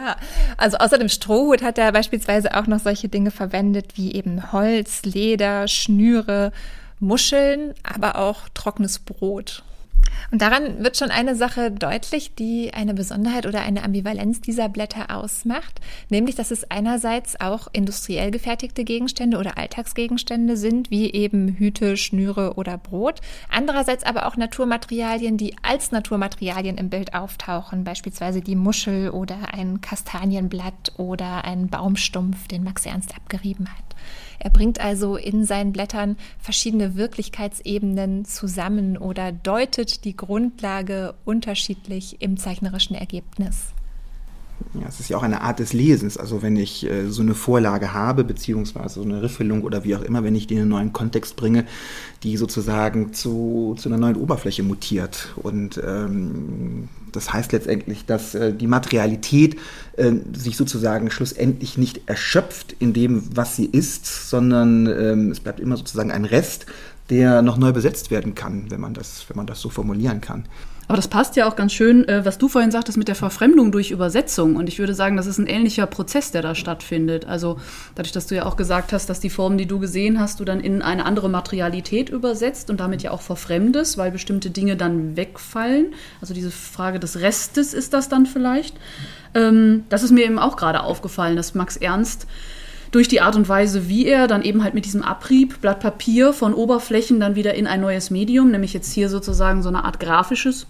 also 0.57 0.79
außer 0.79 0.99
dem 0.99 1.09
Strohhut 1.09 1.63
hat 1.63 1.79
er 1.79 1.93
beispielsweise 1.93 2.55
auch 2.57 2.67
noch 2.67 2.81
solche 2.81 3.09
Dinge 3.09 3.31
verwendet 3.31 3.97
wie 3.97 4.15
eben 4.15 4.53
Holz, 4.53 5.03
Leder, 5.05 5.69
Schnüre, 5.69 6.53
Muscheln, 7.01 7.75
aber 7.83 8.19
auch 8.19 8.49
trockenes 8.55 8.99
Brot. 8.99 9.63
Und 10.31 10.43
daran 10.43 10.83
wird 10.83 10.97
schon 10.97 11.11
eine 11.11 11.37
Sache 11.37 11.71
deutlich, 11.71 12.35
die 12.35 12.73
eine 12.75 12.95
Besonderheit 12.95 13.47
oder 13.47 13.63
eine 13.63 13.83
Ambivalenz 13.83 14.41
dieser 14.41 14.69
Blätter 14.69 15.15
ausmacht, 15.17 15.81
nämlich 16.09 16.35
dass 16.35 16.51
es 16.51 16.71
einerseits 16.71 17.41
auch 17.41 17.69
industriell 17.73 18.31
gefertigte 18.31 18.85
Gegenstände 18.85 19.39
oder 19.39 19.59
Alltagsgegenstände 19.59 20.57
sind, 20.57 20.91
wie 20.91 21.13
eben 21.13 21.57
Hüte, 21.57 21.97
Schnüre 21.97 22.55
oder 22.55 22.79
Brot, 22.79 23.21
andererseits 23.49 24.05
aber 24.05 24.27
auch 24.27 24.37
Naturmaterialien, 24.37 25.37
die 25.37 25.57
als 25.63 25.93
Naturmaterialien 25.93 26.79
im 26.79 26.91
Bild 26.91 27.15
auftauchen, 27.15 27.85
beispielsweise 27.85 28.41
die 28.41 28.57
Muschel 28.57 29.11
oder 29.11 29.53
ein 29.53 29.81
Kastanienblatt 29.81 30.93
oder 30.97 31.45
ein 31.45 31.69
Baumstumpf, 31.69 32.49
den 32.49 32.65
Max 32.65 32.87
Ernst 32.87 33.15
abgerieben 33.15 33.69
hat. 33.69 33.95
Er 34.39 34.51
bringt 34.51 34.81
also 34.81 35.17
in 35.17 35.45
seinen 35.45 35.73
Blättern 35.73 36.17
verschiedene 36.39 36.97
Wirklichkeitsebenen 36.97 38.25
zusammen 38.25 38.99
oder 38.99 39.33
deutet 39.33 40.04
die 40.05 40.17
Grundlage 40.17 41.15
unterschiedlich 41.25 42.17
im 42.21 42.37
zeichnerischen 42.37 42.95
Ergebnis. 42.95 43.57
Ja, 44.75 44.87
es 44.89 45.01
ist 45.01 45.09
ja 45.09 45.17
auch 45.17 45.23
eine 45.23 45.41
Art 45.41 45.59
des 45.59 45.73
Lesens. 45.73 46.17
Also 46.17 46.43
wenn 46.43 46.57
ich 46.57 46.89
äh, 46.89 47.09
so 47.09 47.23
eine 47.23 47.35
Vorlage 47.35 47.93
habe, 47.93 48.25
beziehungsweise 48.25 48.95
so 48.95 49.03
eine 49.03 49.23
Riffelung 49.23 49.63
oder 49.63 49.85
wie 49.85 49.97
auch 49.97 50.03
immer, 50.03 50.25
wenn 50.25 50.35
ich 50.35 50.47
die 50.47 50.55
in 50.55 50.61
einen 50.61 50.71
neuen 50.71 50.93
Kontext 50.93 51.37
bringe, 51.37 51.65
die 52.23 52.37
sozusagen 52.37 53.13
zu, 53.13 53.75
zu 53.79 53.89
einer 53.89 53.99
neuen 53.99 54.17
Oberfläche 54.17 54.63
mutiert. 54.63 55.33
Und 55.37 55.81
ähm, 55.85 56.89
das 57.13 57.33
heißt 57.33 57.53
letztendlich, 57.53 58.07
dass 58.07 58.35
äh, 58.35 58.53
die 58.53 58.67
Materialität 58.67 59.57
äh, 59.97 60.13
sich 60.33 60.57
sozusagen 60.57 61.11
schlussendlich 61.11 61.79
nicht 61.79 62.03
erschöpft 62.07 62.75
in 62.79 62.93
dem, 62.93 63.25
was 63.35 63.57
sie 63.57 63.67
ist, 63.67 64.29
sondern 64.29 64.87
ähm, 64.87 65.31
es 65.31 65.41
bleibt 65.41 65.61
immer 65.61 65.77
sozusagen 65.77 66.11
ein 66.11 66.25
Rest, 66.25 66.67
der 67.11 67.43
noch 67.43 67.57
neu 67.57 67.73
besetzt 67.73 68.11
werden 68.11 68.35
kann, 68.35 68.71
wenn 68.71 68.81
man 68.81 68.95
das, 68.95 69.25
wenn 69.29 69.37
man 69.37 69.47
das 69.47 69.61
so 69.61 69.71
formulieren 69.71 70.21
kann. 70.21 70.45
Aber 70.87 70.97
das 70.97 71.09
passt 71.09 71.35
ja 71.37 71.49
auch 71.49 71.57
ganz 71.57 71.73
schön, 71.73 72.07
äh, 72.09 72.25
was 72.25 72.37
du 72.37 72.49
vorhin 72.49 72.71
sagtest 72.71 72.99
mit 72.99 73.09
der 73.09 73.15
Verfremdung 73.15 73.73
durch 73.73 73.91
Übersetzung. 73.91 74.57
Und 74.57 74.69
ich 74.69 74.79
würde 74.79 74.95
sagen, 74.95 75.17
das 75.17 75.27
ist 75.27 75.39
ein 75.39 75.47
ähnlicher 75.47 75.87
Prozess, 75.87 76.31
der 76.31 76.43
da 76.43 76.55
stattfindet. 76.55 77.25
Also 77.25 77.59
dadurch, 77.95 78.13
dass 78.13 78.27
du 78.27 78.35
ja 78.35 78.45
auch 78.45 78.57
gesagt 78.57 78.93
hast, 78.93 79.09
dass 79.09 79.21
die 79.21 79.31
Formen, 79.31 79.57
die 79.57 79.67
du 79.67 79.79
gesehen 79.79 80.21
hast, 80.21 80.41
du 80.41 80.45
dann 80.45 80.61
in 80.61 80.83
eine 80.83 81.07
andere 81.07 81.31
Materialität 81.31 82.11
übersetzt 82.11 82.69
und 82.69 82.81
damit 82.81 83.03
ja 83.03 83.13
auch 83.13 83.23
verfremdest, 83.23 83.97
weil 83.97 84.11
bestimmte 84.11 84.51
Dinge 84.51 84.77
dann 84.77 85.17
wegfallen. 85.17 85.95
Also 86.21 86.35
diese 86.35 86.51
Frage 86.51 87.01
des 87.01 87.21
Restes 87.21 87.73
ist 87.73 87.95
das 87.95 88.11
dann 88.11 88.27
vielleicht. 88.27 88.77
Ähm, 89.35 89.85
das 89.89 90.03
ist 90.03 90.11
mir 90.11 90.27
eben 90.27 90.39
auch 90.39 90.57
gerade 90.57 90.83
aufgefallen, 90.83 91.37
dass 91.37 91.55
Max 91.55 91.79
Ernst 91.79 92.27
durch 92.95 93.09
die 93.09 93.21
Art 93.21 93.35
und 93.35 93.49
Weise, 93.49 93.89
wie 93.89 94.07
er 94.07 94.29
dann 94.29 94.43
eben 94.43 94.63
halt 94.63 94.75
mit 94.75 94.85
diesem 94.85 95.03
Abrieb 95.03 95.61
Blatt 95.61 95.81
Papier 95.81 96.33
von 96.33 96.55
Oberflächen 96.55 97.19
dann 97.19 97.35
wieder 97.35 97.55
in 97.55 97.67
ein 97.67 97.81
neues 97.81 98.11
Medium, 98.11 98.53
nämlich 98.53 98.73
jetzt 98.73 98.93
hier 98.93 99.09
sozusagen 99.09 99.63
so 99.63 99.69
eine 99.69 99.85
Art 99.85 99.99
grafisches 99.99 100.69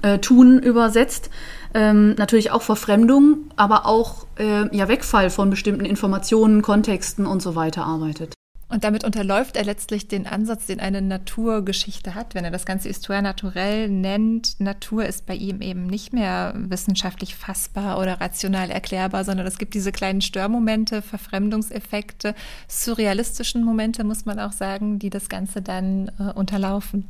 äh, 0.00 0.18
Tun 0.18 0.58
übersetzt. 0.58 1.28
Ähm, 1.74 2.14
natürlich 2.16 2.50
auch 2.50 2.62
Verfremdung, 2.62 3.50
aber 3.56 3.84
auch 3.84 4.26
äh, 4.38 4.74
ja, 4.74 4.88
Wegfall 4.88 5.28
von 5.28 5.50
bestimmten 5.50 5.84
Informationen, 5.84 6.62
Kontexten 6.62 7.26
und 7.26 7.42
so 7.42 7.54
weiter 7.54 7.84
arbeitet. 7.84 8.32
Und 8.68 8.82
damit 8.82 9.04
unterläuft 9.04 9.56
er 9.56 9.64
letztlich 9.64 10.08
den 10.08 10.26
Ansatz, 10.26 10.66
den 10.66 10.80
eine 10.80 11.02
Naturgeschichte 11.02 12.14
hat, 12.14 12.34
wenn 12.34 12.44
er 12.44 12.50
das 12.50 12.64
Ganze 12.64 12.88
Histoire 12.88 13.22
naturell 13.22 13.88
nennt. 13.88 14.58
Natur 14.58 15.04
ist 15.04 15.26
bei 15.26 15.34
ihm 15.34 15.60
eben 15.60 15.86
nicht 15.86 16.12
mehr 16.12 16.54
wissenschaftlich 16.56 17.34
fassbar 17.36 17.98
oder 17.98 18.20
rational 18.20 18.70
erklärbar, 18.70 19.24
sondern 19.24 19.46
es 19.46 19.58
gibt 19.58 19.74
diese 19.74 19.92
kleinen 19.92 20.22
Störmomente, 20.22 21.02
Verfremdungseffekte, 21.02 22.34
surrealistischen 22.66 23.62
Momente, 23.62 24.02
muss 24.02 24.24
man 24.24 24.40
auch 24.40 24.52
sagen, 24.52 24.98
die 24.98 25.10
das 25.10 25.28
Ganze 25.28 25.60
dann 25.60 26.10
äh, 26.18 26.32
unterlaufen. 26.32 27.06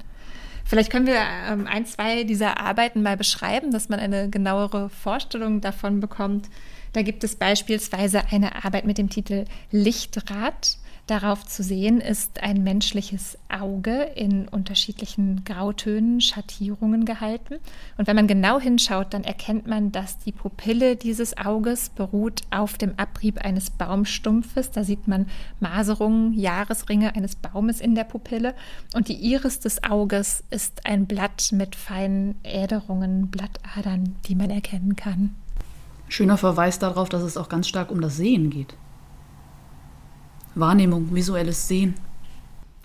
Vielleicht 0.64 0.90
können 0.90 1.06
wir 1.06 1.20
ähm, 1.48 1.66
ein, 1.66 1.86
zwei 1.86 2.24
dieser 2.24 2.58
Arbeiten 2.58 3.02
mal 3.02 3.16
beschreiben, 3.16 3.70
dass 3.70 3.88
man 3.88 4.00
eine 4.00 4.30
genauere 4.30 4.88
Vorstellung 4.88 5.60
davon 5.60 6.00
bekommt. 6.00 6.48
Da 6.94 7.02
gibt 7.02 7.22
es 7.22 7.36
beispielsweise 7.36 8.22
eine 8.30 8.64
Arbeit 8.64 8.86
mit 8.86 8.98
dem 8.98 9.10
Titel 9.10 9.44
Lichtrad. 9.70 10.78
Darauf 11.06 11.44
zu 11.44 11.62
sehen 11.62 12.00
ist 12.00 12.42
ein 12.42 12.62
menschliches 12.62 13.36
Auge 13.50 14.04
in 14.14 14.48
unterschiedlichen 14.48 15.44
Grautönen, 15.44 16.22
Schattierungen 16.22 17.04
gehalten. 17.04 17.56
Und 17.98 18.06
wenn 18.06 18.16
man 18.16 18.26
genau 18.26 18.58
hinschaut, 18.58 19.12
dann 19.12 19.22
erkennt 19.22 19.66
man, 19.66 19.92
dass 19.92 20.18
die 20.20 20.32
Pupille 20.32 20.96
dieses 20.96 21.36
Auges 21.36 21.90
beruht 21.90 22.40
auf 22.50 22.78
dem 22.78 22.98
Abrieb 22.98 23.44
eines 23.44 23.68
Baumstumpfes. 23.68 24.70
Da 24.70 24.82
sieht 24.82 25.06
man 25.06 25.26
Maserungen, 25.60 26.32
Jahresringe 26.32 27.14
eines 27.14 27.36
Baumes 27.36 27.82
in 27.82 27.94
der 27.94 28.04
Pupille. 28.04 28.54
Und 28.94 29.08
die 29.08 29.30
Iris 29.30 29.60
des 29.60 29.84
Auges 29.84 30.42
ist 30.48 30.86
ein 30.86 31.04
Blatt 31.04 31.50
mit 31.52 31.76
feinen 31.76 32.36
Äderungen, 32.44 33.28
Blattadern, 33.30 34.16
die 34.26 34.34
man 34.34 34.48
erkennen 34.48 34.96
kann. 34.96 35.34
Schöner 36.08 36.38
Verweis 36.38 36.78
darauf, 36.78 37.10
dass 37.10 37.22
es 37.22 37.36
auch 37.36 37.50
ganz 37.50 37.68
stark 37.68 37.90
um 37.90 38.00
das 38.00 38.16
Sehen 38.16 38.48
geht. 38.48 38.74
Wahrnehmung, 40.54 41.14
visuelles 41.14 41.68
Sehen. 41.68 41.94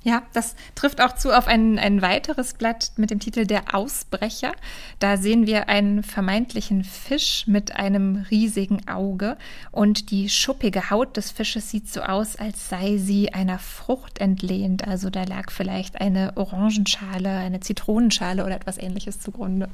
Ja, 0.02 0.24
das 0.32 0.56
trifft 0.76 1.02
auch 1.02 1.16
zu 1.16 1.38
auf 1.38 1.48
ein, 1.48 1.78
ein 1.78 2.02
weiteres 2.02 2.54
Blatt 2.54 2.94
mit 2.96 3.12
dem 3.12 3.20
Titel 3.20 3.46
Der 3.46 3.76
Ausbrecher. 3.76 4.54
Da 5.00 5.18
sehen 5.18 5.46
wir 5.46 5.68
einen 5.68 6.04
vermeintlichen 6.04 6.86
Fisch 6.86 7.46
mit 7.48 7.76
einem 7.76 8.26
riesigen 8.32 8.88
Auge 8.88 9.38
und 9.72 10.10
die 10.12 10.30
schuppige 10.30 10.90
Haut 10.90 11.18
des 11.18 11.32
Fisches 11.32 11.70
sieht 11.70 11.90
so 11.90 12.02
aus, 12.02 12.38
als 12.38 12.70
sei 12.70 12.98
sie 12.98 13.34
einer 13.34 13.60
Frucht 13.60 14.20
entlehnt. 14.20 14.88
Also 14.88 15.10
da 15.10 15.24
lag 15.26 15.52
vielleicht 15.52 16.00
eine 16.00 16.38
Orangenschale, 16.38 17.30
eine 17.30 17.60
Zitronenschale 17.60 18.46
oder 18.46 18.56
etwas 18.56 18.78
ähnliches 18.78 19.20
zugrunde. 19.20 19.68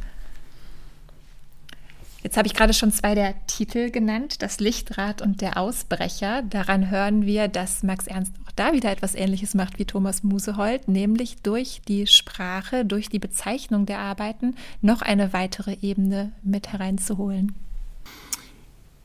Jetzt 2.26 2.38
habe 2.38 2.48
ich 2.48 2.56
gerade 2.56 2.74
schon 2.74 2.92
zwei 2.92 3.14
der 3.14 3.36
Titel 3.46 3.92
genannt, 3.92 4.42
das 4.42 4.60
Lichtrad 4.60 5.22
und 5.22 5.42
der 5.42 5.58
Ausbrecher. 5.58 6.42
Daran 6.42 6.90
hören 6.90 7.28
wir, 7.28 7.48
dass 7.48 7.84
Max 7.84 8.08
Ernst 8.08 8.34
auch 8.44 8.52
da 8.56 8.74
wieder 8.74 8.92
etwas 8.92 9.14
Ähnliches 9.14 9.54
macht 9.54 9.78
wie 9.78 9.86
Thomas 9.86 10.24
Musehold, 10.24 10.88
nämlich 10.88 11.44
durch 11.44 11.84
die 11.88 12.08
Sprache, 12.08 12.84
durch 12.84 13.10
die 13.10 13.20
Bezeichnung 13.20 13.86
der 13.86 14.00
Arbeiten 14.00 14.56
noch 14.82 15.04
eine 15.04 15.34
weitere 15.34 15.78
Ebene 15.84 16.32
mit 16.42 16.74
hereinzuholen. 16.74 17.54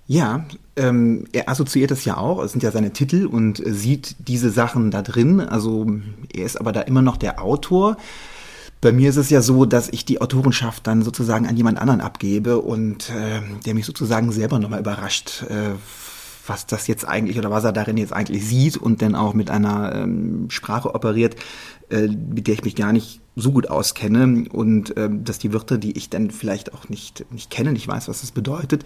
Ja, 0.07 0.47
ähm, 0.77 1.27
er 1.33 1.51
assoziiert 1.51 1.91
das 1.91 2.07
ja 2.07 2.17
auch, 2.17 2.43
es 2.43 2.53
sind 2.53 2.63
ja 2.63 2.71
seine 2.71 2.95
Titel 2.95 3.27
und 3.27 3.63
sieht 3.63 4.17
diese 4.29 4.49
Sachen 4.49 4.91
da 4.91 5.03
drin. 5.03 5.41
Also 5.41 5.87
er 6.33 6.47
ist 6.47 6.59
aber 6.59 6.73
da 6.73 6.81
immer 6.81 7.03
noch 7.03 7.19
der 7.19 7.43
Autor. 7.43 7.99
Bei 8.81 8.93
mir 8.93 9.11
ist 9.11 9.17
es 9.17 9.29
ja 9.29 9.43
so, 9.43 9.67
dass 9.67 9.91
ich 9.91 10.07
die 10.07 10.23
Autorenschaft 10.23 10.87
dann 10.87 11.03
sozusagen 11.03 11.47
an 11.47 11.57
jemand 11.57 11.79
anderen 11.79 12.01
abgebe 12.01 12.59
und 12.59 13.11
äh, 13.11 13.43
der 13.67 13.75
mich 13.75 13.85
sozusagen 13.85 14.33
selber 14.33 14.59
nochmal 14.59 14.81
überrascht, 14.81 15.43
äh, 15.51 15.73
was 16.47 16.67
das 16.67 16.87
jetzt 16.87 17.07
eigentlich 17.07 17.39
oder 17.39 17.51
was 17.51 17.65
er 17.65 17.73
darin 17.73 17.99
jetzt 17.99 18.15
eigentlich 18.15 18.47
sieht 18.47 18.79
und 18.79 19.03
dann 19.03 19.15
auch 19.15 19.35
mit 19.35 19.51
einer 19.51 19.95
ähm, 19.95 20.49
Sprache 20.49 20.95
operiert, 20.95 21.37
äh, 21.91 22.09
mit 22.09 22.47
der 22.47 22.55
ich 22.55 22.65
mich 22.65 22.75
gar 22.75 22.93
nicht 22.93 23.21
so 23.37 23.53
gut 23.53 23.69
auskenne 23.69 24.47
und 24.51 24.97
äh, 24.97 25.11
dass 25.13 25.39
die 25.39 25.53
Wörter, 25.53 25.77
die 25.77 25.97
ich 25.97 26.09
dann 26.09 26.31
vielleicht 26.31 26.73
auch 26.73 26.89
nicht, 26.89 27.31
nicht 27.31 27.51
kenne, 27.51 27.73
nicht 27.73 27.87
weiß, 27.87 28.09
was 28.09 28.23
das 28.23 28.33
bedeutet, 28.33 28.85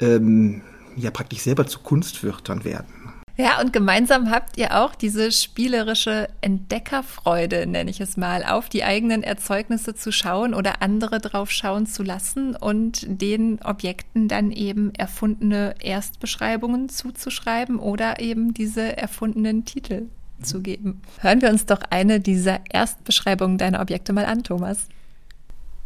ähm, 0.00 0.62
ja 0.96 1.12
praktisch 1.12 1.40
selber 1.40 1.66
zu 1.66 1.78
Kunstwörtern 1.78 2.64
werden. 2.64 3.05
Ja, 3.38 3.60
und 3.60 3.74
gemeinsam 3.74 4.30
habt 4.30 4.56
ihr 4.56 4.80
auch 4.80 4.94
diese 4.94 5.30
spielerische 5.30 6.28
Entdeckerfreude, 6.40 7.66
nenne 7.66 7.90
ich 7.90 8.00
es 8.00 8.16
mal, 8.16 8.42
auf 8.42 8.70
die 8.70 8.82
eigenen 8.82 9.22
Erzeugnisse 9.22 9.94
zu 9.94 10.10
schauen 10.10 10.54
oder 10.54 10.80
andere 10.80 11.20
drauf 11.20 11.50
schauen 11.50 11.86
zu 11.86 12.02
lassen 12.02 12.56
und 12.56 13.04
den 13.06 13.60
Objekten 13.62 14.28
dann 14.28 14.52
eben 14.52 14.94
erfundene 14.94 15.74
Erstbeschreibungen 15.82 16.88
zuzuschreiben 16.88 17.78
oder 17.78 18.20
eben 18.20 18.54
diese 18.54 18.96
erfundenen 18.96 19.66
Titel 19.66 20.06
zu 20.40 20.62
geben. 20.62 21.02
Hören 21.20 21.42
wir 21.42 21.50
uns 21.50 21.66
doch 21.66 21.80
eine 21.90 22.20
dieser 22.20 22.60
Erstbeschreibungen 22.70 23.58
deiner 23.58 23.82
Objekte 23.82 24.14
mal 24.14 24.24
an, 24.24 24.44
Thomas. 24.44 24.88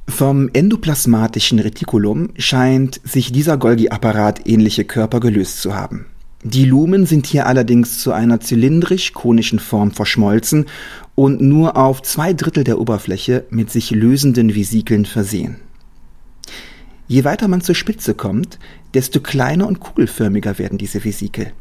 Vom 0.09 0.51
endoplasmatischen 0.53 1.59
Retikulum 1.59 2.31
scheint 2.37 3.01
sich 3.05 3.33
dieser 3.33 3.57
Golgi-Apparat 3.57 4.47
ähnliche 4.47 4.85
Körper 4.85 5.19
gelöst 5.19 5.63
zu 5.63 5.75
haben. 5.75 6.07
Die 6.42 6.64
Lumen 6.64 7.05
sind 7.05 7.26
hier 7.26 7.46
allerdings 7.46 7.98
zu 7.98 8.12
einer 8.12 8.40
zylindrisch-konischen 8.40 9.59
Form 9.59 9.90
verschmolzen 9.90 10.66
und 11.14 11.42
nur 11.42 11.76
auf 11.76 12.00
zwei 12.00 12.33
Drittel 12.33 12.64
der 12.64 12.79
Oberfläche 12.81 13.44
mit 13.50 13.70
sich 13.70 13.90
lösenden 13.90 14.55
Vesikeln 14.55 15.05
versehen. 15.05 15.57
Je 17.09 17.24
weiter 17.24 17.46
man 17.46 17.61
zur 17.61 17.74
Spitze 17.74 18.14
kommt, 18.14 18.59
desto 18.94 19.20
kleiner 19.20 19.66
und 19.66 19.81
kugelförmiger 19.81 20.59
werden 20.59 20.79
diese 20.79 21.05
Vesikel. 21.05 21.53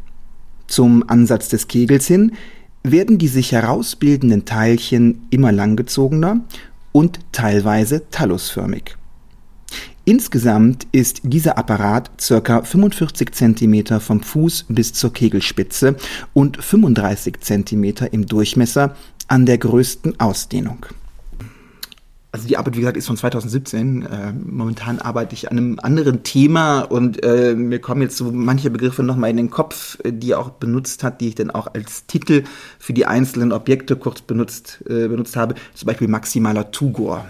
Zum 0.67 1.09
Ansatz 1.09 1.49
des 1.49 1.67
Kegels 1.67 2.07
hin 2.07 2.33
werden 2.83 3.17
die 3.17 3.27
sich 3.27 3.51
herausbildenden 3.51 4.45
Teilchen 4.45 5.23
immer 5.29 5.51
langgezogener 5.51 6.39
und 6.93 7.19
teilweise 7.33 8.09
talusförmig. 8.11 8.98
Insgesamt 10.09 10.87
ist 10.91 11.21
dieser 11.21 11.59
Apparat 11.59 12.09
ca. 12.17 12.63
45 12.63 13.31
cm 13.31 13.99
vom 13.99 14.23
Fuß 14.23 14.65
bis 14.67 14.91
zur 14.91 15.13
Kegelspitze 15.13 15.97
und 16.33 16.57
35 16.57 17.39
cm 17.39 18.07
im 18.11 18.25
Durchmesser 18.25 18.95
an 19.27 19.45
der 19.45 19.59
größten 19.59 20.19
Ausdehnung. 20.19 20.87
Also 22.31 22.47
die 22.47 22.57
Arbeit, 22.57 22.75
wie 22.75 22.79
gesagt, 22.79 22.97
ist 22.97 23.05
von 23.05 23.17
2017. 23.17 24.01
Äh, 24.01 24.33
momentan 24.33 24.97
arbeite 24.97 25.35
ich 25.35 25.51
an 25.51 25.59
einem 25.59 25.79
anderen 25.79 26.23
Thema 26.23 26.81
und 26.81 27.23
äh, 27.23 27.53
mir 27.53 27.77
kommen 27.77 28.01
jetzt 28.01 28.17
so 28.17 28.31
manche 28.31 28.71
Begriffe 28.71 29.03
nochmal 29.03 29.29
in 29.29 29.37
den 29.37 29.51
Kopf, 29.51 29.99
äh, 30.03 30.11
die 30.11 30.31
er 30.31 30.39
auch 30.39 30.49
benutzt 30.49 31.03
hat, 31.03 31.21
die 31.21 31.27
ich 31.27 31.35
dann 31.35 31.51
auch 31.51 31.67
als 31.75 32.07
Titel 32.07 32.45
für 32.79 32.93
die 32.93 33.05
einzelnen 33.05 33.51
Objekte 33.51 33.95
kurz 33.95 34.21
benutzt, 34.21 34.83
äh, 34.89 35.07
benutzt 35.07 35.35
habe. 35.35 35.53
Zum 35.75 35.85
Beispiel 35.85 36.07
maximaler 36.07 36.71
Tugor 36.71 37.27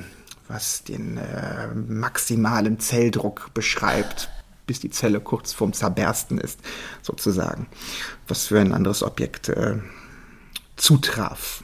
was 0.49 0.83
den 0.83 1.17
äh, 1.17 1.67
maximalen 1.73 2.79
Zelldruck 2.79 3.53
beschreibt, 3.53 4.29
bis 4.65 4.79
die 4.79 4.89
Zelle 4.89 5.21
kurz 5.21 5.53
vorm 5.53 5.73
Zerbersten 5.73 6.39
ist, 6.39 6.59
sozusagen. 7.01 7.67
Was 8.27 8.47
für 8.47 8.59
ein 8.59 8.73
anderes 8.73 9.03
Objekt 9.03 9.49
äh, 9.49 9.77
zutraf. 10.75 11.63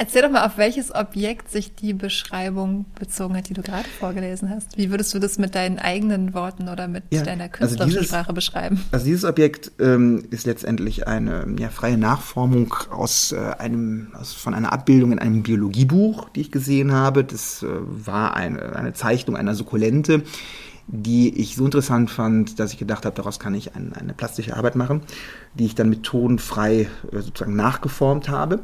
Erzähl 0.00 0.22
doch 0.22 0.30
mal, 0.30 0.46
auf 0.46 0.56
welches 0.58 0.94
Objekt 0.94 1.50
sich 1.50 1.74
die 1.74 1.92
Beschreibung 1.92 2.84
bezogen 2.96 3.36
hat, 3.36 3.48
die 3.48 3.54
du 3.54 3.62
gerade 3.62 3.88
vorgelesen 3.98 4.48
hast. 4.48 4.78
Wie 4.78 4.92
würdest 4.92 5.12
du 5.12 5.18
das 5.18 5.38
mit 5.38 5.56
deinen 5.56 5.80
eigenen 5.80 6.34
Worten 6.34 6.68
oder 6.68 6.86
mit 6.86 7.02
ja, 7.10 7.24
deiner 7.24 7.48
künstlerischen 7.48 7.80
also 7.80 7.98
dieses, 7.98 8.06
Sprache 8.06 8.32
beschreiben? 8.32 8.80
Also 8.92 9.06
dieses 9.06 9.24
Objekt 9.24 9.72
ähm, 9.80 10.22
ist 10.30 10.46
letztendlich 10.46 11.08
eine 11.08 11.46
ja, 11.58 11.68
freie 11.68 11.98
Nachformung 11.98 12.72
aus 12.90 13.32
äh, 13.32 13.38
einem, 13.58 14.12
aus, 14.14 14.34
von 14.34 14.54
einer 14.54 14.72
Abbildung 14.72 15.10
in 15.10 15.18
einem 15.18 15.42
Biologiebuch, 15.42 16.28
die 16.28 16.42
ich 16.42 16.52
gesehen 16.52 16.92
habe. 16.92 17.24
Das 17.24 17.64
äh, 17.64 17.66
war 17.66 18.36
eine, 18.36 18.76
eine 18.76 18.92
Zeichnung 18.92 19.36
einer 19.36 19.56
Sukkulente 19.56 20.22
die 20.90 21.38
ich 21.38 21.54
so 21.54 21.66
interessant 21.66 22.10
fand, 22.10 22.58
dass 22.58 22.72
ich 22.72 22.78
gedacht 22.78 23.04
habe, 23.04 23.14
daraus 23.14 23.38
kann 23.38 23.54
ich 23.54 23.76
ein, 23.76 23.92
eine 23.92 24.14
plastische 24.14 24.56
Arbeit 24.56 24.74
machen, 24.74 25.02
die 25.52 25.66
ich 25.66 25.74
dann 25.74 25.90
mit 25.90 26.02
Ton 26.02 26.38
frei 26.38 26.88
äh, 27.12 27.20
sozusagen 27.20 27.56
nachgeformt 27.56 28.30
habe 28.30 28.60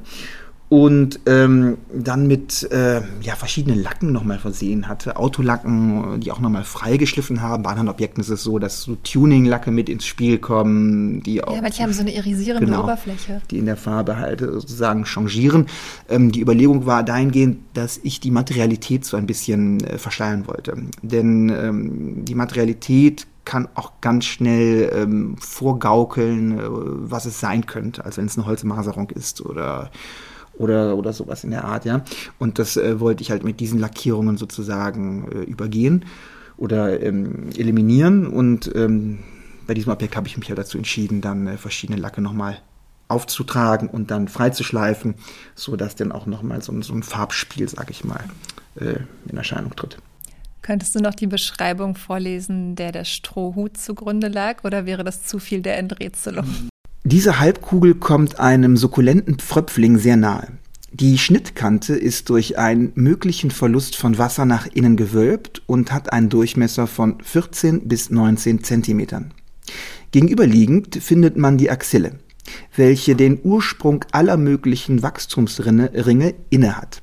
und 0.71 1.21
ähm, 1.27 1.77
dann 1.93 2.27
mit 2.27 2.71
äh, 2.73 3.03
ja, 3.21 3.37
verschiedenen 3.37 3.83
Lacken 3.83 4.13
nochmal 4.13 4.39
versehen 4.39 4.89
hatte. 4.89 5.17
Autolacken, 5.17 6.21
die 6.21 6.33
auch 6.33 6.41
nochmal 6.41 6.65
freigeschliffen 6.65 7.43
haben. 7.43 7.63
Bei 7.63 7.71
anderen 7.71 7.89
Objekten 7.89 8.23
ist 8.23 8.31
es 8.31 8.43
so, 8.43 8.59
dass 8.59 8.83
so 8.83 8.97
Tuning-Lacke 8.97 9.71
mit 9.71 9.89
ins 9.89 10.07
Spiel 10.07 10.39
kommen, 10.39 11.23
die 11.23 11.45
auch. 11.45 11.55
Ja, 11.55 11.63
manche 11.63 11.83
haben 11.83 11.93
so 11.93 12.01
eine 12.01 12.15
irisierende 12.15 12.67
genau, 12.67 12.85
Oberfläche. 12.85 13.43
Die 13.51 13.59
in 13.59 13.67
der 13.67 13.77
Farbe 13.77 14.17
halt 14.17 14.41
sozusagen 14.41 15.05
changieren. 15.05 15.67
Ähm, 16.09 16.33
die 16.33 16.41
Überlegung 16.41 16.87
war 16.87 17.03
dahingehend, 17.03 17.59
dass 17.75 18.01
ich 18.03 18.21
die 18.21 18.31
Materialität 18.31 19.05
so 19.05 19.17
ein 19.17 19.27
bisschen 19.27 19.85
äh, 19.85 19.99
verschleiern 19.99 20.47
wollte. 20.47 20.77
Denn 21.03 21.51
ähm, 21.51 22.25
die 22.25 22.35
Materialität 22.35 23.27
kann 23.45 23.69
auch 23.75 23.93
ganz 24.01 24.25
schnell 24.25 24.91
ähm, 24.95 25.37
vorgaukeln, 25.39 26.59
äh, 26.59 26.63
was 26.67 27.27
es 27.27 27.39
sein 27.39 27.67
könnte. 27.67 28.05
Also 28.05 28.19
wenn 28.19 28.27
es 28.27 28.39
eine 28.39 28.47
Holzmaserung 28.47 29.11
ist 29.11 29.45
oder 29.45 29.91
oder, 30.59 30.97
oder 30.97 31.13
sowas 31.13 31.45
in 31.45 31.51
der 31.51 31.65
Art, 31.65 31.85
ja. 31.85 32.05
Und 32.39 32.59
das 32.59 32.77
äh, 32.77 33.01
wollte 33.01 33.23
ich 33.23 33.31
halt 33.31 33.45
mit 33.45 33.61
diesen 33.61 33.79
Lackierungen 33.79 34.37
sozusagen 34.37 35.31
äh, 35.31 35.43
übergehen 35.43 36.05
oder 36.57 37.03
ähm, 37.03 37.51
eliminieren. 37.57 38.27
Und 38.27 38.71
ähm, 38.75 39.21
bei 39.67 39.75
diesem 39.75 39.93
Objekt 39.93 40.17
habe 40.17 40.29
ich 40.29 40.37
mich 40.37 40.49
ja 40.49 40.55
dazu 40.55 40.79
entschieden, 40.79 41.21
dann 41.21 41.47
äh, 41.47 41.57
verschiedene 41.57 41.99
Lacke 41.99 42.21
nochmal 42.21 42.59
aufzutragen 43.09 43.89
und 43.89 44.11
dann 44.11 44.29
freizuschleifen, 44.29 45.15
sodass 45.55 45.95
dann 45.95 46.13
auch 46.13 46.27
nochmal 46.27 46.63
so, 46.63 46.81
so 46.83 46.95
ein 46.95 47.03
Farbspiel, 47.03 47.69
sag 47.69 47.91
ich 47.91 48.05
mal, 48.05 48.25
äh, 48.77 48.97
in 49.29 49.37
Erscheinung 49.37 49.75
tritt. 49.77 49.99
Könntest 50.63 50.95
du 50.95 51.01
noch 51.01 51.15
die 51.15 51.27
Beschreibung 51.27 51.95
vorlesen, 51.95 52.75
der 52.75 52.91
der 52.91 53.05
Strohhut 53.05 53.77
zugrunde 53.77 54.29
lag, 54.29 54.65
oder 54.65 54.87
wäre 54.87 55.05
das 55.05 55.23
zu 55.25 55.39
viel 55.39 55.61
der 55.61 55.77
Enträtselung? 55.77 56.71
Diese 57.07 57.39
Halbkugel 57.39 57.97
kommt 57.97 58.41
einem 58.41 58.79
sukkulenten 58.79 59.39
Pfröpfling 59.39 59.99
sehr 59.99 60.17
nahe. 60.17 60.49
Die 60.91 61.19
Schnittkante 61.19 61.95
ist 61.95 62.31
durch 62.31 62.57
einen 62.57 62.93
möglichen 62.95 63.51
Verlust 63.51 63.95
von 63.95 64.17
Wasser 64.17 64.47
nach 64.47 64.67
innen 64.73 64.97
gewölbt 64.97 65.61
und 65.67 65.93
hat 65.93 66.15
einen 66.15 66.31
Durchmesser 66.31 66.87
von 66.87 67.21
14 67.23 67.89
bis 67.89 68.09
19 68.09 68.65
Zentimetern. 68.65 69.35
Gegenüberliegend 70.13 70.97
findet 70.97 71.37
man 71.37 71.59
die 71.59 71.71
Axille, 71.71 72.13
welche 72.75 73.15
den 73.15 73.39
Ursprung 73.43 74.07
aller 74.13 74.39
möglichen 74.39 75.03
Wachstumsringe 75.03 76.35
innehat. 76.49 77.03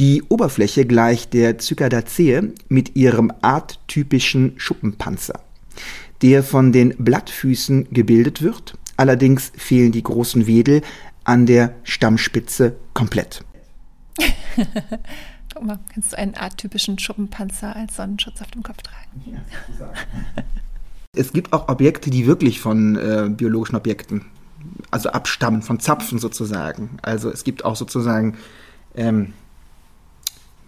Die 0.00 0.24
Oberfläche 0.28 0.86
gleicht 0.86 1.34
der 1.34 1.56
Cykadaceae 1.60 2.52
mit 2.68 2.96
ihrem 2.96 3.32
arttypischen 3.42 4.54
Schuppenpanzer, 4.56 5.38
der 6.20 6.42
von 6.42 6.72
den 6.72 6.96
Blattfüßen 6.98 7.92
gebildet 7.92 8.42
wird 8.42 8.74
Allerdings 9.00 9.50
fehlen 9.56 9.92
die 9.92 10.02
großen 10.02 10.46
Wedel 10.46 10.82
an 11.24 11.46
der 11.46 11.74
Stammspitze 11.84 12.76
komplett. 12.92 13.42
Guck 15.54 15.64
mal, 15.64 15.78
kannst 15.94 16.12
du 16.12 16.18
einen 16.18 16.34
arttypischen 16.34 16.98
Schuppenpanzer 16.98 17.74
als 17.74 17.96
Sonnenschutz 17.96 18.42
auf 18.42 18.50
dem 18.50 18.62
Kopf 18.62 18.82
tragen? 18.82 19.22
Ja, 19.24 19.38
es 21.16 21.32
gibt 21.32 21.54
auch 21.54 21.70
Objekte, 21.70 22.10
die 22.10 22.26
wirklich 22.26 22.60
von 22.60 22.96
äh, 22.96 23.30
biologischen 23.30 23.76
Objekten, 23.76 24.26
also 24.90 25.08
abstammen, 25.08 25.62
von 25.62 25.80
Zapfen 25.80 26.18
sozusagen. 26.18 26.98
Also 27.00 27.30
es 27.30 27.42
gibt 27.42 27.64
auch 27.64 27.76
sozusagen, 27.76 28.36
ähm, 28.94 29.32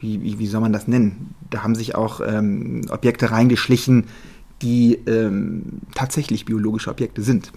wie, 0.00 0.22
wie, 0.22 0.38
wie, 0.38 0.46
soll 0.46 0.62
man 0.62 0.72
das 0.72 0.88
nennen? 0.88 1.34
Da 1.50 1.64
haben 1.64 1.74
sich 1.74 1.96
auch 1.96 2.22
ähm, 2.26 2.86
Objekte 2.88 3.30
reingeschlichen, 3.30 4.06
die 4.62 4.94
ähm, 5.06 5.82
tatsächlich 5.94 6.46
biologische 6.46 6.88
Objekte 6.88 7.20
sind. 7.20 7.52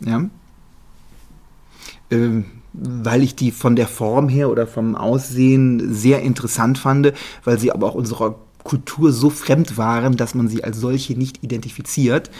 Ja. 0.00 0.28
Ähm, 2.10 2.44
weil 2.72 3.22
ich 3.22 3.34
die 3.34 3.50
von 3.50 3.74
der 3.74 3.88
Form 3.88 4.28
her 4.28 4.50
oder 4.50 4.66
vom 4.66 4.94
Aussehen 4.96 5.94
sehr 5.94 6.22
interessant 6.22 6.78
fand, 6.78 7.12
weil 7.44 7.58
sie 7.58 7.72
aber 7.72 7.86
auch 7.86 7.94
unserer 7.94 8.36
Kultur 8.66 9.12
so 9.12 9.30
fremd 9.30 9.78
waren, 9.78 10.16
dass 10.16 10.34
man 10.34 10.48
sie 10.48 10.64
als 10.64 10.78
solche 10.78 11.14
nicht 11.14 11.42
identifiziert. 11.42 12.30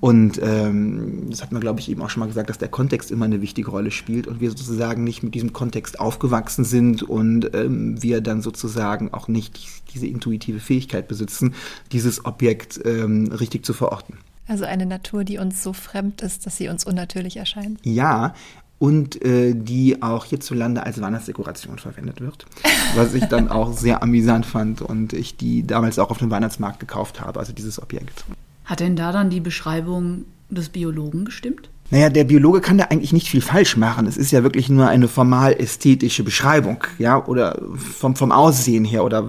Und 0.00 0.40
ähm, 0.42 1.26
das 1.30 1.42
hat 1.42 1.52
man, 1.52 1.60
glaube 1.60 1.78
ich, 1.78 1.88
eben 1.88 2.02
auch 2.02 2.10
schon 2.10 2.20
mal 2.20 2.26
gesagt, 2.26 2.50
dass 2.50 2.58
der 2.58 2.68
Kontext 2.68 3.12
immer 3.12 3.24
eine 3.24 3.40
wichtige 3.40 3.70
Rolle 3.70 3.92
spielt 3.92 4.26
und 4.26 4.40
wir 4.40 4.50
sozusagen 4.50 5.04
nicht 5.04 5.22
mit 5.22 5.34
diesem 5.34 5.52
Kontext 5.52 6.00
aufgewachsen 6.00 6.64
sind 6.64 7.04
und 7.04 7.54
ähm, 7.54 8.02
wir 8.02 8.20
dann 8.20 8.42
sozusagen 8.42 9.12
auch 9.14 9.28
nicht 9.28 9.60
diese 9.94 10.06
intuitive 10.06 10.58
Fähigkeit 10.58 11.06
besitzen, 11.06 11.54
dieses 11.92 12.24
Objekt 12.24 12.80
ähm, 12.84 13.28
richtig 13.28 13.64
zu 13.64 13.74
verorten. 13.74 14.18
Also 14.48 14.64
eine 14.64 14.86
Natur, 14.86 15.24
die 15.24 15.38
uns 15.38 15.62
so 15.62 15.72
fremd 15.72 16.20
ist, 16.20 16.46
dass 16.46 16.56
sie 16.56 16.68
uns 16.68 16.84
unnatürlich 16.84 17.36
erscheint. 17.36 17.78
Ja, 17.84 18.34
und 18.78 19.24
äh, 19.24 19.54
die 19.54 20.02
auch 20.02 20.24
hierzulande 20.24 20.84
als 20.84 21.00
Weihnachtsdekoration 21.00 21.78
verwendet 21.78 22.20
wird, 22.20 22.46
was 22.96 23.14
ich 23.14 23.24
dann 23.26 23.48
auch 23.48 23.72
sehr 23.72 24.02
amüsant 24.02 24.44
fand 24.44 24.82
und 24.82 25.12
ich 25.12 25.36
die 25.36 25.64
damals 25.64 26.00
auch 26.00 26.10
auf 26.10 26.18
dem 26.18 26.30
Weihnachtsmarkt 26.30 26.80
gekauft 26.80 27.20
habe, 27.20 27.38
also 27.38 27.52
dieses 27.52 27.80
Objekt. 27.80 28.24
Hat 28.64 28.80
denn 28.80 28.96
da 28.96 29.12
dann 29.12 29.30
die 29.30 29.38
Beschreibung 29.38 30.24
des 30.50 30.68
Biologen 30.68 31.24
gestimmt? 31.24 31.70
Naja, 31.92 32.08
der 32.08 32.24
Biologe 32.24 32.60
kann 32.60 32.78
da 32.78 32.86
eigentlich 32.86 33.12
nicht 33.12 33.28
viel 33.28 33.42
falsch 33.42 33.76
machen. 33.76 34.06
Es 34.06 34.16
ist 34.16 34.32
ja 34.32 34.42
wirklich 34.42 34.68
nur 34.68 34.88
eine 34.88 35.08
formal 35.08 35.52
ästhetische 35.52 36.24
Beschreibung, 36.24 36.82
ja, 36.98 37.24
oder 37.24 37.60
vom, 37.76 38.16
vom 38.16 38.32
Aussehen 38.32 38.84
her 38.84 39.04
oder 39.04 39.28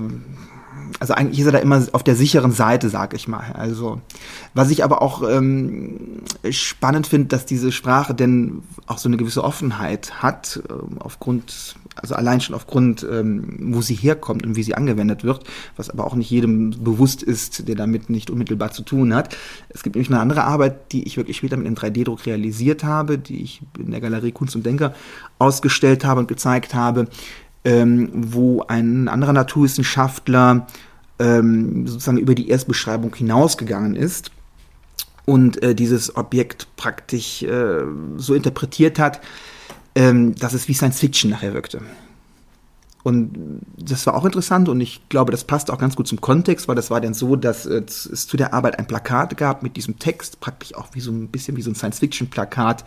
also 1.00 1.14
eigentlich 1.14 1.40
ist 1.40 1.46
er 1.46 1.52
da 1.52 1.60
immer 1.60 1.86
auf 1.92 2.04
der 2.04 2.16
sicheren 2.16 2.52
Seite, 2.52 2.90
sag 2.90 3.14
ich 3.14 3.28
mal. 3.28 3.52
Also 3.54 4.02
was 4.54 4.70
ich 4.70 4.84
aber 4.84 5.02
auch 5.02 5.28
ähm, 5.28 6.22
spannend 6.50 7.08
finde, 7.08 7.28
dass 7.28 7.46
diese 7.46 7.72
Sprache 7.72 8.14
denn 8.14 8.64
auch 8.88 8.98
so 8.98 9.10
eine 9.10 9.18
gewisse 9.18 9.44
Offenheit 9.44 10.22
hat, 10.22 10.62
ähm, 10.70 10.98
aufgrund, 11.00 11.76
also 11.96 12.16
allein 12.16 12.42
schon 12.42 12.56
aufgrund, 12.56 13.06
ähm, 13.10 13.74
wo 13.74 13.82
sie 13.82 13.96
herkommt 13.96 14.46
und 14.46 14.56
wie 14.56 14.64
sie 14.64 14.76
angewendet 14.76 15.24
wird, 15.24 15.44
was 15.76 15.90
aber 15.90 16.06
auch 16.06 16.16
nicht 16.16 16.30
jedem 16.30 16.72
bewusst 16.84 17.24
ist, 17.24 17.68
der 17.68 17.76
damit 17.76 18.10
nicht 18.10 18.30
unmittelbar 18.30 18.72
zu 18.72 18.84
tun 18.84 19.14
hat. 19.14 19.36
Es 19.70 19.84
gibt 19.84 19.96
nämlich 19.96 20.10
eine 20.10 20.20
andere 20.20 20.44
Arbeit, 20.44 20.92
die 20.92 21.04
ich 21.04 21.18
wirklich 21.18 21.38
später 21.38 21.58
mit 21.58 21.68
dem 21.68 21.76
3D-Druck 21.76 22.26
realisiert 22.26 22.84
habe, 22.84 23.18
die 23.18 23.42
ich 23.42 23.62
in 23.78 23.92
der 23.92 24.02
Galerie 24.02 24.32
Kunst 24.32 24.56
und 24.56 24.66
Denker 24.66 24.94
ausgestellt 25.40 26.06
habe 26.06 26.20
und 26.22 26.28
gezeigt 26.28 26.74
habe, 26.74 27.08
ähm, 27.66 28.10
wo 28.14 28.62
ein 28.68 29.08
anderer 29.08 29.34
Naturwissenschaftler 29.34 30.68
ähm, 31.20 31.88
sozusagen 31.88 32.18
über 32.18 32.36
die 32.36 32.50
Erstbeschreibung 32.50 33.16
hinausgegangen 33.16 33.96
ist 33.96 34.32
und 35.26 35.62
äh, 35.64 35.74
dieses 35.76 36.16
Objekt 36.16 36.68
praktisch 36.76 37.44
äh, 37.44 37.84
so 38.18 38.34
interpretiert 38.34 39.00
hat, 39.00 39.22
ähm, 39.96 40.36
dass 40.36 40.54
es 40.54 40.68
wie 40.68 40.74
Science 40.74 41.00
Fiction 41.00 41.32
nachher 41.32 41.54
wirkte. 41.54 41.82
Und 43.04 43.62
das 43.78 44.06
war 44.08 44.16
auch 44.16 44.24
interessant 44.24 44.70
und 44.70 44.80
ich 44.80 45.10
glaube, 45.10 45.32
das 45.32 45.44
passt 45.44 45.70
auch 45.70 45.78
ganz 45.78 45.98
gut 45.98 46.08
zum 46.08 46.22
Kontext, 46.22 46.70
weil 46.70 46.76
das 46.76 46.90
war 46.90 47.02
dann 47.02 47.14
so, 47.14 47.36
dass 47.36 47.66
äh, 47.66 47.84
es 47.86 48.28
zu 48.28 48.38
der 48.38 48.54
Arbeit 48.54 48.80
ein 48.80 48.88
Plakat 48.88 49.36
gab 49.36 49.62
mit 49.62 49.76
diesem 49.76 50.00
Text, 50.00 50.40
praktisch 50.40 50.74
auch 50.74 50.88
wie 50.94 51.02
so 51.02 51.12
ein 51.12 51.28
bisschen 51.28 51.58
wie 51.58 51.62
so 51.62 51.70
ein 51.70 51.76
Science-Fiction-Plakat 51.76 52.86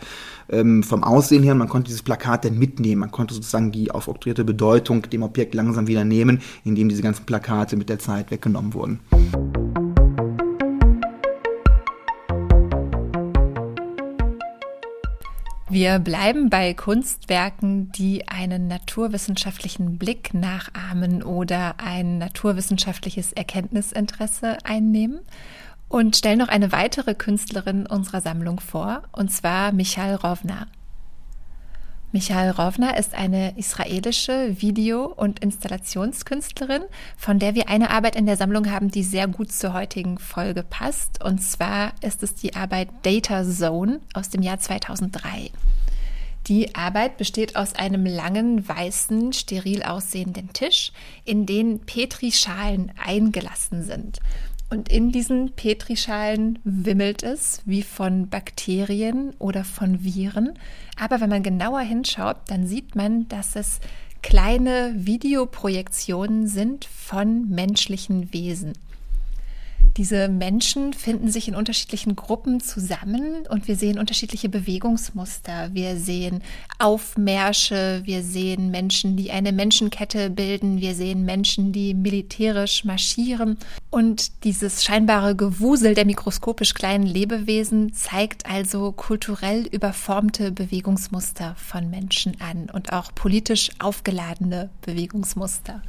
ähm, 0.49 0.81
vom 0.81 1.03
Aussehen 1.03 1.43
her. 1.43 1.53
Man 1.53 1.69
konnte 1.69 1.89
dieses 1.89 2.01
Plakat 2.01 2.45
dann 2.45 2.57
mitnehmen. 2.57 3.01
Man 3.01 3.11
konnte 3.11 3.35
sozusagen 3.35 3.71
die 3.71 3.91
aufoktroyierte 3.91 4.43
Bedeutung 4.43 5.03
dem 5.03 5.21
Objekt 5.21 5.53
langsam 5.53 5.85
wieder 5.85 6.03
nehmen, 6.03 6.41
indem 6.63 6.89
diese 6.89 7.03
ganzen 7.03 7.25
Plakate 7.25 7.77
mit 7.77 7.89
der 7.89 7.99
Zeit 7.99 8.31
weggenommen 8.31 8.73
wurden. 8.73 9.86
Wir 15.69 15.99
bleiben 15.99 16.49
bei 16.49 16.73
Kunstwerken, 16.73 17.91
die 17.91 18.25
einen 18.29 18.67
naturwissenschaftlichen 18.67 19.97
Blick 19.97 20.33
nachahmen 20.33 21.21
oder 21.21 21.75
ein 21.79 22.19
naturwissenschaftliches 22.19 23.33
Erkenntnisinteresse 23.33 24.59
einnehmen 24.63 25.19
und 25.89 26.15
stellen 26.15 26.39
noch 26.39 26.47
eine 26.47 26.71
weitere 26.71 27.15
Künstlerin 27.15 27.85
unserer 27.85 28.21
Sammlung 28.21 28.61
vor, 28.61 29.03
und 29.11 29.29
zwar 29.29 29.73
Michal 29.73 30.15
Rovna. 30.15 30.67
Michael 32.13 32.51
Rovna 32.51 32.91
ist 32.91 33.13
eine 33.13 33.57
israelische 33.57 34.55
Video- 34.61 35.07
und 35.07 35.39
Installationskünstlerin, 35.39 36.83
von 37.17 37.37
der 37.37 37.53
wir 37.53 37.67
eine 37.67 37.89
Arbeit 37.89 38.15
in 38.15 38.25
der 38.25 38.37
Sammlung 38.37 38.71
haben, 38.71 38.89
die 38.89 39.03
sehr 39.03 39.27
gut 39.27 39.51
zur 39.51 39.73
heutigen 39.73 40.17
Folge 40.17 40.63
passt. 40.63 41.21
Und 41.21 41.39
zwar 41.39 41.91
ist 42.01 42.23
es 42.23 42.33
die 42.33 42.55
Arbeit 42.55 42.87
Data 43.03 43.43
Zone 43.43 43.99
aus 44.13 44.29
dem 44.29 44.41
Jahr 44.41 44.57
2003. 44.57 45.51
Die 46.47 46.75
Arbeit 46.75 47.17
besteht 47.17 47.57
aus 47.57 47.75
einem 47.75 48.05
langen, 48.05 48.65
weißen, 48.65 49.33
steril 49.33 49.83
aussehenden 49.83 50.53
Tisch, 50.53 50.93
in 51.25 51.45
den 51.45 51.81
Petrischalen 51.81 52.93
eingelassen 53.05 53.83
sind. 53.83 54.19
Und 54.69 54.89
in 54.89 55.11
diesen 55.11 55.53
Petrischalen 55.53 56.59
wimmelt 56.63 57.23
es 57.23 57.61
wie 57.65 57.83
von 57.83 58.27
Bakterien 58.27 59.33
oder 59.39 59.63
von 59.63 60.03
Viren. 60.03 60.53
Aber 60.99 61.21
wenn 61.21 61.29
man 61.29 61.43
genauer 61.43 61.81
hinschaut, 61.81 62.37
dann 62.47 62.67
sieht 62.67 62.95
man, 62.95 63.29
dass 63.29 63.55
es 63.55 63.79
kleine 64.21 64.93
Videoprojektionen 64.95 66.47
sind 66.47 66.85
von 66.85 67.47
menschlichen 67.49 68.33
Wesen. 68.33 68.73
Diese 69.97 70.27
Menschen 70.27 70.93
finden 70.93 71.31
sich 71.31 71.47
in 71.47 71.55
unterschiedlichen 71.55 72.15
Gruppen 72.15 72.59
zusammen 72.59 73.47
und 73.49 73.67
wir 73.67 73.75
sehen 73.75 73.97
unterschiedliche 73.97 74.47
Bewegungsmuster. 74.47 75.73
Wir 75.73 75.97
sehen 75.97 76.43
Aufmärsche, 76.77 78.01
wir 78.05 78.21
sehen 78.21 78.69
Menschen, 78.69 79.17
die 79.17 79.31
eine 79.31 79.51
Menschenkette 79.51 80.29
bilden, 80.29 80.81
wir 80.81 80.93
sehen 80.93 81.25
Menschen, 81.25 81.71
die 81.71 81.95
militärisch 81.95 82.85
marschieren. 82.85 83.57
Und 83.89 84.43
dieses 84.43 84.83
scheinbare 84.83 85.35
Gewusel 85.35 85.95
der 85.95 86.05
mikroskopisch 86.05 86.75
kleinen 86.75 87.07
Lebewesen 87.07 87.91
zeigt 87.93 88.45
also 88.45 88.91
kulturell 88.91 89.65
überformte 89.65 90.51
Bewegungsmuster 90.51 91.55
von 91.57 91.89
Menschen 91.89 92.39
an 92.39 92.69
und 92.71 92.93
auch 92.93 93.15
politisch 93.15 93.71
aufgeladene 93.79 94.69
Bewegungsmuster. 94.83 95.81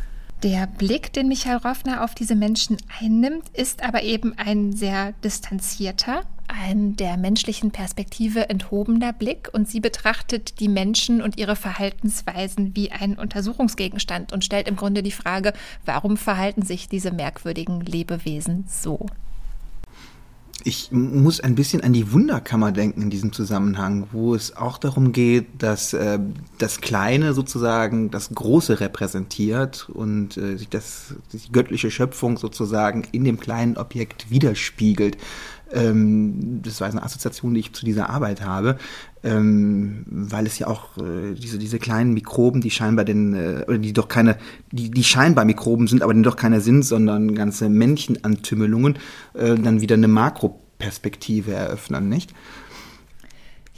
Der 0.45 0.69
Blick, 0.69 1.13
den 1.13 1.27
Michael 1.27 1.57
Roffner 1.57 2.05
auf 2.05 2.15
diese 2.15 2.37
Menschen 2.37 2.77
einnimmt, 3.01 3.49
ist 3.55 3.83
aber 3.83 4.05
eben 4.05 4.39
ein 4.39 4.73
sehr 4.73 5.13
distanzierter, 5.25 6.21
ein 6.47 6.95
der 6.95 7.17
menschlichen 7.17 7.73
Perspektive 7.73 8.49
enthobener 8.49 9.13
Blick 9.13 9.51
und 9.53 9.69
sie 9.69 9.81
betrachtet 9.81 10.61
die 10.61 10.69
Menschen 10.69 11.23
und 11.23 11.39
ihre 11.39 11.57
Verhaltensweisen 11.57 12.77
wie 12.77 12.93
einen 12.93 13.19
Untersuchungsgegenstand 13.19 14.33
und 14.33 14.45
stellt 14.45 14.69
im 14.69 14.77
Grunde 14.77 15.03
die 15.03 15.11
Frage, 15.11 15.53
warum 15.85 16.17
verhalten 16.17 16.63
sich 16.63 16.89
diese 16.89 17.11
merkwürdigen 17.11 17.81
Lebewesen 17.81 18.65
so? 18.69 19.07
Ich 20.65 20.91
muss 20.91 21.41
ein 21.41 21.55
bisschen 21.55 21.83
an 21.83 21.93
die 21.93 22.13
Wunderkammer 22.13 22.73
denken 22.73 23.03
in 23.03 23.11
diesem 23.11 23.33
Zusammenhang, 23.33 24.09
wo 24.11 24.35
es 24.35 24.57
auch 24.57 24.79
darum 24.79 25.13
geht, 25.13 25.47
dass 25.59 25.93
äh, 25.93 26.19
das 26.59 26.81
Kleine 26.81 27.33
sozusagen 27.33 28.11
das 28.11 28.31
Große 28.35 28.81
repräsentiert 28.81 29.89
und 29.89 30.37
äh, 30.37 30.57
sich 30.57 30.69
das, 30.69 31.15
die 31.33 31.53
göttliche 31.53 31.93
Schöpfung 31.93 32.39
sozusagen 32.39 33.07
in 33.13 33.23
dem 33.23 33.39
kleinen 33.39 33.77
Objekt 33.77 34.31
widerspiegelt. 34.31 35.17
Ähm, 35.73 36.61
das 36.63 36.81
war 36.81 36.89
eine 36.89 37.03
Assoziation, 37.03 37.55
die 37.55 37.61
ich 37.61 37.73
zu 37.73 37.85
dieser 37.85 38.11
Arbeit 38.11 38.43
habe, 38.43 38.79
ähm, 39.25 40.05
weil 40.09 40.47
es 40.47 40.59
ja 40.59 40.67
auch 40.67 40.97
äh, 40.99 41.35
diese, 41.35 41.59
diese 41.59 41.79
kleinen 41.79 42.15
Mikroben, 42.15 42.61
die 42.61 42.71
scheinbar 42.71 43.05
denn, 43.05 43.35
äh, 43.35 43.65
oder 43.67 43.79
die 43.79 43.93
doch 43.93 44.09
keine, 44.09 44.37
die, 44.73 44.91
die 44.91 45.05
scheinbar 45.05 45.45
Mikroben 45.45 45.87
sind, 45.87 46.03
aber 46.03 46.15
die 46.15 46.23
doch 46.23 46.37
keine 46.37 46.61
sind, 46.61 46.85
sondern 46.85 47.35
ganze 47.35 47.69
Männchenantümmelungen, 47.69 48.99
äh, 49.35 49.55
dann 49.57 49.81
wieder 49.81 49.95
eine 49.95 50.09
Makroperspektive 50.09 51.53
eröffnen, 51.53 52.09
nicht? 52.09 52.33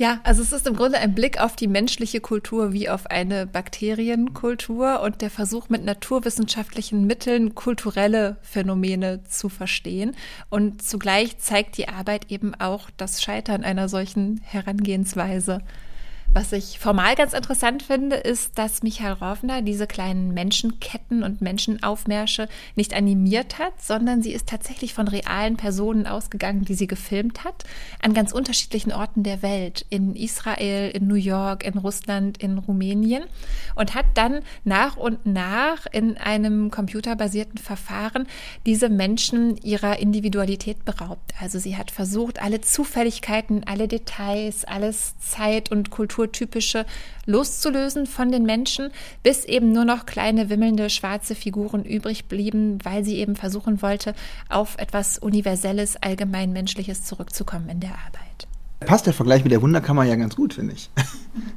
Ja, 0.01 0.19
also 0.23 0.41
es 0.41 0.51
ist 0.51 0.67
im 0.67 0.77
Grunde 0.77 0.97
ein 0.97 1.15
Blick 1.15 1.43
auf 1.43 1.57
die 1.57 1.67
menschliche 1.67 2.23
Kultur 2.23 2.73
wie 2.73 2.89
auf 2.89 3.09
eine 3.09 3.47
Bakterienkultur 3.47 5.03
und 5.03 5.21
der 5.21 5.29
Versuch 5.29 5.69
mit 5.69 5.85
naturwissenschaftlichen 5.85 7.07
Mitteln 7.07 7.55
kulturelle 7.55 8.39
Phänomene 8.41 9.23
zu 9.25 9.51
verstehen. 9.51 10.17
Und 10.49 10.81
zugleich 10.81 11.37
zeigt 11.37 11.77
die 11.77 11.91
Arbeit 11.91 12.31
eben 12.31 12.55
auch 12.55 12.89
das 12.97 13.23
Scheitern 13.23 13.63
einer 13.63 13.91
solchen 13.91 14.41
Herangehensweise. 14.43 15.61
Was 16.33 16.53
ich 16.53 16.79
formal 16.79 17.17
ganz 17.17 17.33
interessant 17.33 17.83
finde, 17.83 18.15
ist, 18.15 18.57
dass 18.57 18.85
Michael 18.85 19.15
Rovner 19.15 19.63
diese 19.63 19.89
kleinen 19.89 20.33
Menschenketten 20.33 21.25
und 21.25 21.41
Menschenaufmärsche 21.41 22.49
nicht 22.77 22.95
animiert 22.95 23.59
hat, 23.59 23.83
sondern 23.83 24.23
sie 24.23 24.33
ist 24.33 24.49
tatsächlich 24.49 24.95
von 24.95 25.09
realen 25.09 25.57
Personen 25.57 26.07
ausgegangen, 26.07 26.65
die 26.65 26.75
sie 26.75 26.87
gefilmt 26.87 27.43
hat, 27.43 27.65
an 28.01 28.15
ganz 28.15 28.31
unterschiedlichen 28.31 28.93
Orten 28.93 29.25
der 29.25 29.43
Welt, 29.43 29.85
in 29.91 30.15
Israel, 30.15 30.93
in 30.93 31.09
New 31.09 31.17
York, 31.17 31.65
in 31.65 31.77
Russland, 31.77 32.39
in 32.39 32.59
Rumänien 32.59 33.25
und 33.75 33.97
hat 33.97 34.07
dann 34.15 34.43
nach 34.63 34.97
und 34.97 35.27
nach 35.27 35.87
in 35.91 36.17
einem 36.17 36.71
computerbasierten 36.71 37.59
Verfahren 37.59 38.29
diese 38.67 38.89
Menschen 38.89 39.57
ihrer 39.57 39.99
Individualität 39.99 40.85
beraubt. 40.85 41.35
Also 41.41 41.59
sie 41.59 41.77
hat 41.77 41.91
versucht, 41.91 42.41
alle 42.41 42.61
Zufälligkeiten, 42.61 43.65
alle 43.67 43.89
Details, 43.89 44.65
alles 44.65 45.19
Zeit 45.19 45.73
und 45.73 45.91
Kultur 45.91 46.20
naturtypische 46.21 46.87
loszulösen 47.27 48.07
von 48.07 48.31
den 48.31 48.45
Menschen, 48.45 48.91
bis 49.23 49.45
eben 49.45 49.73
nur 49.73 49.85
noch 49.85 50.07
kleine 50.07 50.51
wimmelnde 50.51 50.91
schwarze 50.91 51.35
Figuren 51.35 51.85
übrig 51.85 52.27
blieben, 52.27 52.79
weil 52.85 53.05
sie 53.05 53.17
eben 53.17 53.37
versuchen 53.37 53.83
wollte, 53.83 54.15
auf 54.49 54.77
etwas 54.79 55.19
Universelles, 55.19 55.97
Allgemeinmenschliches 55.97 57.05
zurückzukommen 57.05 57.69
in 57.69 57.81
der 57.81 57.91
Arbeit. 57.91 58.49
Passt 58.81 59.07
der 59.07 59.13
Vergleich 59.13 59.43
mit 59.43 59.53
der 59.53 59.61
Wunderkammer 59.61 60.05
ja 60.05 60.17
ganz 60.17 60.37
gut, 60.37 60.55
finde 60.55 60.73
ich. 60.73 60.91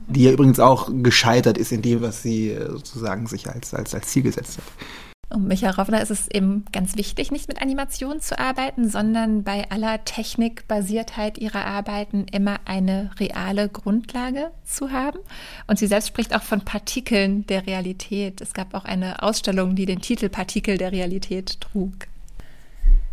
Die 0.07 0.23
ja 0.23 0.31
übrigens 0.31 0.59
auch 0.59 0.89
gescheitert 0.91 1.57
ist 1.57 1.71
in 1.71 1.81
dem, 1.81 2.01
was 2.01 2.21
sie 2.21 2.49
äh, 2.49 2.69
sozusagen 2.69 3.27
sich 3.27 3.49
als, 3.49 3.73
als, 3.73 3.95
als 3.95 4.07
Ziel 4.07 4.23
gesetzt 4.23 4.57
hat. 4.57 5.12
Um 5.29 5.47
Michael 5.47 5.73
Roffner 5.73 6.01
ist 6.01 6.11
es 6.11 6.27
eben 6.27 6.65
ganz 6.71 6.95
wichtig, 6.95 7.31
nicht 7.31 7.47
mit 7.47 7.61
Animationen 7.61 8.21
zu 8.21 8.37
arbeiten, 8.37 8.87
sondern 8.87 9.43
bei 9.43 9.69
aller 9.71 10.03
Technikbasiertheit 10.05 11.39
ihrer 11.39 11.65
Arbeiten 11.65 12.25
immer 12.31 12.59
eine 12.65 13.09
reale 13.19 13.67
Grundlage 13.67 14.51
zu 14.63 14.91
haben. 14.91 15.17
Und 15.65 15.79
sie 15.79 15.87
selbst 15.87 16.09
spricht 16.09 16.35
auch 16.35 16.43
von 16.43 16.61
Partikeln 16.61 17.47
der 17.47 17.65
Realität. 17.65 18.41
Es 18.41 18.53
gab 18.53 18.75
auch 18.75 18.85
eine 18.85 19.23
Ausstellung, 19.23 19.75
die 19.75 19.87
den 19.87 20.01
Titel 20.01 20.29
Partikel 20.29 20.77
der 20.77 20.91
Realität 20.91 21.61
trug. 21.61 21.93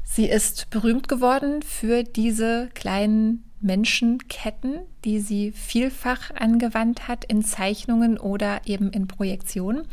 Sie 0.04 0.28
ist 0.28 0.68
berühmt 0.70 1.08
geworden 1.08 1.62
für 1.62 2.02
diese 2.02 2.68
kleinen 2.74 3.44
Menschenketten, 3.60 4.80
die 5.04 5.20
sie 5.20 5.52
vielfach 5.52 6.30
angewandt 6.34 7.08
hat 7.08 7.24
in 7.24 7.44
Zeichnungen 7.44 8.18
oder 8.18 8.62
eben 8.64 8.90
in 8.90 9.06
Projektionen. 9.06 9.86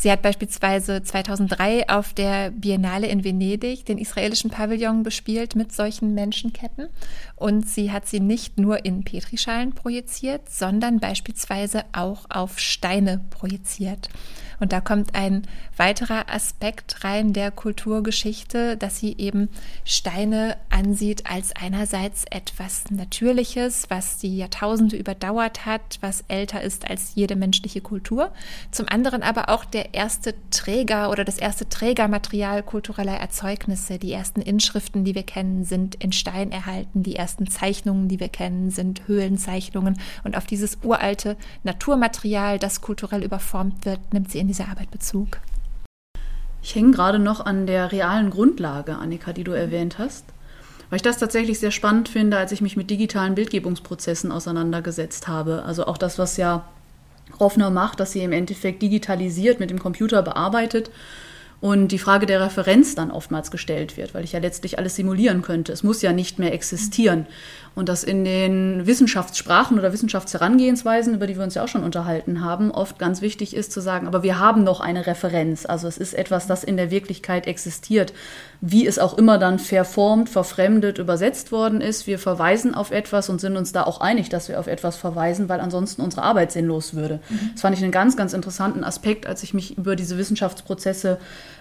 Sie 0.00 0.12
hat 0.12 0.22
beispielsweise 0.22 1.02
2003 1.02 1.88
auf 1.88 2.12
der 2.12 2.52
Biennale 2.52 3.08
in 3.08 3.24
Venedig 3.24 3.84
den 3.84 3.98
israelischen 3.98 4.48
Pavillon 4.48 5.02
bespielt 5.02 5.56
mit 5.56 5.72
solchen 5.72 6.14
Menschenketten. 6.14 6.86
Und 7.38 7.68
sie 7.68 7.92
hat 7.92 8.06
sie 8.06 8.20
nicht 8.20 8.58
nur 8.58 8.84
in 8.84 9.04
Petrischalen 9.04 9.72
projiziert, 9.72 10.50
sondern 10.50 10.98
beispielsweise 10.98 11.84
auch 11.92 12.26
auf 12.30 12.58
Steine 12.58 13.20
projiziert. 13.30 14.08
Und 14.60 14.72
da 14.72 14.80
kommt 14.80 15.14
ein 15.14 15.42
weiterer 15.76 16.28
Aspekt 16.28 17.04
rein 17.04 17.32
der 17.32 17.50
Kulturgeschichte, 17.50 18.76
dass 18.76 18.98
sie 18.98 19.14
eben 19.16 19.48
Steine 19.84 20.56
ansieht 20.68 21.30
als 21.30 21.54
einerseits 21.54 22.24
etwas 22.30 22.90
Natürliches, 22.90 23.88
was 23.88 24.18
die 24.18 24.36
Jahrtausende 24.36 24.96
überdauert 24.96 25.64
hat, 25.64 25.98
was 26.00 26.24
älter 26.28 26.60
ist 26.60 26.90
als 26.90 27.14
jede 27.14 27.36
menschliche 27.36 27.80
Kultur. 27.80 28.32
Zum 28.72 28.88
anderen 28.88 29.22
aber 29.22 29.48
auch 29.48 29.64
der 29.64 29.94
erste 29.94 30.34
Träger 30.50 31.10
oder 31.10 31.24
das 31.24 31.38
erste 31.38 31.68
Trägermaterial 31.68 32.62
kultureller 32.62 33.16
Erzeugnisse. 33.16 33.98
Die 33.98 34.12
ersten 34.12 34.42
Inschriften, 34.42 35.04
die 35.04 35.14
wir 35.14 35.22
kennen, 35.22 35.64
sind 35.64 35.94
in 35.96 36.12
Stein 36.12 36.50
erhalten. 36.50 37.02
Die 37.02 37.14
ersten 37.28 37.46
Zeichnungen, 37.46 38.08
die 38.08 38.20
wir 38.20 38.30
kennen, 38.30 38.70
sind 38.70 39.06
Höhlenzeichnungen. 39.06 40.00
Und 40.24 40.34
auf 40.34 40.46
dieses 40.46 40.78
uralte 40.82 41.36
Naturmaterial, 41.62 42.58
das 42.58 42.80
kulturell 42.80 43.22
überformt 43.22 43.84
wird, 43.84 44.00
nimmt 44.14 44.30
sie 44.30 44.38
in 44.38 44.46
dieser 44.46 44.68
Arbeit 44.68 44.90
Bezug? 44.90 45.38
Ich 46.62 46.74
hänge 46.74 46.92
gerade 46.92 47.18
noch 47.18 47.44
an 47.44 47.66
der 47.66 47.92
realen 47.92 48.30
Grundlage, 48.30 48.96
Annika, 48.96 49.34
die 49.34 49.44
du 49.44 49.52
erwähnt 49.52 49.98
hast, 49.98 50.24
weil 50.88 50.96
ich 50.96 51.02
das 51.02 51.18
tatsächlich 51.18 51.58
sehr 51.58 51.70
spannend 51.70 52.08
finde, 52.08 52.38
als 52.38 52.50
ich 52.50 52.62
mich 52.62 52.78
mit 52.78 52.88
digitalen 52.88 53.34
Bildgebungsprozessen 53.34 54.32
auseinandergesetzt 54.32 55.28
habe. 55.28 55.64
Also 55.64 55.86
auch 55.86 55.98
das, 55.98 56.18
was 56.18 56.38
ja 56.38 56.64
Roffner 57.38 57.68
macht, 57.68 58.00
dass 58.00 58.12
sie 58.12 58.22
im 58.22 58.32
Endeffekt 58.32 58.80
digitalisiert, 58.80 59.60
mit 59.60 59.68
dem 59.68 59.78
Computer 59.78 60.22
bearbeitet 60.22 60.90
und 61.60 61.88
die 61.88 61.98
Frage 61.98 62.26
der 62.26 62.40
Referenz 62.40 62.94
dann 62.94 63.10
oftmals 63.10 63.50
gestellt 63.50 63.96
wird, 63.96 64.14
weil 64.14 64.24
ich 64.24 64.32
ja 64.32 64.38
letztlich 64.38 64.78
alles 64.78 64.94
simulieren 64.94 65.42
könnte. 65.42 65.72
Es 65.72 65.82
muss 65.82 66.02
ja 66.02 66.12
nicht 66.12 66.38
mehr 66.38 66.52
existieren. 66.52 67.26
Und 67.74 67.88
dass 67.88 68.04
in 68.04 68.24
den 68.24 68.86
Wissenschaftssprachen 68.86 69.78
oder 69.78 69.92
Wissenschaftsherangehensweisen, 69.92 71.14
über 71.14 71.26
die 71.26 71.36
wir 71.36 71.44
uns 71.44 71.54
ja 71.54 71.64
auch 71.64 71.68
schon 71.68 71.84
unterhalten 71.84 72.44
haben, 72.44 72.70
oft 72.70 72.98
ganz 72.98 73.22
wichtig 73.22 73.54
ist 73.54 73.72
zu 73.72 73.80
sagen, 73.80 74.06
aber 74.06 74.22
wir 74.22 74.38
haben 74.38 74.64
noch 74.64 74.80
eine 74.80 75.06
Referenz. 75.06 75.66
Also 75.66 75.86
es 75.88 75.98
ist 75.98 76.14
etwas, 76.14 76.46
das 76.46 76.64
in 76.64 76.76
der 76.76 76.90
Wirklichkeit 76.90 77.46
existiert. 77.46 78.12
Wie 78.60 78.86
es 78.86 78.98
auch 78.98 79.16
immer 79.16 79.38
dann 79.38 79.58
verformt, 79.58 80.28
verfremdet, 80.28 80.98
übersetzt 80.98 81.52
worden 81.52 81.80
ist. 81.80 82.06
Wir 82.06 82.18
verweisen 82.18 82.74
auf 82.74 82.90
etwas 82.90 83.28
und 83.28 83.40
sind 83.40 83.56
uns 83.56 83.72
da 83.72 83.84
auch 83.84 84.00
einig, 84.00 84.28
dass 84.28 84.48
wir 84.48 84.58
auf 84.58 84.66
etwas 84.66 84.96
verweisen, 84.96 85.48
weil 85.48 85.60
ansonsten 85.60 86.02
unsere 86.02 86.22
Arbeit 86.22 86.50
sinnlos 86.52 86.94
würde. 86.94 87.20
Mhm. 87.28 87.50
Das 87.52 87.60
fand 87.60 87.76
ich 87.76 87.82
einen 87.82 87.92
ganz, 87.92 88.16
ganz 88.16 88.32
interessanten 88.32 88.82
Aspekt, 88.82 89.26
als 89.26 89.42
ich 89.42 89.54
mich 89.54 89.78
über 89.78 89.94
diese 89.94 90.18
Wissenschaftsprozesse 90.18 91.18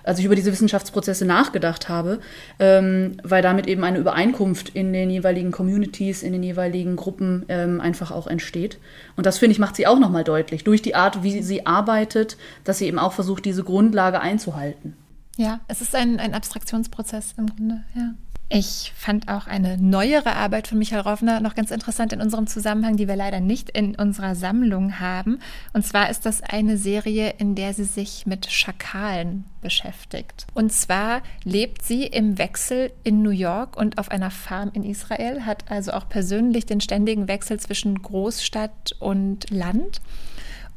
als 0.07 0.19
ich 0.19 0.25
über 0.25 0.35
diese 0.35 0.51
Wissenschaftsprozesse 0.51 1.25
nachgedacht 1.25 1.89
habe, 1.89 2.19
ähm, 2.59 3.17
weil 3.23 3.41
damit 3.41 3.67
eben 3.67 3.83
eine 3.83 3.97
Übereinkunft 3.97 4.69
in 4.69 4.93
den 4.93 5.09
jeweiligen 5.09 5.51
Communities, 5.51 6.06
in 6.09 6.33
den 6.33 6.43
jeweiligen 6.43 6.95
Gruppen 6.95 7.45
ähm, 7.49 7.81
einfach 7.81 8.11
auch 8.11 8.27
entsteht. 8.27 8.79
Und 9.15 9.25
das, 9.25 9.37
finde 9.37 9.53
ich, 9.53 9.59
macht 9.59 9.75
sie 9.75 9.87
auch 9.87 9.99
nochmal 9.99 10.23
deutlich, 10.23 10.63
durch 10.63 10.81
die 10.81 10.95
Art, 10.95 11.23
wie 11.23 11.41
sie 11.41 11.65
arbeitet, 11.65 12.37
dass 12.63 12.79
sie 12.79 12.87
eben 12.87 12.99
auch 12.99 13.13
versucht, 13.13 13.45
diese 13.45 13.63
Grundlage 13.63 14.19
einzuhalten. 14.19 14.95
Ja, 15.37 15.59
es 15.67 15.81
ist 15.81 15.95
ein, 15.95 16.19
ein 16.19 16.33
Abstraktionsprozess 16.33 17.35
im 17.37 17.47
Grunde, 17.47 17.83
ja. 17.95 18.13
Ich 18.49 18.93
fand 18.95 19.27
auch 19.27 19.45
eine 19.45 19.77
neuere 19.77 20.33
Arbeit 20.33 20.69
von 20.69 20.77
Michael 20.77 21.01
Roffner 21.01 21.41
noch 21.41 21.53
ganz 21.53 21.69
interessant 21.69 22.13
in 22.13 22.21
unserem 22.21 22.47
Zusammenhang, 22.47 22.95
die 22.95 23.09
wir 23.09 23.17
leider 23.17 23.41
nicht 23.41 23.69
in 23.69 23.95
unserer 23.95 24.35
Sammlung 24.35 25.01
haben. 25.01 25.39
Und 25.73 25.85
zwar 25.85 26.09
ist 26.09 26.25
das 26.25 26.41
eine 26.41 26.77
Serie, 26.77 27.33
in 27.39 27.55
der 27.55 27.73
sie 27.73 27.83
sich 27.83 28.25
mit 28.25 28.49
Schakalen 28.49 29.43
beschäftigt. 29.61 30.47
Und 30.53 30.71
zwar 30.71 31.23
lebt 31.43 31.83
sie 31.83 32.03
im 32.03 32.37
Wechsel 32.37 32.93
in 33.03 33.21
New 33.21 33.31
York 33.31 33.75
und 33.75 33.97
auf 33.97 34.11
einer 34.11 34.31
Farm 34.31 34.71
in 34.71 34.83
Israel, 34.83 35.45
hat 35.45 35.69
also 35.69 35.91
auch 35.91 36.07
persönlich 36.07 36.65
den 36.65 36.79
ständigen 36.79 37.27
Wechsel 37.27 37.59
zwischen 37.59 38.01
Großstadt 38.01 38.95
und 38.99 39.49
Land 39.49 39.99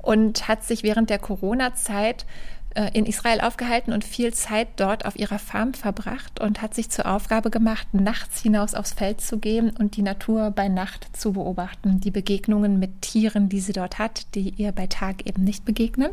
und 0.03 0.49
hat 0.49 0.65
sich 0.65 0.83
während 0.83 1.09
der 1.09 1.21
Corona-Zeit 1.21 2.27
in 2.93 3.05
Israel 3.05 3.41
aufgehalten 3.41 3.93
und 3.93 4.05
viel 4.05 4.33
Zeit 4.33 4.69
dort 4.77 5.05
auf 5.05 5.19
ihrer 5.19 5.41
Farm 5.41 5.75
verbracht 5.75 6.41
und 6.41 6.63
hat 6.63 6.75
sich 6.75 6.89
zur 6.89 7.07
Aufgabe 7.07 7.51
gemacht, 7.51 7.89
nachts 7.93 8.43
hinaus 8.43 8.75
aufs 8.75 8.93
Feld 8.93 9.21
zu 9.21 9.39
gehen 9.39 9.71
und 9.71 9.97
die 9.97 10.03
Natur 10.03 10.51
bei 10.53 10.69
Nacht 10.69 11.09
zu 11.17 11.33
beobachten, 11.33 12.01
die 12.01 12.13
Begegnungen 12.13 12.79
mit 12.79 13.03
Tieren, 13.03 13.49
die 13.49 13.61
sie 13.61 13.73
dort 13.73 13.99
hat, 13.99 14.35
die 14.35 14.51
ihr 14.51 14.71
bei 14.73 14.87
Tag 14.87 15.27
eben 15.27 15.43
nicht 15.43 15.65
begegnen 15.65 16.11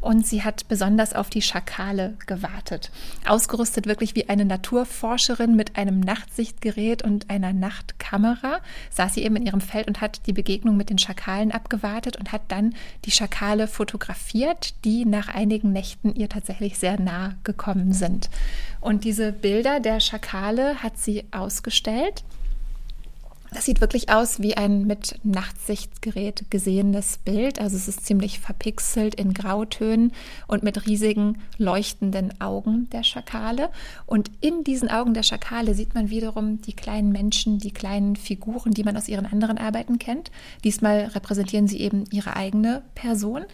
und 0.00 0.26
sie 0.26 0.44
hat 0.44 0.68
besonders 0.68 1.12
auf 1.12 1.28
die 1.28 1.42
Schakale 1.42 2.14
gewartet. 2.26 2.90
Ausgerüstet 3.26 3.86
wirklich 3.86 4.14
wie 4.14 4.28
eine 4.28 4.44
Naturforscherin 4.44 5.56
mit 5.56 5.76
einem 5.76 6.00
Nachtsichtgerät 6.00 7.02
und 7.02 7.30
einer 7.30 7.52
Nachtkamera 7.52 8.60
saß 8.90 9.14
sie 9.14 9.24
eben 9.24 9.36
in 9.36 9.46
ihrem 9.46 9.60
Feld 9.60 9.88
und 9.88 10.00
hat 10.00 10.26
die 10.26 10.32
Begegnung 10.32 10.76
mit 10.76 10.90
den 10.90 10.98
Schakalen 10.98 11.50
abgewartet 11.50 12.16
und 12.16 12.32
hat 12.32 12.42
dann 12.48 12.74
die 13.04 13.10
Schakale 13.10 13.66
fotografiert, 13.66 14.74
die 14.84 15.04
nach 15.04 15.28
einigen 15.28 15.72
Nächten 15.72 16.14
ihr 16.14 16.28
tatsächlich 16.28 16.78
sehr 16.78 17.00
nah 17.00 17.34
gekommen 17.42 17.92
sind. 17.92 18.30
Und 18.80 19.04
diese 19.04 19.32
Bilder 19.32 19.80
der 19.80 20.00
Schakale 20.00 20.82
hat 20.82 20.96
sie 20.96 21.24
ausgestellt 21.32 22.24
das 23.52 23.64
sieht 23.64 23.80
wirklich 23.80 24.10
aus 24.10 24.40
wie 24.40 24.56
ein 24.56 24.86
mit 24.86 25.18
Nachtsichtgerät 25.22 26.50
gesehenes 26.50 27.18
Bild. 27.18 27.60
Also 27.60 27.76
es 27.76 27.88
ist 27.88 28.04
ziemlich 28.04 28.40
verpixelt 28.40 29.14
in 29.14 29.32
Grautönen 29.32 30.12
und 30.46 30.62
mit 30.62 30.86
riesigen 30.86 31.38
leuchtenden 31.56 32.40
Augen 32.40 32.88
der 32.90 33.04
Schakale. 33.04 33.70
Und 34.06 34.30
in 34.40 34.64
diesen 34.64 34.90
Augen 34.90 35.14
der 35.14 35.22
Schakale 35.22 35.74
sieht 35.74 35.94
man 35.94 36.10
wiederum 36.10 36.60
die 36.60 36.74
kleinen 36.74 37.10
Menschen, 37.10 37.58
die 37.58 37.70
kleinen 37.70 38.16
Figuren, 38.16 38.72
die 38.72 38.84
man 38.84 38.96
aus 38.96 39.08
ihren 39.08 39.26
anderen 39.26 39.58
Arbeiten 39.58 39.98
kennt. 39.98 40.30
Diesmal 40.64 41.04
repräsentieren 41.14 41.68
sie 41.68 41.80
eben 41.80 42.04
ihre 42.10 42.36
eigene 42.36 42.82
Person. 42.94 43.44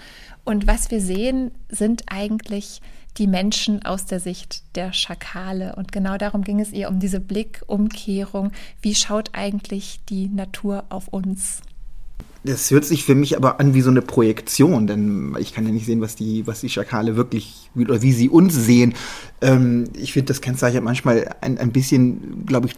Und 0.44 0.66
was 0.66 0.90
wir 0.90 1.00
sehen, 1.00 1.52
sind 1.68 2.04
eigentlich 2.06 2.80
die 3.18 3.26
Menschen 3.26 3.84
aus 3.84 4.06
der 4.06 4.20
Sicht 4.20 4.62
der 4.76 4.92
Schakale. 4.92 5.76
Und 5.76 5.92
genau 5.92 6.16
darum 6.16 6.42
ging 6.42 6.60
es 6.60 6.72
ihr, 6.72 6.88
um 6.88 6.98
diese 6.98 7.20
Blickumkehrung. 7.20 8.52
Wie 8.82 8.94
schaut 8.94 9.30
eigentlich 9.32 10.00
die 10.08 10.28
Natur 10.28 10.84
auf 10.88 11.08
uns? 11.08 11.62
Das 12.46 12.70
hört 12.70 12.84
sich 12.84 13.04
für 13.04 13.14
mich 13.14 13.38
aber 13.38 13.58
an 13.58 13.72
wie 13.72 13.80
so 13.80 13.88
eine 13.88 14.02
Projektion, 14.02 14.86
denn 14.86 15.34
ich 15.38 15.54
kann 15.54 15.64
ja 15.64 15.72
nicht 15.72 15.86
sehen, 15.86 16.02
was 16.02 16.14
die, 16.14 16.46
was 16.46 16.60
die 16.60 16.68
Schakale 16.68 17.16
wirklich, 17.16 17.70
oder 17.74 18.02
wie 18.02 18.12
sie 18.12 18.28
uns 18.28 18.54
sehen. 18.54 18.92
Ähm, 19.40 19.84
ich 19.94 20.12
finde, 20.12 20.26
das 20.26 20.42
kennzeichnet 20.42 20.84
manchmal 20.84 21.34
ein, 21.40 21.56
ein 21.56 21.72
bisschen, 21.72 22.44
glaube 22.44 22.68
ich, 22.68 22.74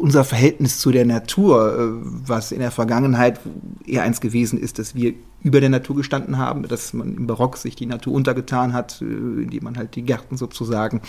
unser 0.00 0.22
Verhältnis 0.22 0.78
zu 0.78 0.92
der 0.92 1.04
Natur, 1.04 1.78
äh, 1.78 2.06
was 2.26 2.52
in 2.52 2.60
der 2.60 2.70
Vergangenheit 2.70 3.40
eher 3.84 4.04
eins 4.04 4.20
gewesen 4.20 4.56
ist, 4.56 4.78
dass 4.78 4.94
wir 4.94 5.14
über 5.42 5.60
der 5.60 5.70
Natur 5.70 5.96
gestanden 5.96 6.38
haben, 6.38 6.62
dass 6.68 6.92
man 6.92 7.16
im 7.16 7.26
Barock 7.26 7.56
sich 7.56 7.74
die 7.74 7.86
Natur 7.86 8.14
untergetan 8.14 8.72
hat, 8.72 9.02
äh, 9.02 9.04
indem 9.04 9.64
man 9.64 9.76
halt 9.76 9.96
die 9.96 10.02
Gärten 10.02 10.36
sozusagen 10.36 11.00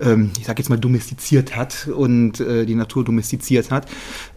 ähm, 0.00 0.30
ich 0.38 0.46
sage 0.46 0.60
jetzt 0.60 0.68
mal, 0.68 0.78
domestiziert 0.78 1.56
hat 1.56 1.88
und 1.88 2.40
äh, 2.40 2.66
die 2.66 2.74
Natur 2.74 3.04
domestiziert 3.04 3.70
hat. 3.70 3.86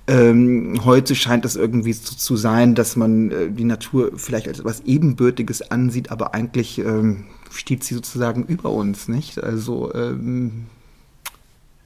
Ähm, 0.08 0.82
heute 0.86 1.16
scheint 1.16 1.46
es 1.46 1.56
irgendwie 1.56 1.94
so 1.94 2.16
zu 2.16 2.38
sein, 2.38 2.76
dass 2.76 2.96
man 2.96 3.32
äh, 3.32 3.52
die 3.52 3.64
Natur 3.64 4.12
vielleicht 4.16 4.48
als 4.48 4.60
etwas 4.60 4.82
Ebenbürtiges 4.86 5.72
ansieht, 5.72 6.12
aber 6.12 6.34
eigentlich 6.34 6.80
ähm, 6.80 7.26
steht 7.52 7.84
sie 7.84 7.96
sozusagen 7.96 8.44
über 8.46 8.72
uns, 8.72 9.08
nicht? 9.08 9.44
Also 9.44 9.94
ähm, 9.94 10.66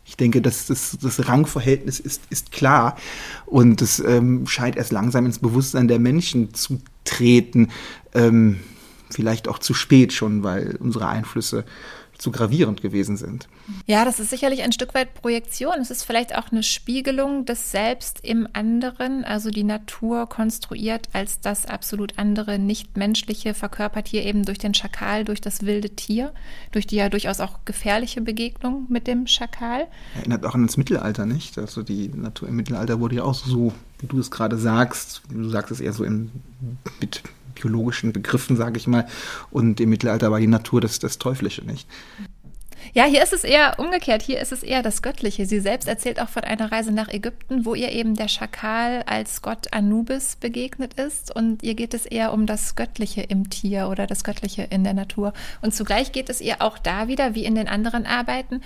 Ich 0.06 0.18
denke, 0.18 0.42
dass 0.42 0.68
das, 0.68 0.98
das 1.02 1.28
Rangverhältnis 1.28 2.00
ist, 2.00 2.22
ist 2.30 2.52
klar 2.52 2.98
und 3.46 3.82
es 3.82 4.00
ähm, 4.00 4.46
scheint 4.48 4.76
erst 4.76 4.92
langsam 4.92 5.26
ins 5.26 5.40
Bewusstsein 5.40 5.88
der 5.88 6.00
Menschen 6.00 6.54
zu 6.54 6.82
treten. 7.06 7.70
Ähm, 8.14 8.60
vielleicht 9.10 9.48
auch 9.48 9.60
zu 9.60 9.74
spät 9.74 10.12
schon, 10.12 10.44
weil 10.44 10.76
unsere 10.80 11.08
Einflüsse 11.08 11.66
zu 12.24 12.32
gravierend 12.32 12.82
gewesen 12.82 13.18
sind. 13.18 13.50
Ja, 13.86 14.06
das 14.06 14.18
ist 14.18 14.30
sicherlich 14.30 14.64
ein 14.64 14.72
Stück 14.72 14.94
weit 14.94 15.14
Projektion. 15.14 15.74
Es 15.82 15.92
ist 15.92 16.04
vielleicht 16.04 16.36
auch 16.38 16.54
eine 16.54 16.64
Spiegelung 16.64 17.44
des 17.44 17.70
Selbst 17.70 18.22
im 18.24 18.48
anderen, 18.54 19.26
also 19.26 19.50
die 19.50 19.66
Natur 19.66 20.30
konstruiert 20.30 21.10
als 21.12 21.42
das 21.42 21.66
absolut 21.66 22.18
andere, 22.18 22.60
nicht-menschliche, 22.60 23.54
verkörpert 23.54 24.08
hier 24.08 24.24
eben 24.24 24.46
durch 24.46 24.58
den 24.58 24.74
Schakal, 24.74 25.26
durch 25.26 25.42
das 25.42 25.66
wilde 25.66 25.90
Tier, 25.90 26.34
durch 26.72 26.88
die 26.88 26.96
ja 26.96 27.10
durchaus 27.10 27.42
auch 27.42 27.66
gefährliche 27.66 28.22
Begegnung 28.22 28.86
mit 28.88 29.06
dem 29.06 29.28
Schakal. 29.28 29.88
Erinnert 30.16 30.46
auch 30.46 30.56
an 30.56 30.66
das 30.66 30.78
Mittelalter, 30.78 31.26
nicht? 31.26 31.58
Also 31.58 31.84
die 31.84 32.08
Natur 32.08 32.48
im 32.48 32.56
Mittelalter 32.56 33.02
wurde 33.02 33.18
ja 33.18 33.24
auch 33.24 33.34
so, 33.34 33.74
wie 34.00 34.08
du 34.08 34.18
es 34.18 34.32
gerade 34.32 34.58
sagst, 34.58 35.24
du 35.30 35.50
sagst 35.50 35.72
es 35.72 35.82
eher 35.82 35.92
so 35.92 36.06
in, 36.06 36.32
mit 37.02 37.22
biologischen 37.54 38.14
Begriffen, 38.14 38.56
sage 38.56 38.78
ich 38.78 38.88
mal. 38.88 39.08
Und 39.52 39.80
im 39.80 39.90
Mittelalter 39.90 40.32
war 40.32 40.40
die 40.40 40.48
Natur 40.48 40.82
das, 40.82 41.00
das 41.00 41.18
Teuflische, 41.18 41.64
nicht? 41.66 41.88
Ja, 42.92 43.06
hier 43.06 43.24
ist 43.24 43.34
es 43.34 43.44
eher 43.44 43.80
umgekehrt. 43.80 44.22
Hier 44.22 44.40
ist 44.40 44.52
es 44.52 44.62
eher 44.62 44.84
das 44.84 45.02
Göttliche. 45.02 45.46
Sie 45.46 45.60
selbst 45.60 45.88
erzählt 45.88 46.20
auch 46.20 46.30
von 46.30 46.44
einer 46.44 46.72
Reise 46.72 46.92
nach 46.92 47.08
Ägypten, 47.08 47.66
wo 47.66 47.76
ihr 47.76 47.92
eben 47.92 48.16
der 48.16 48.28
Schakal 48.28 49.04
als 49.08 49.42
Gott 49.42 49.72
Anubis 49.72 50.36
begegnet 50.36 50.96
ist. 50.96 51.36
Und 51.36 51.64
ihr 51.64 51.76
geht 51.76 51.94
es 51.94 52.06
eher 52.06 52.34
um 52.34 52.46
das 52.46 52.76
Göttliche 52.76 53.22
im 53.22 53.50
Tier 53.50 53.88
oder 53.90 54.06
das 54.06 54.24
Göttliche 54.24 54.64
in 54.64 54.84
der 54.84 54.94
Natur. 54.94 55.34
Und 55.62 55.74
zugleich 55.74 56.12
geht 56.12 56.30
es 56.30 56.42
ihr 56.42 56.62
auch 56.62 56.78
da 56.78 57.08
wieder, 57.08 57.36
wie 57.36 57.46
in 57.46 57.56
den 57.56 57.68
anderen 57.68 58.06
Arbeiten, 58.06 58.62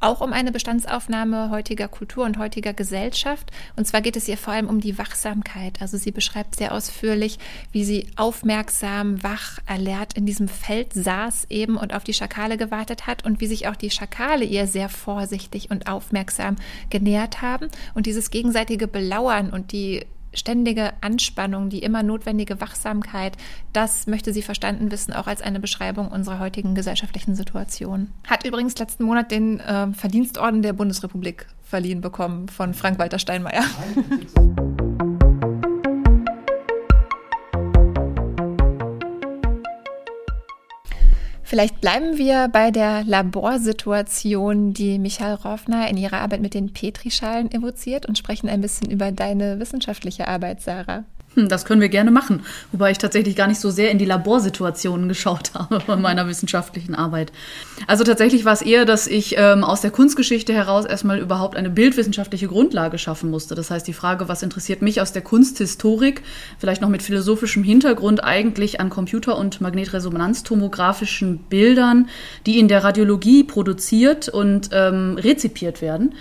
auch 0.00 0.20
um 0.20 0.32
eine 0.32 0.52
Bestandsaufnahme 0.52 1.50
heutiger 1.50 1.88
Kultur 1.88 2.24
und 2.24 2.38
heutiger 2.38 2.72
Gesellschaft. 2.72 3.50
Und 3.76 3.86
zwar 3.86 4.00
geht 4.00 4.16
es 4.16 4.28
ihr 4.28 4.36
vor 4.36 4.54
allem 4.54 4.68
um 4.68 4.80
die 4.80 4.98
Wachsamkeit. 4.98 5.80
Also 5.80 5.96
sie 5.96 6.10
beschreibt 6.10 6.56
sehr 6.56 6.72
ausführlich, 6.72 7.38
wie 7.72 7.84
sie 7.84 8.06
aufmerksam, 8.16 9.22
wach, 9.22 9.58
alert 9.66 10.14
in 10.14 10.26
diesem 10.26 10.48
Feld 10.48 10.92
saß 10.92 11.46
eben 11.50 11.76
und 11.76 11.94
auf 11.94 12.04
die 12.04 12.14
Schakale 12.14 12.56
gewartet 12.56 13.06
hat 13.06 13.24
und 13.24 13.40
wie 13.40 13.46
sich 13.46 13.68
auch 13.68 13.76
die 13.76 13.90
Schakale 13.90 14.44
ihr 14.44 14.66
sehr 14.66 14.88
vorsichtig 14.88 15.70
und 15.70 15.86
aufmerksam 15.86 16.56
genähert 16.88 17.42
haben. 17.42 17.68
Und 17.94 18.06
dieses 18.06 18.30
gegenseitige 18.30 18.88
Belauern 18.88 19.50
und 19.50 19.72
die 19.72 20.06
ständige 20.32 20.92
Anspannung, 21.00 21.70
die 21.70 21.80
immer 21.80 22.02
notwendige 22.02 22.60
Wachsamkeit, 22.60 23.36
das 23.72 24.06
möchte 24.06 24.32
sie 24.32 24.42
verstanden 24.42 24.90
wissen, 24.90 25.12
auch 25.12 25.26
als 25.26 25.42
eine 25.42 25.60
Beschreibung 25.60 26.08
unserer 26.08 26.38
heutigen 26.38 26.74
gesellschaftlichen 26.74 27.34
Situation. 27.34 28.10
Hat 28.26 28.46
übrigens 28.46 28.78
letzten 28.78 29.04
Monat 29.04 29.30
den 29.30 29.60
äh, 29.60 29.92
Verdienstorden 29.92 30.62
der 30.62 30.72
Bundesrepublik 30.72 31.46
verliehen 31.62 32.00
bekommen 32.00 32.48
von 32.48 32.74
Frank-Walter 32.74 33.18
Steinmeier. 33.18 33.64
Vielleicht 41.50 41.80
bleiben 41.80 42.16
wir 42.16 42.46
bei 42.46 42.70
der 42.70 43.02
Laborsituation, 43.02 44.72
die 44.72 45.00
Michael 45.00 45.34
Roffner 45.34 45.90
in 45.90 45.96
ihrer 45.96 46.20
Arbeit 46.20 46.42
mit 46.42 46.54
den 46.54 46.72
Petrischalen 46.72 47.50
evoziert 47.50 48.06
und 48.06 48.16
sprechen 48.16 48.48
ein 48.48 48.60
bisschen 48.60 48.88
über 48.88 49.10
deine 49.10 49.58
wissenschaftliche 49.58 50.28
Arbeit, 50.28 50.60
Sarah. 50.60 51.02
Hm, 51.34 51.48
das 51.48 51.64
können 51.64 51.80
wir 51.80 51.88
gerne 51.88 52.10
machen, 52.10 52.42
wobei 52.72 52.90
ich 52.90 52.98
tatsächlich 52.98 53.36
gar 53.36 53.46
nicht 53.46 53.60
so 53.60 53.70
sehr 53.70 53.92
in 53.92 53.98
die 53.98 54.04
Laborsituationen 54.04 55.08
geschaut 55.08 55.52
habe 55.54 55.80
bei 55.86 55.94
meiner 55.94 56.26
wissenschaftlichen 56.26 56.96
Arbeit. 56.96 57.30
Also 57.86 58.02
tatsächlich 58.02 58.44
war 58.44 58.52
es 58.52 58.62
eher, 58.62 58.84
dass 58.84 59.06
ich 59.06 59.36
ähm, 59.38 59.62
aus 59.62 59.80
der 59.80 59.92
Kunstgeschichte 59.92 60.52
heraus 60.52 60.86
erstmal 60.86 61.20
überhaupt 61.20 61.56
eine 61.56 61.70
bildwissenschaftliche 61.70 62.48
Grundlage 62.48 62.98
schaffen 62.98 63.30
musste. 63.30 63.54
Das 63.54 63.70
heißt, 63.70 63.86
die 63.86 63.92
Frage, 63.92 64.28
was 64.28 64.42
interessiert 64.42 64.82
mich 64.82 65.00
aus 65.00 65.12
der 65.12 65.22
Kunsthistorik, 65.22 66.22
vielleicht 66.58 66.82
noch 66.82 66.88
mit 66.88 67.02
philosophischem 67.02 67.62
Hintergrund 67.62 68.24
eigentlich 68.24 68.80
an 68.80 68.90
Computer- 68.90 69.38
und 69.38 69.60
Magnetresonanztomografischen 69.60 71.38
Bildern, 71.38 72.08
die 72.46 72.58
in 72.58 72.66
der 72.66 72.82
Radiologie 72.82 73.44
produziert 73.44 74.28
und 74.28 74.70
ähm, 74.72 75.16
rezipiert 75.16 75.80
werden 75.80 76.12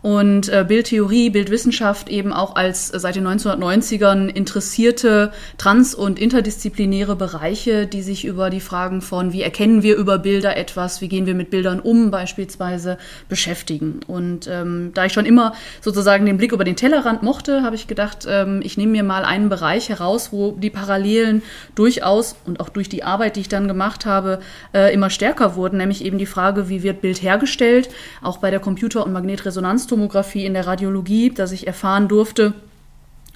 und 0.00 0.48
äh, 0.48 0.64
Bildtheorie, 0.66 1.30
Bildwissenschaft 1.30 2.08
eben 2.08 2.32
auch 2.32 2.54
als 2.54 2.92
äh, 2.94 3.00
seit 3.00 3.16
den 3.16 3.26
1990ern 3.26 4.28
interessierte 4.28 5.32
trans- 5.56 5.94
und 5.94 6.20
interdisziplinäre 6.20 7.16
Bereiche, 7.16 7.86
die 7.86 8.02
sich 8.02 8.24
über 8.24 8.48
die 8.50 8.60
Fragen 8.60 9.02
von, 9.02 9.32
wie 9.32 9.42
erkennen 9.42 9.82
wir 9.82 9.96
über 9.96 10.18
Bilder 10.18 10.56
etwas, 10.56 11.00
wie 11.00 11.08
gehen 11.08 11.26
wir 11.26 11.34
mit 11.34 11.50
Bildern 11.50 11.80
um 11.80 12.12
beispielsweise, 12.12 12.96
beschäftigen. 13.28 14.00
Und 14.06 14.46
ähm, 14.46 14.92
da 14.94 15.04
ich 15.04 15.12
schon 15.12 15.26
immer 15.26 15.54
sozusagen 15.80 16.26
den 16.26 16.36
Blick 16.36 16.52
über 16.52 16.64
den 16.64 16.76
Tellerrand 16.76 17.24
mochte, 17.24 17.62
habe 17.62 17.74
ich 17.74 17.88
gedacht, 17.88 18.26
ähm, 18.28 18.60
ich 18.62 18.76
nehme 18.76 18.92
mir 18.92 19.02
mal 19.02 19.24
einen 19.24 19.48
Bereich 19.48 19.88
heraus, 19.88 20.32
wo 20.32 20.52
die 20.52 20.70
Parallelen 20.70 21.42
durchaus 21.74 22.36
und 22.46 22.60
auch 22.60 22.68
durch 22.68 22.88
die 22.88 23.02
Arbeit, 23.02 23.34
die 23.34 23.40
ich 23.40 23.48
dann 23.48 23.66
gemacht 23.66 24.06
habe, 24.06 24.38
äh, 24.72 24.94
immer 24.94 25.10
stärker 25.10 25.56
wurden, 25.56 25.78
nämlich 25.78 26.04
eben 26.04 26.18
die 26.18 26.26
Frage, 26.26 26.68
wie 26.68 26.84
wird 26.84 27.00
Bild 27.00 27.20
hergestellt, 27.20 27.88
auch 28.22 28.38
bei 28.38 28.52
der 28.52 28.60
Computer- 28.60 29.04
und 29.04 29.12
Magnetresonanz 29.12 29.87
Ganztomographie 29.88 30.44
in 30.44 30.52
der 30.52 30.66
Radiologie, 30.66 31.30
dass 31.30 31.52
ich 31.52 31.66
erfahren 31.66 32.08
durfte, 32.08 32.52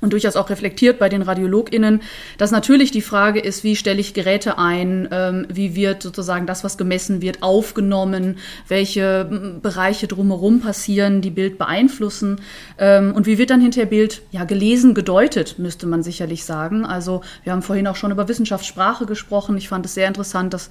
und 0.02 0.12
durchaus 0.12 0.34
auch 0.34 0.50
reflektiert 0.50 0.98
bei 0.98 1.08
den 1.08 1.22
RadiologInnen, 1.22 2.02
dass 2.36 2.50
natürlich 2.50 2.90
die 2.90 3.02
Frage 3.02 3.38
ist, 3.38 3.62
wie 3.62 3.76
stelle 3.76 4.00
ich 4.00 4.14
Geräte 4.14 4.58
ein, 4.58 5.08
ähm, 5.12 5.46
wie 5.48 5.76
wird 5.76 6.02
sozusagen 6.02 6.44
das, 6.44 6.64
was 6.64 6.76
gemessen 6.76 7.22
wird, 7.22 7.44
aufgenommen, 7.44 8.38
welche 8.66 9.60
Bereiche 9.62 10.08
drumherum 10.08 10.60
passieren, 10.60 11.20
die 11.20 11.30
Bild 11.30 11.56
beeinflussen 11.56 12.40
ähm, 12.78 13.12
und 13.14 13.26
wie 13.26 13.38
wird 13.38 13.50
dann 13.50 13.60
hinterher 13.60 13.88
Bild 13.88 14.22
ja 14.32 14.42
gelesen, 14.42 14.94
gedeutet, 14.94 15.60
müsste 15.60 15.86
man 15.86 16.02
sicherlich 16.02 16.44
sagen. 16.44 16.84
Also 16.84 17.20
wir 17.44 17.52
haben 17.52 17.62
vorhin 17.62 17.86
auch 17.86 17.94
schon 17.94 18.10
über 18.10 18.26
Wissenschaftssprache 18.26 19.06
gesprochen. 19.06 19.56
Ich 19.56 19.68
fand 19.68 19.86
es 19.86 19.94
sehr 19.94 20.08
interessant, 20.08 20.52
dass 20.52 20.68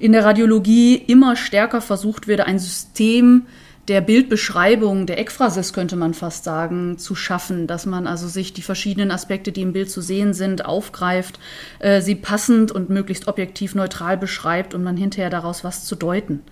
in 0.00 0.10
der 0.10 0.24
Radiologie 0.24 0.96
immer 0.96 1.36
stärker 1.36 1.82
versucht 1.82 2.26
wird, 2.26 2.40
ein 2.40 2.58
System 2.58 3.46
der 3.88 4.00
Bildbeschreibung, 4.00 5.06
der 5.06 5.18
Ekphrasis 5.18 5.72
könnte 5.72 5.96
man 5.96 6.14
fast 6.14 6.44
sagen, 6.44 6.98
zu 6.98 7.14
schaffen, 7.14 7.66
dass 7.66 7.84
man 7.84 8.06
also 8.06 8.28
sich 8.28 8.52
die 8.52 8.62
verschiedenen 8.62 9.10
Aspekte, 9.10 9.50
die 9.50 9.62
im 9.62 9.72
Bild 9.72 9.90
zu 9.90 10.00
sehen 10.00 10.34
sind, 10.34 10.64
aufgreift, 10.64 11.40
äh, 11.80 12.00
sie 12.00 12.14
passend 12.14 12.70
und 12.70 12.90
möglichst 12.90 13.26
objektiv 13.26 13.74
neutral 13.74 14.16
beschreibt, 14.16 14.74
um 14.74 14.84
dann 14.84 14.96
hinterher 14.96 15.30
daraus 15.30 15.64
was 15.64 15.84
zu 15.84 15.96
deuten. 15.96 16.42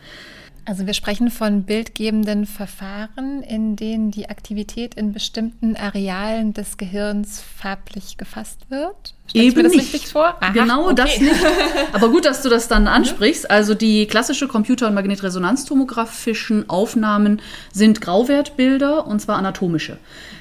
Also 0.64 0.86
wir 0.86 0.94
sprechen 0.94 1.30
von 1.30 1.64
bildgebenden 1.64 2.46
Verfahren, 2.46 3.42
in 3.42 3.76
denen 3.76 4.10
die 4.10 4.28
Aktivität 4.28 4.94
in 4.94 5.12
bestimmten 5.12 5.76
Arealen 5.76 6.52
des 6.52 6.76
Gehirns 6.76 7.42
farblich 7.56 8.16
gefasst 8.18 8.70
wird. 8.70 9.14
Stell 9.26 9.42
Eben 9.42 9.66
nicht. 9.68 10.14
Aha, 10.16 10.50
genau 10.50 10.86
okay. 10.86 10.94
das 10.96 11.20
nicht. 11.20 11.34
Aber 11.92 12.10
gut, 12.10 12.24
dass 12.24 12.42
du 12.42 12.48
das 12.48 12.68
dann 12.68 12.88
ansprichst. 12.88 13.50
Also 13.50 13.74
die 13.74 14.06
klassische 14.06 14.48
Computer- 14.48 14.88
und 14.88 14.94
Magnetresonanztomografischen 14.94 16.68
Aufnahmen 16.68 17.40
sind 17.72 18.00
Grauwertbilder 18.00 19.06
und 19.06 19.20
zwar 19.20 19.36
anatomische. 19.36 19.98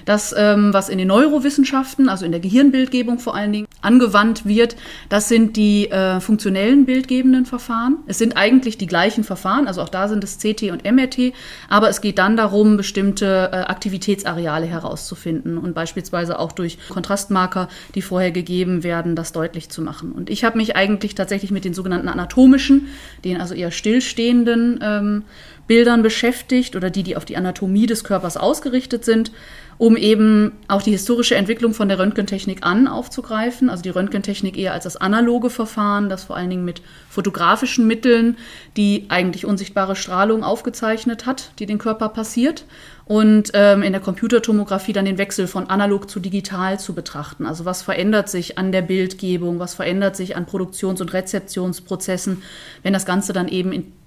Das, 0.09 0.33
ähm, 0.35 0.73
was 0.73 0.89
in 0.89 0.97
den 0.97 1.09
Neurowissenschaften, 1.09 2.09
also 2.09 2.25
in 2.25 2.31
der 2.31 2.41
Gehirnbildgebung 2.41 3.19
vor 3.19 3.35
allen 3.35 3.53
Dingen, 3.53 3.67
angewandt 3.83 4.43
wird, 4.43 4.75
das 5.07 5.29
sind 5.29 5.55
die 5.55 5.91
äh, 5.91 6.19
funktionellen 6.19 6.87
bildgebenden 6.87 7.45
Verfahren. 7.45 7.97
Es 8.07 8.17
sind 8.17 8.35
eigentlich 8.35 8.79
die 8.79 8.87
gleichen 8.87 9.23
Verfahren, 9.23 9.67
also 9.67 9.83
auch 9.83 9.89
da 9.89 10.07
sind 10.07 10.23
es 10.23 10.39
CT 10.39 10.71
und 10.71 10.83
MRT, 10.83 11.33
aber 11.69 11.89
es 11.89 12.01
geht 12.01 12.17
dann 12.17 12.35
darum, 12.37 12.75
bestimmte 12.75 13.51
äh, 13.53 13.57
Aktivitätsareale 13.57 14.65
herauszufinden 14.65 15.59
und 15.59 15.75
beispielsweise 15.75 16.39
auch 16.39 16.53
durch 16.53 16.79
Kontrastmarker, 16.89 17.69
die 17.93 18.01
vorher 18.01 18.31
gegeben 18.31 18.83
werden, 18.83 19.15
das 19.15 19.31
deutlich 19.31 19.69
zu 19.69 19.83
machen. 19.83 20.11
Und 20.11 20.31
ich 20.31 20.43
habe 20.43 20.57
mich 20.57 20.75
eigentlich 20.75 21.13
tatsächlich 21.13 21.51
mit 21.51 21.65
den 21.65 21.75
sogenannten 21.75 22.07
anatomischen, 22.07 22.87
den 23.23 23.39
also 23.39 23.53
eher 23.53 23.69
stillstehenden 23.69 24.79
ähm, 24.81 25.23
Bildern 25.69 26.01
beschäftigt 26.01 26.75
oder 26.75 26.89
die, 26.89 27.03
die 27.03 27.15
auf 27.15 27.25
die 27.25 27.37
Anatomie 27.37 27.85
des 27.85 28.03
Körpers 28.03 28.37
ausgerichtet 28.37 29.05
sind, 29.05 29.31
um 29.77 29.95
eben 29.95 30.53
auch 30.67 30.81
die 30.81 30.89
historische 30.89 31.35
Entwicklung 31.35 31.75
von 31.75 31.87
der 31.87 31.99
Röntgentechnik 31.99 32.65
an 32.65 32.87
aufzugreifen. 32.87 33.69
Also 33.69 33.83
die 33.83 33.91
Röntgentechnik 33.91 34.57
eher 34.57 34.73
als 34.73 34.85
das 34.85 34.97
analoge 34.97 35.51
Verfahren, 35.51 36.09
das 36.09 36.23
vor 36.23 36.35
allen 36.35 36.49
Dingen 36.49 36.65
mit 36.65 36.81
fotografischen 37.07 37.85
Mitteln 37.85 38.35
die 38.77 39.05
eigentlich 39.09 39.45
unsichtbare 39.45 39.95
Strahlung 39.95 40.43
aufgezeichnet 40.43 41.27
hat, 41.27 41.51
die 41.59 41.67
den 41.67 41.77
Körper 41.77 42.09
passiert. 42.09 42.65
Und 43.05 43.51
ähm, 43.53 43.83
in 43.83 43.91
der 43.91 44.01
Computertomographie 44.01 44.93
dann 44.93 45.05
den 45.05 45.19
Wechsel 45.19 45.45
von 45.45 45.69
analog 45.69 46.09
zu 46.09 46.19
digital 46.19 46.79
zu 46.79 46.95
betrachten. 46.95 47.45
Also 47.45 47.63
was 47.63 47.83
verändert 47.83 48.27
sich 48.27 48.57
an 48.57 48.71
der 48.71 48.81
Bildgebung, 48.81 49.59
was 49.59 49.75
verändert 49.75 50.15
sich 50.15 50.35
an 50.35 50.47
Produktions- 50.47 50.99
und 50.99 51.13
Rezeptionsprozessen, 51.13 52.41
wenn 52.81 52.93
das 52.93 53.05
Ganze 53.05 53.33
dann 53.33 53.47
eben 53.47 53.71
in 53.71 53.98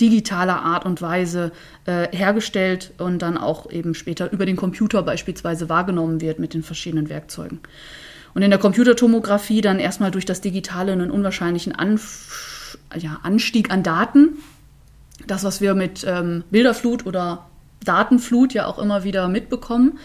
digitaler 0.00 0.62
Art 0.62 0.84
und 0.84 1.00
Weise 1.02 1.52
äh, 1.86 2.08
hergestellt 2.14 2.92
und 2.98 3.20
dann 3.20 3.38
auch 3.38 3.70
eben 3.70 3.94
später 3.94 4.30
über 4.32 4.46
den 4.46 4.56
Computer 4.56 5.02
beispielsweise 5.02 5.68
wahrgenommen 5.68 6.20
wird 6.20 6.38
mit 6.38 6.54
den 6.54 6.62
verschiedenen 6.62 7.08
Werkzeugen. 7.08 7.60
Und 8.34 8.42
in 8.42 8.50
der 8.50 8.58
Computertomographie 8.58 9.62
dann 9.62 9.78
erstmal 9.78 10.10
durch 10.10 10.26
das 10.26 10.42
Digitale 10.42 10.92
einen 10.92 11.10
unwahrscheinlichen 11.10 11.74
Anf 11.74 12.76
ja, 12.94 13.20
Anstieg 13.22 13.70
an 13.70 13.82
Daten. 13.82 14.38
Das, 15.26 15.44
was 15.44 15.62
wir 15.62 15.74
mit 15.74 16.04
ähm, 16.06 16.44
Bilderflut 16.50 17.06
oder 17.06 17.46
Datenflut 17.84 18.52
ja 18.52 18.66
auch 18.66 18.78
immer 18.78 19.04
wieder 19.04 19.28
mitbekommen. 19.28 19.98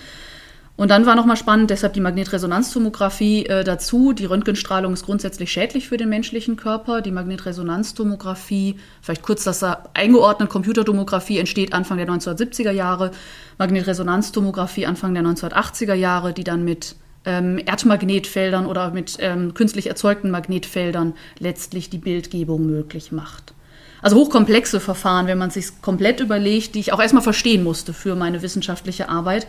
Und 0.77 0.89
dann 0.89 1.05
war 1.05 1.15
nochmal 1.15 1.37
spannend, 1.37 1.69
deshalb 1.69 1.93
die 1.93 1.99
Magnetresonanztomographie 1.99 3.45
äh, 3.45 3.63
dazu. 3.63 4.13
Die 4.13 4.25
Röntgenstrahlung 4.25 4.93
ist 4.93 5.05
grundsätzlich 5.05 5.51
schädlich 5.51 5.87
für 5.87 5.97
den 5.97 6.09
menschlichen 6.09 6.55
Körper. 6.55 7.01
Die 7.01 7.11
Magnetresonanztomographie, 7.11 8.77
vielleicht 9.01 9.21
kurz 9.21 9.43
das 9.43 9.63
eingeordnet, 9.93 10.49
Computertomographie 10.49 11.37
entsteht 11.37 11.73
Anfang 11.73 11.97
der 11.97 12.07
1970er 12.07 12.71
Jahre, 12.71 13.11
Magnetresonanztomographie 13.59 14.87
Anfang 14.87 15.13
der 15.13 15.23
1980er 15.23 15.93
Jahre, 15.93 16.33
die 16.33 16.43
dann 16.43 16.63
mit 16.63 16.95
ähm, 17.25 17.59
Erdmagnetfeldern 17.63 18.65
oder 18.65 18.91
mit 18.91 19.17
ähm, 19.19 19.53
künstlich 19.53 19.87
erzeugten 19.87 20.31
Magnetfeldern 20.31 21.13
letztlich 21.37 21.89
die 21.89 21.99
Bildgebung 21.99 22.65
möglich 22.65 23.11
macht. 23.11 23.53
Also 24.01 24.15
hochkomplexe 24.17 24.79
Verfahren, 24.79 25.27
wenn 25.27 25.37
man 25.37 25.51
sich 25.51 25.81
komplett 25.81 26.21
überlegt, 26.21 26.73
die 26.73 26.79
ich 26.79 26.91
auch 26.91 26.99
erstmal 26.99 27.21
verstehen 27.21 27.63
musste 27.63 27.93
für 27.93 28.15
meine 28.15 28.41
wissenschaftliche 28.41 29.09
Arbeit 29.09 29.45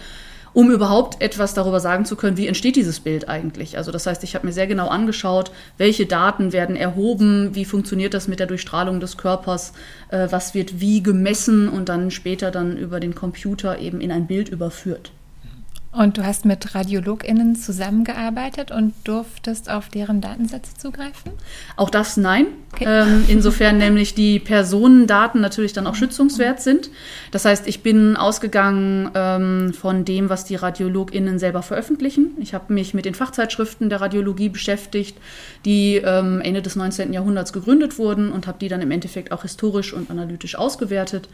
um 0.54 0.70
überhaupt 0.70 1.22
etwas 1.22 1.54
darüber 1.54 1.80
sagen 1.80 2.04
zu 2.04 2.16
können, 2.16 2.36
wie 2.36 2.46
entsteht 2.46 2.76
dieses 2.76 3.00
Bild 3.00 3.28
eigentlich. 3.28 3.76
Also 3.78 3.90
das 3.90 4.06
heißt, 4.06 4.22
ich 4.24 4.34
habe 4.34 4.46
mir 4.46 4.52
sehr 4.52 4.66
genau 4.66 4.88
angeschaut, 4.88 5.50
welche 5.78 6.06
Daten 6.06 6.52
werden 6.52 6.76
erhoben, 6.76 7.54
wie 7.54 7.64
funktioniert 7.64 8.14
das 8.14 8.28
mit 8.28 8.40
der 8.40 8.46
Durchstrahlung 8.46 9.00
des 9.00 9.16
Körpers, 9.16 9.72
äh, 10.10 10.28
was 10.30 10.54
wird 10.54 10.80
wie 10.80 11.02
gemessen 11.02 11.68
und 11.68 11.88
dann 11.88 12.10
später 12.10 12.50
dann 12.50 12.76
über 12.76 13.00
den 13.00 13.14
Computer 13.14 13.78
eben 13.78 14.00
in 14.00 14.12
ein 14.12 14.26
Bild 14.26 14.48
überführt. 14.48 15.12
Und 15.92 16.16
du 16.16 16.24
hast 16.24 16.46
mit 16.46 16.74
RadiologInnen 16.74 17.54
zusammengearbeitet 17.54 18.70
und 18.70 18.94
durftest 19.04 19.70
auf 19.70 19.90
deren 19.90 20.22
Datensätze 20.22 20.74
zugreifen? 20.78 21.32
Auch 21.76 21.90
das 21.90 22.16
nein. 22.16 22.46
Okay. 22.72 22.86
Ähm, 22.88 23.24
insofern 23.28 23.76
nämlich 23.76 24.14
die 24.14 24.38
Personendaten 24.38 25.42
natürlich 25.42 25.74
dann 25.74 25.86
auch 25.86 25.94
schützungswert 25.94 26.62
sind. 26.62 26.88
Das 27.30 27.44
heißt, 27.44 27.68
ich 27.68 27.82
bin 27.82 28.16
ausgegangen 28.16 29.10
ähm, 29.14 29.74
von 29.74 30.06
dem, 30.06 30.30
was 30.30 30.46
die 30.46 30.54
RadiologInnen 30.54 31.38
selber 31.38 31.62
veröffentlichen. 31.62 32.30
Ich 32.40 32.54
habe 32.54 32.72
mich 32.72 32.94
mit 32.94 33.04
den 33.04 33.14
Fachzeitschriften 33.14 33.90
der 33.90 34.00
Radiologie 34.00 34.48
beschäftigt, 34.48 35.18
die 35.66 35.96
ähm, 35.96 36.40
Ende 36.40 36.62
des 36.62 36.74
19. 36.74 37.12
Jahrhunderts 37.12 37.52
gegründet 37.52 37.98
wurden 37.98 38.32
und 38.32 38.46
habe 38.46 38.56
die 38.58 38.68
dann 38.68 38.80
im 38.80 38.90
Endeffekt 38.90 39.30
auch 39.30 39.42
historisch 39.42 39.92
und 39.92 40.10
analytisch 40.10 40.54
ausgewertet 40.54 41.28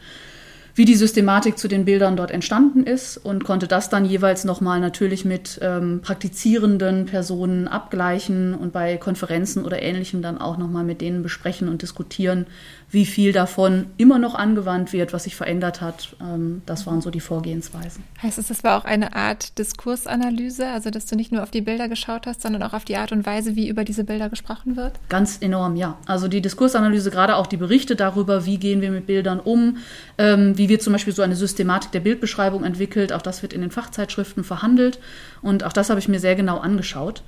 wie 0.79 0.85
die 0.85 0.95
Systematik 0.95 1.57
zu 1.57 1.67
den 1.67 1.83
Bildern 1.83 2.15
dort 2.15 2.31
entstanden 2.31 2.85
ist 2.85 3.17
und 3.17 3.43
konnte 3.43 3.67
das 3.67 3.89
dann 3.89 4.05
jeweils 4.05 4.45
nochmal 4.45 4.79
natürlich 4.79 5.25
mit 5.25 5.59
ähm, 5.61 5.99
praktizierenden 6.01 7.05
Personen 7.05 7.67
abgleichen 7.67 8.55
und 8.55 8.71
bei 8.71 8.95
Konferenzen 8.95 9.65
oder 9.65 9.81
Ähnlichem 9.81 10.21
dann 10.21 10.37
auch 10.37 10.57
nochmal 10.57 10.85
mit 10.85 11.01
denen 11.01 11.21
besprechen 11.21 11.67
und 11.67 11.81
diskutieren, 11.81 12.47
wie 12.91 13.05
viel 13.05 13.33
davon 13.33 13.87
immer 13.97 14.19
noch 14.19 14.35
angewandt 14.35 14.93
wird, 14.93 15.11
was 15.11 15.25
sich 15.25 15.35
verändert 15.35 15.81
hat. 15.81 16.15
Ähm, 16.21 16.61
das 16.65 16.87
waren 16.87 17.01
so 17.01 17.11
die 17.11 17.19
Vorgehensweisen. 17.19 18.01
Heißt 18.23 18.37
es, 18.37 18.47
das 18.47 18.63
war 18.63 18.77
auch 18.77 18.85
eine 18.85 19.17
Art 19.17 19.57
Diskursanalyse, 19.59 20.65
also 20.65 20.91
dass 20.91 21.07
du 21.07 21.17
nicht 21.17 21.33
nur 21.33 21.43
auf 21.43 21.51
die 21.51 21.59
Bilder 21.59 21.89
geschaut 21.89 22.25
hast, 22.25 22.41
sondern 22.41 22.63
auch 22.63 22.71
auf 22.71 22.85
die 22.85 22.95
Art 22.95 23.11
und 23.11 23.25
Weise, 23.25 23.57
wie 23.57 23.67
über 23.67 23.83
diese 23.83 24.05
Bilder 24.05 24.29
gesprochen 24.29 24.77
wird? 24.77 24.93
Ganz 25.09 25.39
enorm, 25.41 25.75
ja. 25.75 25.97
Also 26.05 26.29
die 26.29 26.41
Diskursanalyse, 26.41 27.11
gerade 27.11 27.35
auch 27.35 27.47
die 27.47 27.57
Berichte 27.57 27.97
darüber, 27.97 28.45
wie 28.45 28.57
gehen 28.57 28.79
wir 28.79 28.91
mit 28.91 29.07
Bildern 29.07 29.41
um, 29.41 29.75
ähm, 30.17 30.57
wie 30.57 30.68
wird 30.69 30.81
zum 30.81 30.93
Beispiel 30.93 31.13
so 31.13 31.21
eine 31.21 31.35
Systematik 31.35 31.91
der 31.91 31.99
Bildbeschreibung 31.99 32.63
entwickelt, 32.63 33.11
auch 33.11 33.21
das 33.21 33.41
wird 33.41 33.53
in 33.53 33.61
den 33.61 33.71
Fachzeitschriften 33.71 34.43
verhandelt. 34.43 34.99
Und 35.41 35.63
auch 35.63 35.73
das 35.73 35.89
habe 35.89 35.99
ich 35.99 36.07
mir 36.07 36.19
sehr 36.19 36.35
genau 36.35 36.59
angeschaut 36.59 37.23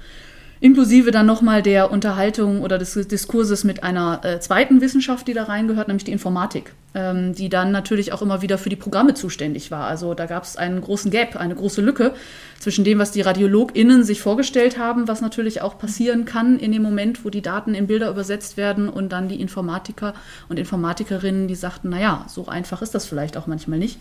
inklusive 0.61 1.09
dann 1.09 1.25
nochmal 1.25 1.63
der 1.63 1.91
Unterhaltung 1.91 2.61
oder 2.61 2.77
des 2.77 2.93
Diskurses 2.93 3.63
mit 3.63 3.81
einer 3.83 4.21
äh, 4.23 4.39
zweiten 4.39 4.79
Wissenschaft, 4.79 5.27
die 5.27 5.33
da 5.33 5.43
reingehört, 5.43 5.87
nämlich 5.87 6.03
die 6.03 6.11
Informatik, 6.11 6.73
ähm, 6.93 7.33
die 7.33 7.49
dann 7.49 7.71
natürlich 7.71 8.13
auch 8.13 8.21
immer 8.21 8.43
wieder 8.43 8.59
für 8.59 8.69
die 8.69 8.75
Programme 8.75 9.15
zuständig 9.15 9.71
war. 9.71 9.87
Also 9.87 10.13
da 10.13 10.27
gab 10.27 10.43
es 10.43 10.57
einen 10.57 10.79
großen 10.79 11.09
Gap, 11.09 11.35
eine 11.35 11.55
große 11.55 11.81
Lücke 11.81 12.13
zwischen 12.59 12.85
dem, 12.85 12.99
was 12.99 13.11
die 13.11 13.21
RadiologInnen 13.21 14.03
sich 14.03 14.21
vorgestellt 14.21 14.77
haben, 14.77 15.07
was 15.07 15.19
natürlich 15.19 15.63
auch 15.63 15.79
passieren 15.79 16.25
kann 16.25 16.59
in 16.59 16.71
dem 16.71 16.83
Moment, 16.83 17.25
wo 17.25 17.31
die 17.31 17.41
Daten 17.41 17.73
in 17.73 17.87
Bilder 17.87 18.11
übersetzt 18.11 18.55
werden 18.55 18.87
und 18.87 19.11
dann 19.11 19.29
die 19.29 19.41
Informatiker 19.41 20.13
und 20.47 20.59
Informatikerinnen, 20.59 21.47
die 21.47 21.55
sagten, 21.55 21.89
naja, 21.89 22.25
so 22.27 22.47
einfach 22.47 22.83
ist 22.83 22.93
das 22.93 23.07
vielleicht 23.07 23.35
auch 23.35 23.47
manchmal 23.47 23.79
nicht 23.79 23.97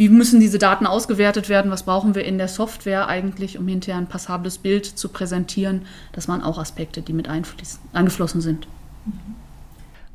wie 0.00 0.08
müssen 0.08 0.40
diese 0.40 0.56
Daten 0.56 0.86
ausgewertet 0.86 1.50
werden, 1.50 1.70
was 1.70 1.82
brauchen 1.82 2.14
wir 2.14 2.24
in 2.24 2.38
der 2.38 2.48
Software 2.48 3.06
eigentlich, 3.06 3.58
um 3.58 3.68
hinterher 3.68 4.00
ein 4.00 4.06
passables 4.06 4.56
Bild 4.56 4.86
zu 4.86 5.10
präsentieren. 5.10 5.82
Das 6.12 6.26
waren 6.26 6.42
auch 6.42 6.56
Aspekte, 6.56 7.02
die 7.02 7.12
mit 7.12 7.28
eingeflossen 7.28 8.40
sind. 8.40 8.66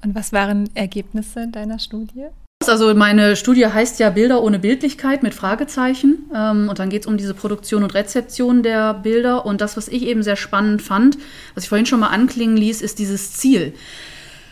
Und 0.03 0.15
was 0.15 0.33
waren 0.33 0.71
Ergebnisse 0.73 1.49
deiner 1.51 1.77
Studie? 1.77 2.25
Also 2.65 2.95
meine 2.95 3.35
Studie 3.35 3.67
heißt 3.67 3.99
ja 3.99 4.09
Bilder 4.09 4.41
ohne 4.41 4.57
Bildlichkeit 4.57 5.21
mit 5.21 5.35
Fragezeichen. 5.35 6.31
Ähm, 6.33 6.67
und 6.67 6.79
dann 6.79 6.89
geht 6.89 7.03
es 7.03 7.07
um 7.07 7.17
diese 7.17 7.35
Produktion 7.35 7.83
und 7.83 7.93
Rezeption 7.93 8.63
der 8.63 8.95
Bilder. 8.95 9.45
Und 9.45 9.61
das, 9.61 9.77
was 9.77 9.87
ich 9.87 10.07
eben 10.07 10.23
sehr 10.23 10.35
spannend 10.35 10.81
fand, 10.81 11.19
was 11.53 11.65
ich 11.65 11.69
vorhin 11.69 11.85
schon 11.85 11.99
mal 11.99 12.07
anklingen 12.07 12.57
ließ, 12.57 12.81
ist 12.81 12.97
dieses 12.97 13.33
Ziel. 13.33 13.75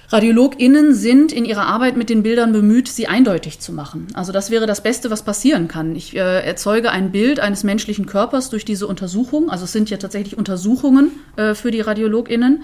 RadiologInnen 0.10 0.94
sind 0.94 1.32
in 1.32 1.46
ihrer 1.46 1.66
Arbeit 1.66 1.98
mit 1.98 2.10
den 2.10 2.24
Bildern 2.24 2.52
bemüht, 2.52 2.88
sie 2.88 3.08
eindeutig 3.08 3.60
zu 3.60 3.72
machen. 3.72 4.08
Also 4.14 4.32
das 4.32 4.52
wäre 4.52 4.68
das 4.68 4.84
Beste, 4.84 5.10
was 5.10 5.24
passieren 5.24 5.68
kann. 5.68 5.96
Ich 5.96 6.16
äh, 6.16 6.46
erzeuge 6.46 6.92
ein 6.92 7.12
Bild 7.12 7.40
eines 7.40 7.64
menschlichen 7.64 8.06
Körpers 8.06 8.50
durch 8.50 8.66
diese 8.66 8.86
Untersuchung. 8.86 9.50
Also 9.50 9.64
es 9.64 9.72
sind 9.72 9.90
ja 9.90 9.98
tatsächlich 9.98 10.38
Untersuchungen 10.38 11.12
äh, 11.36 11.56
für 11.56 11.72
die 11.72 11.82
RadiologInnen 11.82 12.64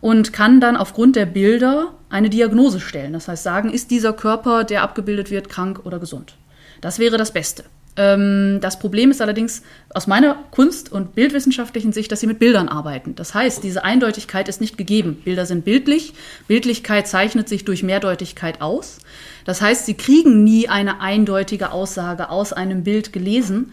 und 0.00 0.32
kann 0.32 0.60
dann 0.60 0.76
aufgrund 0.76 1.16
der 1.16 1.26
Bilder 1.26 1.94
eine 2.08 2.30
Diagnose 2.30 2.80
stellen. 2.80 3.12
Das 3.12 3.28
heißt 3.28 3.42
sagen, 3.42 3.70
ist 3.70 3.90
dieser 3.90 4.12
Körper, 4.12 4.64
der 4.64 4.82
abgebildet 4.82 5.30
wird, 5.30 5.48
krank 5.48 5.80
oder 5.84 5.98
gesund. 5.98 6.36
Das 6.80 6.98
wäre 6.98 7.16
das 7.16 7.32
Beste. 7.32 7.64
Ähm, 7.98 8.60
das 8.60 8.78
Problem 8.78 9.10
ist 9.10 9.20
allerdings 9.20 9.62
aus 9.92 10.06
meiner 10.06 10.36
Kunst- 10.52 10.90
und 10.90 11.14
bildwissenschaftlichen 11.16 11.92
Sicht, 11.92 12.10
dass 12.12 12.20
sie 12.20 12.28
mit 12.28 12.38
Bildern 12.38 12.68
arbeiten. 12.68 13.16
Das 13.16 13.34
heißt, 13.34 13.64
diese 13.64 13.84
Eindeutigkeit 13.84 14.48
ist 14.48 14.60
nicht 14.60 14.78
gegeben. 14.78 15.20
Bilder 15.24 15.44
sind 15.44 15.64
bildlich. 15.64 16.14
Bildlichkeit 16.46 17.08
zeichnet 17.08 17.48
sich 17.48 17.64
durch 17.64 17.82
Mehrdeutigkeit 17.82 18.62
aus. 18.62 18.98
Das 19.44 19.60
heißt, 19.60 19.84
sie 19.84 19.94
kriegen 19.94 20.44
nie 20.44 20.68
eine 20.68 21.00
eindeutige 21.00 21.72
Aussage 21.72 22.30
aus 22.30 22.52
einem 22.52 22.84
Bild 22.84 23.12
gelesen. 23.12 23.72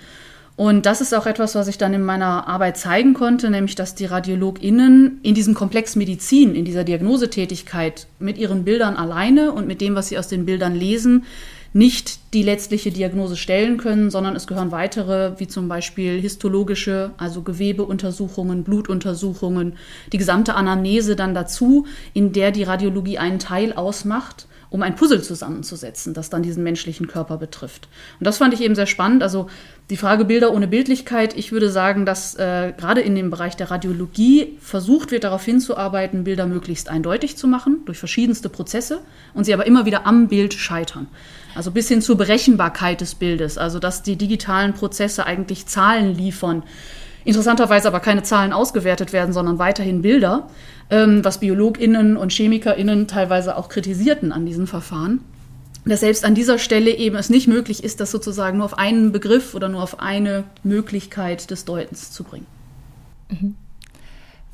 Und 0.57 0.85
das 0.85 1.01
ist 1.01 1.13
auch 1.13 1.25
etwas, 1.25 1.53
was 1.53 1.67
ich 1.67 1.77
dann 1.77 1.93
in 1.93 2.03
meiner 2.03 2.47
Arbeit 2.47 2.77
zeigen 2.77 3.13
konnte, 3.13 3.49
nämlich 3.49 3.75
dass 3.75 3.93
die 3.93 4.05
RadiologInnen 4.05 5.19
in 5.21 5.35
diesem 5.35 5.53
Komplex 5.53 5.97
Medizin, 5.97 6.55
in 6.55 6.63
dieser 6.63 6.85
Diagnosetätigkeit 6.85 8.07
mit 8.19 8.37
ihren 8.37 8.63
Bildern 8.63 8.95
alleine 8.95 9.51
und 9.51 9.67
mit 9.67 9.81
dem, 9.81 9.95
was 9.95 10.07
sie 10.07 10.17
aus 10.17 10.29
den 10.29 10.45
Bildern 10.45 10.73
lesen, 10.73 11.25
nicht 11.73 12.24
die 12.35 12.43
letztliche 12.43 12.91
Diagnose 12.91 13.37
stellen 13.37 13.77
können, 13.77 14.11
sondern 14.11 14.35
es 14.35 14.45
gehören 14.45 14.71
weitere, 14.71 15.39
wie 15.39 15.47
zum 15.47 15.69
Beispiel 15.69 16.19
histologische, 16.19 17.11
also 17.17 17.41
Gewebeuntersuchungen, 17.41 18.63
Blutuntersuchungen, 18.63 19.77
die 20.11 20.17
gesamte 20.17 20.53
Anamnese 20.55 21.15
dann 21.15 21.33
dazu, 21.33 21.87
in 22.13 22.33
der 22.33 22.51
die 22.51 22.63
Radiologie 22.63 23.17
einen 23.17 23.39
Teil 23.39 23.71
ausmacht 23.71 24.47
um 24.75 24.81
ein 24.81 24.95
Puzzle 24.95 25.21
zusammenzusetzen, 25.21 26.13
das 26.13 26.29
dann 26.29 26.43
diesen 26.43 26.61
menschlichen 26.61 27.07
Körper 27.07 27.37
betrifft. 27.37 27.87
Und 28.19 28.25
das 28.25 28.39
fand 28.39 28.53
ich 28.53 28.61
eben 28.61 28.75
sehr 28.75 28.87
spannend. 28.87 29.23
Also 29.23 29.47
die 29.89 29.95
Frage 29.95 30.25
Bilder 30.25 30.51
ohne 30.51 30.67
Bildlichkeit, 30.67 31.37
ich 31.37 31.53
würde 31.53 31.69
sagen, 31.69 32.05
dass 32.05 32.35
äh, 32.35 32.73
gerade 32.75 32.99
in 32.99 33.15
dem 33.15 33.29
Bereich 33.29 33.55
der 33.55 33.71
Radiologie 33.71 34.57
versucht 34.59 35.11
wird, 35.11 35.23
darauf 35.23 35.45
hinzuarbeiten, 35.45 36.25
Bilder 36.25 36.45
möglichst 36.45 36.89
eindeutig 36.89 37.37
zu 37.37 37.47
machen, 37.47 37.83
durch 37.85 37.99
verschiedenste 37.99 38.49
Prozesse, 38.49 38.99
und 39.33 39.45
sie 39.45 39.53
aber 39.53 39.65
immer 39.65 39.85
wieder 39.85 40.05
am 40.05 40.27
Bild 40.27 40.53
scheitern. 40.53 41.07
Also 41.55 41.71
bis 41.71 41.87
hin 41.87 42.01
zur 42.01 42.17
Berechenbarkeit 42.25 43.01
des 43.01 43.15
Bildes, 43.15 43.57
also 43.57 43.79
dass 43.79 44.03
die 44.03 44.15
digitalen 44.15 44.73
Prozesse 44.73 45.25
eigentlich 45.25 45.67
Zahlen 45.67 46.15
liefern, 46.15 46.63
interessanterweise 47.23 47.87
aber 47.87 47.99
keine 47.99 48.23
Zahlen 48.23 48.53
ausgewertet 48.53 49.13
werden, 49.13 49.33
sondern 49.33 49.59
weiterhin 49.59 50.01
Bilder, 50.01 50.47
ähm, 50.89 51.23
was 51.23 51.39
BiologInnen 51.39 52.17
und 52.17 52.31
ChemikerInnen 52.31 53.07
teilweise 53.07 53.57
auch 53.57 53.69
kritisierten 53.69 54.31
an 54.31 54.45
diesen 54.45 54.67
Verfahren 54.67 55.21
dass 55.87 55.99
selbst 55.99 56.25
an 56.25 56.33
dieser 56.33 56.57
Stelle 56.57 56.89
eben 56.89 57.15
es 57.15 57.29
nicht 57.29 57.47
möglich 57.47 57.83
ist, 57.83 57.99
das 57.99 58.09
sozusagen 58.09 58.57
nur 58.57 58.65
auf 58.65 58.77
einen 58.77 59.11
Begriff 59.11 59.53
oder 59.53 59.69
nur 59.69 59.83
auf 59.83 59.99
eine 59.99 60.43
Möglichkeit 60.63 61.51
des 61.51 61.63
Deutens 61.65 62.11
zu 62.11 62.23
bringen. 62.23 62.47
Mhm. 63.29 63.55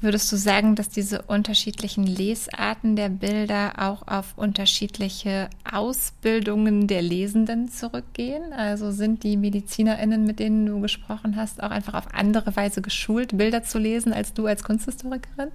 Würdest 0.02 0.32
du 0.32 0.36
sagen, 0.36 0.76
dass 0.76 0.90
diese 0.90 1.22
unterschiedlichen 1.22 2.08
Lesarten 2.08 2.96
der 2.96 3.10
Bilder 3.10 3.74
auch 3.78 4.08
auf 4.08 4.36
unterschiedliche 4.36 5.48
Ausbildungen 5.72 6.88
der 6.88 7.04
Lesenden 7.04 7.70
zurückgehen? 7.70 8.52
Also 8.52 8.90
sind 8.90 9.22
die 9.22 9.38
Medizinerinnen, 9.38 10.26
mit 10.26 10.40
denen 10.40 10.66
du 10.66 10.82
gesprochen 10.82 11.36
hast, 11.36 11.62
auch 11.62 11.70
einfach 11.70 11.94
auf 11.94 12.16
andere 12.16 12.56
Weise 12.56 12.82
geschult, 12.82 13.38
Bilder 13.38 13.62
zu 13.62 13.78
lesen 13.78 14.12
als 14.12 14.34
du 14.34 14.48
als 14.48 14.64
Kunsthistorikerin? 14.64 15.52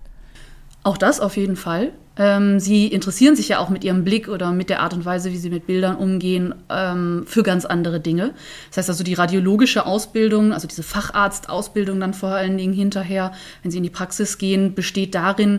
Auch 0.86 0.96
das 0.96 1.18
auf 1.18 1.36
jeden 1.36 1.56
Fall. 1.56 1.90
Ähm, 2.16 2.60
sie 2.60 2.86
interessieren 2.86 3.34
sich 3.34 3.48
ja 3.48 3.58
auch 3.58 3.70
mit 3.70 3.82
ihrem 3.82 4.04
Blick 4.04 4.28
oder 4.28 4.52
mit 4.52 4.70
der 4.70 4.82
Art 4.82 4.94
und 4.94 5.04
Weise, 5.04 5.32
wie 5.32 5.36
sie 5.36 5.50
mit 5.50 5.66
Bildern 5.66 5.96
umgehen, 5.96 6.54
ähm, 6.70 7.24
für 7.26 7.42
ganz 7.42 7.64
andere 7.64 7.98
Dinge. 7.98 8.34
Das 8.68 8.76
heißt 8.76 8.90
also, 8.90 9.02
die 9.02 9.14
radiologische 9.14 9.84
Ausbildung, 9.84 10.52
also 10.52 10.68
diese 10.68 10.84
Facharztausbildung 10.84 11.98
dann 11.98 12.14
vor 12.14 12.28
allen 12.28 12.56
Dingen 12.56 12.72
hinterher, 12.72 13.32
wenn 13.62 13.72
sie 13.72 13.78
in 13.78 13.82
die 13.82 13.90
Praxis 13.90 14.38
gehen, 14.38 14.76
besteht 14.76 15.16
darin, 15.16 15.58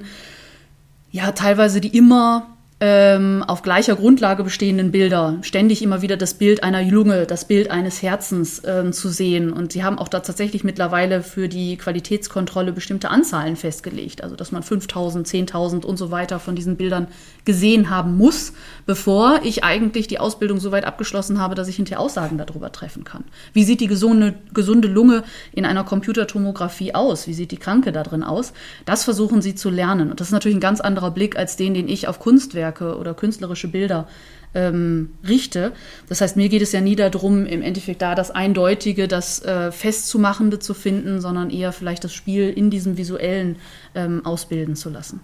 ja, 1.11 1.33
teilweise 1.33 1.81
die 1.81 1.97
immer 1.97 2.56
ähm, 2.79 3.43
auf 3.47 3.63
gleicher 3.63 3.95
Grundlage 3.95 4.43
bestehenden 4.43 4.91
Bilder, 4.91 5.39
ständig 5.41 5.81
immer 5.81 6.03
wieder 6.03 6.15
das 6.15 6.35
Bild 6.35 6.63
einer 6.63 6.83
Lunge, 6.83 7.25
das 7.25 7.45
Bild 7.45 7.71
eines 7.71 8.03
Herzens 8.03 8.61
ähm, 8.65 8.93
zu 8.93 9.09
sehen. 9.09 9.51
Und 9.51 9.71
sie 9.71 9.83
haben 9.83 9.97
auch 9.97 10.07
da 10.07 10.19
tatsächlich 10.19 10.63
mittlerweile 10.63 11.23
für 11.23 11.47
die 11.49 11.77
Qualitätskontrolle 11.77 12.73
bestimmte 12.73 13.09
Anzahlen 13.09 13.55
festgelegt. 13.55 14.23
Also, 14.23 14.35
dass 14.35 14.51
man 14.51 14.61
5000, 14.61 15.27
10.000 15.27 15.85
und 15.85 15.97
so 15.97 16.11
weiter 16.11 16.39
von 16.39 16.55
diesen 16.55 16.77
Bildern 16.77 17.07
gesehen 17.47 17.89
haben 17.89 18.17
muss, 18.17 18.51
bevor 18.85 19.39
ich 19.41 19.63
eigentlich 19.63 20.07
die 20.07 20.19
Ausbildung 20.19 20.59
so 20.59 20.73
weit 20.73 20.83
abgeschlossen 20.83 21.39
habe, 21.39 21.55
dass 21.55 21.69
ich 21.69 21.77
hinterher 21.77 22.01
Aussagen 22.01 22.37
darüber 22.37 22.73
treffen 22.73 23.05
kann. 23.05 23.23
Wie 23.53 23.63
sieht 23.63 23.79
die 23.79 23.87
gesunde, 23.87 24.35
gesunde 24.53 24.89
Lunge 24.89 25.23
in 25.53 25.65
einer 25.65 25.85
Computertomographie 25.85 26.93
aus? 26.93 27.25
Wie 27.25 27.33
sieht 27.33 27.51
die 27.51 27.57
Kranke 27.57 27.93
da 27.93 28.03
drin 28.03 28.21
aus? 28.21 28.51
Das 28.83 29.05
versuchen 29.05 29.41
sie 29.41 29.55
zu 29.55 29.69
lernen. 29.69 30.11
Und 30.11 30.19
das 30.19 30.27
ist 30.27 30.33
natürlich 30.33 30.57
ein 30.57 30.61
ganz 30.61 30.81
anderer 30.81 31.09
Blick 31.09 31.37
als 31.37 31.55
den, 31.55 31.73
den 31.73 31.87
ich 31.87 32.09
auf 32.09 32.19
Kunstwerke 32.19 32.97
oder 32.97 33.13
künstlerische 33.13 33.69
Bilder 33.69 34.09
ähm, 34.53 35.11
richte. 35.25 35.71
Das 36.09 36.19
heißt, 36.19 36.35
mir 36.35 36.49
geht 36.49 36.61
es 36.61 36.73
ja 36.73 36.81
nie 36.81 36.97
darum, 36.97 37.45
im 37.45 37.61
Endeffekt 37.61 38.01
da 38.01 38.13
das 38.13 38.29
Eindeutige, 38.29 39.07
das 39.07 39.41
äh, 39.45 39.71
Festzumachende 39.71 40.59
zu 40.59 40.73
finden, 40.73 41.21
sondern 41.21 41.49
eher 41.49 41.71
vielleicht 41.71 42.03
das 42.03 42.13
Spiel 42.13 42.49
in 42.49 42.69
diesem 42.69 42.97
Visuellen 42.97 43.55
ähm, 43.95 44.25
ausbilden 44.25 44.75
zu 44.75 44.89
lassen. 44.89 45.21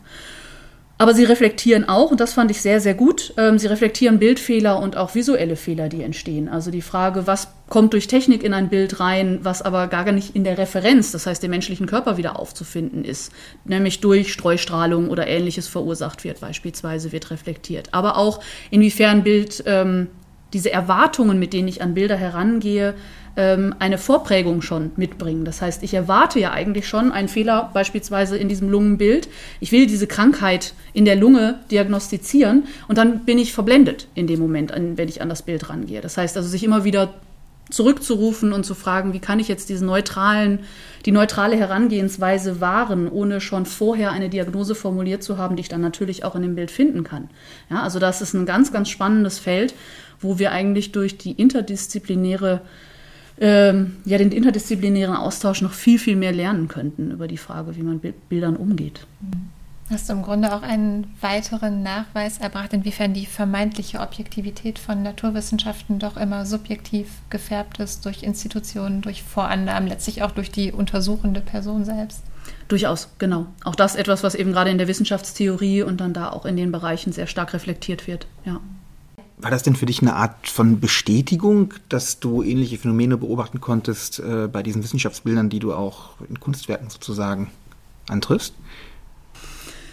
Aber 0.99 1.13
sie 1.15 1.23
reflektieren 1.23 1.89
auch, 1.89 2.11
und 2.11 2.19
das 2.19 2.33
fand 2.33 2.51
ich 2.51 2.61
sehr, 2.61 2.79
sehr 2.79 2.93
gut, 2.93 3.33
ähm, 3.37 3.57
sie 3.57 3.67
reflektieren 3.67 4.19
Bildfehler 4.19 4.79
und 4.79 4.95
auch 4.95 5.15
visuelle 5.15 5.55
Fehler, 5.55 5.89
die 5.89 6.03
entstehen. 6.03 6.47
Also 6.47 6.69
die 6.69 6.83
Frage, 6.83 7.25
was 7.25 7.47
kommt 7.67 7.93
durch 7.93 8.07
Technik 8.07 8.43
in 8.43 8.53
ein 8.53 8.69
Bild 8.69 8.99
rein, 8.99 9.39
was 9.41 9.63
aber 9.63 9.87
gar 9.87 10.09
nicht 10.11 10.35
in 10.35 10.43
der 10.43 10.57
Referenz, 10.57 11.11
das 11.11 11.25
heißt 11.25 11.41
dem 11.41 11.49
menschlichen 11.49 11.87
Körper 11.87 12.17
wieder 12.17 12.39
aufzufinden 12.39 13.03
ist, 13.03 13.31
nämlich 13.65 14.01
durch 14.01 14.31
Streustrahlung 14.31 15.09
oder 15.09 15.27
ähnliches 15.27 15.67
verursacht 15.67 16.23
wird, 16.23 16.39
beispielsweise 16.39 17.11
wird 17.11 17.31
reflektiert. 17.31 17.89
Aber 17.91 18.17
auch 18.17 18.39
inwiefern 18.69 19.23
Bild 19.23 19.63
ähm, 19.65 20.07
diese 20.53 20.71
Erwartungen, 20.71 21.39
mit 21.39 21.53
denen 21.53 21.67
ich 21.67 21.81
an 21.81 21.95
Bilder 21.95 22.15
herangehe, 22.15 22.93
ähm, 23.35 23.75
eine 23.79 23.97
Vorprägung 23.97 24.61
schon 24.61 24.91
mitbringen. 24.95 25.45
Das 25.45 25.61
heißt, 25.61 25.83
ich 25.83 25.93
erwarte 25.93 26.39
ja 26.39 26.51
eigentlich 26.51 26.87
schon 26.87 27.11
einen 27.11 27.27
Fehler 27.27 27.71
beispielsweise 27.73 28.37
in 28.37 28.49
diesem 28.49 28.69
Lungenbild. 28.69 29.27
Ich 29.59 29.71
will 29.71 29.87
diese 29.87 30.07
Krankheit 30.07 30.73
in 30.93 31.05
der 31.05 31.15
Lunge 31.15 31.59
diagnostizieren 31.71 32.65
und 32.87 32.97
dann 32.97 33.25
bin 33.25 33.37
ich 33.37 33.53
verblendet 33.53 34.07
in 34.15 34.27
dem 34.27 34.39
Moment, 34.39 34.71
wenn 34.73 35.09
ich 35.09 35.21
an 35.21 35.29
das 35.29 35.41
Bild 35.41 35.69
rangehe. 35.69 36.01
Das 36.01 36.17
heißt 36.17 36.37
also, 36.37 36.47
sich 36.47 36.63
immer 36.63 36.83
wieder 36.83 37.13
zurückzurufen 37.69 38.53
und 38.53 38.65
zu 38.65 38.75
fragen, 38.75 39.13
wie 39.13 39.19
kann 39.19 39.39
ich 39.39 39.47
jetzt 39.47 39.69
diesen 39.69 39.87
neutralen, 39.87 40.59
die 41.05 41.11
neutrale 41.11 41.55
Herangehensweise 41.55 42.61
wahren, 42.61 43.09
ohne 43.09 43.41
schon 43.41 43.65
vorher 43.65 44.11
eine 44.11 44.29
Diagnose 44.29 44.75
formuliert 44.75 45.23
zu 45.23 45.37
haben, 45.37 45.55
die 45.55 45.61
ich 45.61 45.69
dann 45.69 45.81
natürlich 45.81 46.23
auch 46.25 46.35
in 46.35 46.43
dem 46.43 46.55
Bild 46.55 46.71
finden 46.71 47.03
kann. 47.03 47.29
Ja, 47.71 47.81
also 47.81 47.99
das 47.99 48.21
ist 48.21 48.33
ein 48.33 48.45
ganz, 48.45 48.71
ganz 48.71 48.89
spannendes 48.89 49.39
Feld, 49.39 49.73
wo 50.19 50.39
wir 50.39 50.51
eigentlich 50.51 50.91
durch 50.91 51.17
die 51.17 51.31
interdisziplinäre 51.31 52.61
ähm, 53.43 53.97
ja, 54.05 54.17
den 54.17 54.31
interdisziplinären 54.31 55.17
Austausch 55.17 55.61
noch 55.61 55.73
viel, 55.73 55.99
viel 55.99 56.15
mehr 56.15 56.31
lernen 56.31 56.69
könnten 56.69 57.11
über 57.11 57.27
die 57.27 57.35
Frage, 57.35 57.75
wie 57.75 57.83
man 57.83 57.99
mit 58.01 58.29
Bildern 58.29 58.55
umgeht. 58.55 59.05
Hast 59.89 60.07
du 60.07 60.13
im 60.13 60.21
Grunde 60.21 60.55
auch 60.55 60.61
einen 60.61 61.13
weiteren 61.19 61.83
Nachweis 61.83 62.37
erbracht, 62.37 62.71
inwiefern 62.71 63.13
die 63.13 63.25
vermeintliche 63.25 63.99
Objektivität 63.99 64.79
von 64.79 65.03
Naturwissenschaften 65.03 65.99
doch 65.99 66.15
immer 66.15 66.45
subjektiv 66.45 67.09
gefärbt 67.29 67.81
ist 67.81 68.05
durch 68.05 68.23
Institutionen, 68.23 69.01
durch 69.01 69.23
Vorannahmen, 69.23 69.89
letztlich 69.89 70.23
auch 70.23 70.31
durch 70.31 70.49
die 70.49 70.71
untersuchende 70.71 71.41
Person 71.41 71.83
selbst? 71.83 72.23
Durchaus, 72.69 73.09
genau. 73.17 73.47
Auch 73.65 73.75
das 73.75 73.95
etwas, 73.95 74.23
was 74.23 74.35
eben 74.35 74.53
gerade 74.53 74.69
in 74.69 74.77
der 74.77 74.87
Wissenschaftstheorie 74.87 75.83
und 75.83 75.99
dann 75.99 76.13
da 76.13 76.29
auch 76.29 76.45
in 76.45 76.55
den 76.55 76.71
Bereichen 76.71 77.11
sehr 77.11 77.27
stark 77.27 77.53
reflektiert 77.53 78.07
wird. 78.07 78.25
Ja. 78.45 78.61
War 79.43 79.51
das 79.51 79.61
denn 79.61 79.75
für 79.75 79.85
dich 79.85 80.01
eine 80.01 80.15
Art 80.15 80.47
von 80.47 80.79
Bestätigung, 80.79 81.73
dass 81.89 82.21
du 82.21 82.43
ähnliche 82.43 82.77
Phänomene 82.77 83.17
beobachten 83.17 83.59
konntest 83.59 84.19
äh, 84.19 84.47
bei 84.47 84.63
diesen 84.63 84.81
Wissenschaftsbildern, 84.81 85.49
die 85.49 85.59
du 85.59 85.73
auch 85.73 86.11
in 86.29 86.39
Kunstwerken 86.39 86.89
sozusagen 86.89 87.51
antriffst? 88.07 88.53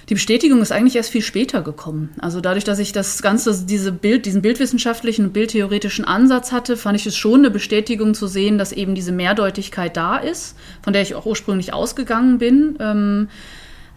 Die 0.08 0.14
Bestätigung 0.14 0.62
ist 0.62 0.70
eigentlich 0.70 0.94
erst 0.94 1.10
viel 1.10 1.22
später 1.22 1.62
gekommen. 1.62 2.10
Also 2.20 2.40
dadurch, 2.40 2.62
dass 2.62 2.78
ich 2.78 2.92
das 2.92 3.22
Ganze, 3.22 3.66
diese 3.66 3.90
Bild, 3.90 4.24
diesen 4.24 4.40
bildwissenschaftlichen 4.40 5.26
und 5.26 5.32
bildtheoretischen 5.32 6.04
Ansatz 6.04 6.52
hatte, 6.52 6.76
fand 6.76 7.00
ich 7.00 7.06
es 7.06 7.16
schon 7.16 7.40
eine 7.40 7.50
Bestätigung 7.50 8.14
zu 8.14 8.28
sehen, 8.28 8.56
dass 8.56 8.70
eben 8.70 8.94
diese 8.94 9.10
Mehrdeutigkeit 9.10 9.96
da 9.96 10.16
ist, 10.16 10.56
von 10.82 10.92
der 10.92 11.02
ich 11.02 11.16
auch 11.16 11.26
ursprünglich 11.26 11.72
ausgegangen 11.72 12.38
bin. 12.38 12.76
Ähm, 12.78 13.28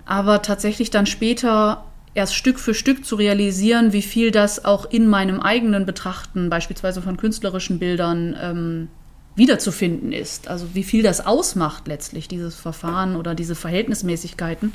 aber 0.05 0.41
tatsächlich 0.41 0.89
dann 0.89 1.05
später 1.05 1.83
erst 2.13 2.35
Stück 2.35 2.59
für 2.59 2.73
Stück 2.73 3.05
zu 3.05 3.15
realisieren, 3.15 3.93
wie 3.93 4.01
viel 4.01 4.31
das 4.31 4.65
auch 4.65 4.85
in 4.85 5.07
meinem 5.07 5.39
eigenen 5.39 5.85
Betrachten, 5.85 6.49
beispielsweise 6.49 7.01
von 7.01 7.17
künstlerischen 7.17 7.79
Bildern, 7.79 8.35
ähm, 8.39 8.87
wiederzufinden 9.35 10.11
ist. 10.11 10.47
Also 10.47 10.75
wie 10.75 10.83
viel 10.83 11.03
das 11.03 11.25
ausmacht 11.25 11.87
letztlich, 11.87 12.27
dieses 12.27 12.55
Verfahren 12.55 13.15
oder 13.15 13.33
diese 13.35 13.55
Verhältnismäßigkeiten. 13.55 14.73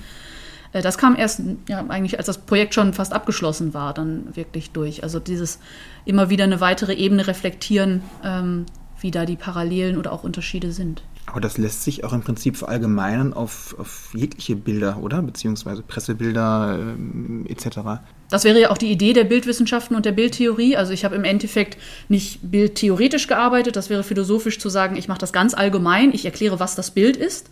Äh, 0.73 0.83
das 0.83 0.99
kam 0.99 1.17
erst, 1.17 1.43
ja, 1.69 1.85
eigentlich 1.89 2.19
als 2.19 2.27
das 2.27 2.39
Projekt 2.39 2.75
schon 2.75 2.93
fast 2.93 3.13
abgeschlossen 3.13 3.75
war, 3.75 3.95
dann 3.95 4.35
wirklich 4.35 4.71
durch. 4.71 5.03
Also 5.03 5.21
dieses 5.21 5.61
immer 6.05 6.31
wieder 6.31 6.45
eine 6.45 6.61
weitere 6.61 6.95
Ebene 6.95 7.27
reflektieren, 7.27 8.03
ähm, 8.25 8.67
wie 9.01 9.11
da 9.11 9.27
die 9.27 9.37
Parallelen 9.37 9.97
oder 9.97 10.13
auch 10.13 10.25
Unterschiede 10.25 10.73
sind. 10.73 11.03
Aber 11.31 11.43
das 11.43 11.59
lässt 11.59 11.85
sich 11.85 12.05
auch 12.05 12.15
im 12.15 12.23
Prinzip 12.23 12.57
verallgemeinern 12.57 13.35
auf, 13.35 13.77
auf 13.79 14.11
jegliche 14.15 14.57
Bilder, 14.57 14.99
oder? 15.03 15.21
Beziehungsweise 15.21 15.83
Pressebilder 15.83 16.79
ähm, 16.81 17.45
etc. 17.47 18.01
Das 18.31 18.45
wäre 18.45 18.59
ja 18.59 18.71
auch 18.71 18.79
die 18.79 18.91
Idee 18.91 19.13
der 19.13 19.25
Bildwissenschaften 19.25 19.95
und 19.95 20.07
der 20.07 20.13
Bildtheorie. 20.13 20.77
Also 20.77 20.93
ich 20.95 21.05
habe 21.05 21.17
im 21.17 21.25
Endeffekt 21.25 21.77
nicht 22.09 22.51
bildtheoretisch 22.51 23.27
gearbeitet, 23.27 23.77
das 23.77 23.91
wäre 23.91 24.05
philosophisch 24.05 24.59
zu 24.59 24.71
sagen, 24.71 24.97
ich 24.97 25.09
mache 25.09 25.19
das 25.19 25.35
ganz 25.35 25.53
allgemein, 25.53 26.15
ich 26.15 26.25
erkläre, 26.25 26.61
was 26.61 26.75
das 26.77 26.93
Bild 26.93 27.17
ist. 27.19 27.51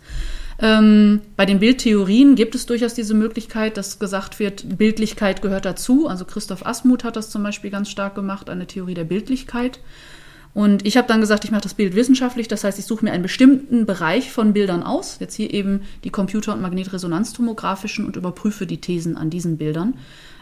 Ähm, 0.59 1.21
bei 1.35 1.45
den 1.45 1.59
Bildtheorien 1.59 2.33
gibt 2.33 2.55
es 2.55 2.65
durchaus 2.65 2.95
diese 2.95 3.13
Möglichkeit, 3.13 3.77
dass 3.77 3.99
gesagt 3.99 4.39
wird, 4.39 4.77
Bildlichkeit 4.79 5.43
gehört 5.43 5.65
dazu. 5.65 6.07
Also 6.07 6.25
Christoph 6.25 6.65
Asmuth 6.65 7.03
hat 7.03 7.15
das 7.15 7.29
zum 7.29 7.43
Beispiel 7.43 7.69
ganz 7.69 7.91
stark 7.91 8.15
gemacht, 8.15 8.49
eine 8.49 8.65
Theorie 8.65 8.95
der 8.95 9.03
Bildlichkeit. 9.03 9.79
Und 10.53 10.85
ich 10.85 10.97
habe 10.97 11.07
dann 11.07 11.21
gesagt, 11.21 11.43
ich 11.43 11.51
mache 11.51 11.61
das 11.61 11.75
Bild 11.75 11.95
wissenschaftlich, 11.95 12.47
das 12.47 12.63
heißt, 12.63 12.79
ich 12.79 12.85
suche 12.85 13.05
mir 13.05 13.11
einen 13.11 13.23
bestimmten 13.23 13.85
Bereich 13.85 14.31
von 14.31 14.53
Bildern 14.53 14.81
aus, 14.81 15.17
jetzt 15.19 15.35
hier 15.35 15.53
eben 15.53 15.81
die 16.03 16.09
Computer- 16.09 16.53
und 16.53 16.61
Magnetresonanztomografischen 16.61 18.05
und 18.05 18.15
überprüfe 18.15 18.65
die 18.65 18.81
Thesen 18.81 19.17
an 19.17 19.29
diesen 19.29 19.57
Bildern, 19.57 19.93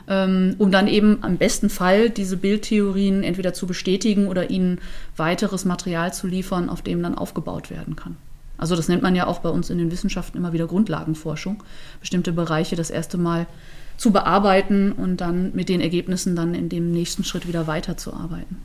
ähm, 0.07 0.55
um 0.57 0.71
dann 0.71 0.87
eben 0.87 1.17
am 1.21 1.37
besten 1.37 1.69
Fall 1.69 2.09
diese 2.09 2.37
Bildtheorien 2.37 3.23
entweder 3.23 3.53
zu 3.53 3.67
bestätigen 3.67 4.27
oder 4.27 4.49
ihnen 4.49 4.79
weiteres 5.17 5.65
Material 5.65 6.13
zu 6.13 6.27
liefern, 6.27 6.69
auf 6.69 6.81
dem 6.81 7.03
dann 7.03 7.15
aufgebaut 7.15 7.69
werden 7.69 7.95
kann. 7.95 8.15
Also 8.57 8.75
das 8.75 8.87
nennt 8.87 9.01
man 9.01 9.15
ja 9.15 9.27
auch 9.27 9.39
bei 9.39 9.49
uns 9.49 9.69
in 9.69 9.77
den 9.77 9.91
Wissenschaften 9.91 10.37
immer 10.37 10.53
wieder 10.53 10.67
Grundlagenforschung, 10.67 11.61
bestimmte 11.99 12.31
Bereiche 12.31 12.75
das 12.75 12.89
erste 12.89 13.17
Mal 13.17 13.47
zu 13.97 14.11
bearbeiten 14.11 14.91
und 14.91 15.21
dann 15.21 15.53
mit 15.53 15.69
den 15.69 15.81
Ergebnissen 15.81 16.35
dann 16.35 16.53
in 16.53 16.69
dem 16.69 16.91
nächsten 16.91 17.23
Schritt 17.23 17.47
wieder 17.47 17.67
weiterzuarbeiten. 17.67 18.57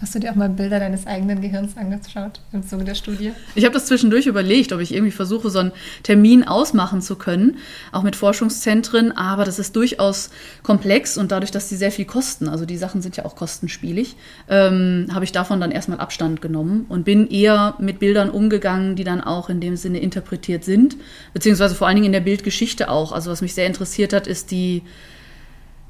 Hast 0.00 0.14
du 0.14 0.20
dir 0.20 0.30
auch 0.30 0.36
mal 0.36 0.48
Bilder 0.48 0.78
deines 0.78 1.08
eigenen 1.08 1.40
Gehirns 1.40 1.76
angeschaut 1.76 2.40
im 2.52 2.62
Zuge 2.64 2.84
der 2.84 2.94
Studie? 2.94 3.32
Ich 3.56 3.64
habe 3.64 3.74
das 3.74 3.86
zwischendurch 3.86 4.26
überlegt, 4.26 4.72
ob 4.72 4.78
ich 4.78 4.94
irgendwie 4.94 5.10
versuche, 5.10 5.50
so 5.50 5.58
einen 5.58 5.72
Termin 6.04 6.44
ausmachen 6.44 7.02
zu 7.02 7.16
können, 7.16 7.58
auch 7.90 8.04
mit 8.04 8.14
Forschungszentren, 8.14 9.10
aber 9.10 9.44
das 9.44 9.58
ist 9.58 9.74
durchaus 9.74 10.30
komplex 10.62 11.18
und 11.18 11.32
dadurch, 11.32 11.50
dass 11.50 11.68
die 11.68 11.74
sehr 11.74 11.90
viel 11.90 12.04
kosten, 12.04 12.48
also 12.48 12.64
die 12.64 12.76
Sachen 12.76 13.02
sind 13.02 13.16
ja 13.16 13.24
auch 13.24 13.34
kostenspielig, 13.34 14.14
ähm, 14.48 15.08
habe 15.12 15.24
ich 15.24 15.32
davon 15.32 15.60
dann 15.60 15.72
erstmal 15.72 15.98
Abstand 15.98 16.40
genommen 16.40 16.86
und 16.88 17.04
bin 17.04 17.26
eher 17.28 17.74
mit 17.80 17.98
Bildern 17.98 18.30
umgegangen, 18.30 18.94
die 18.94 19.04
dann 19.04 19.20
auch 19.20 19.50
in 19.50 19.60
dem 19.60 19.74
Sinne 19.74 19.98
interpretiert 19.98 20.62
sind, 20.62 20.96
beziehungsweise 21.34 21.74
vor 21.74 21.88
allen 21.88 21.96
Dingen 21.96 22.06
in 22.06 22.12
der 22.12 22.20
Bildgeschichte 22.20 22.88
auch. 22.88 23.10
Also 23.10 23.32
was 23.32 23.42
mich 23.42 23.54
sehr 23.54 23.66
interessiert 23.66 24.12
hat, 24.12 24.28
ist 24.28 24.52
die 24.52 24.82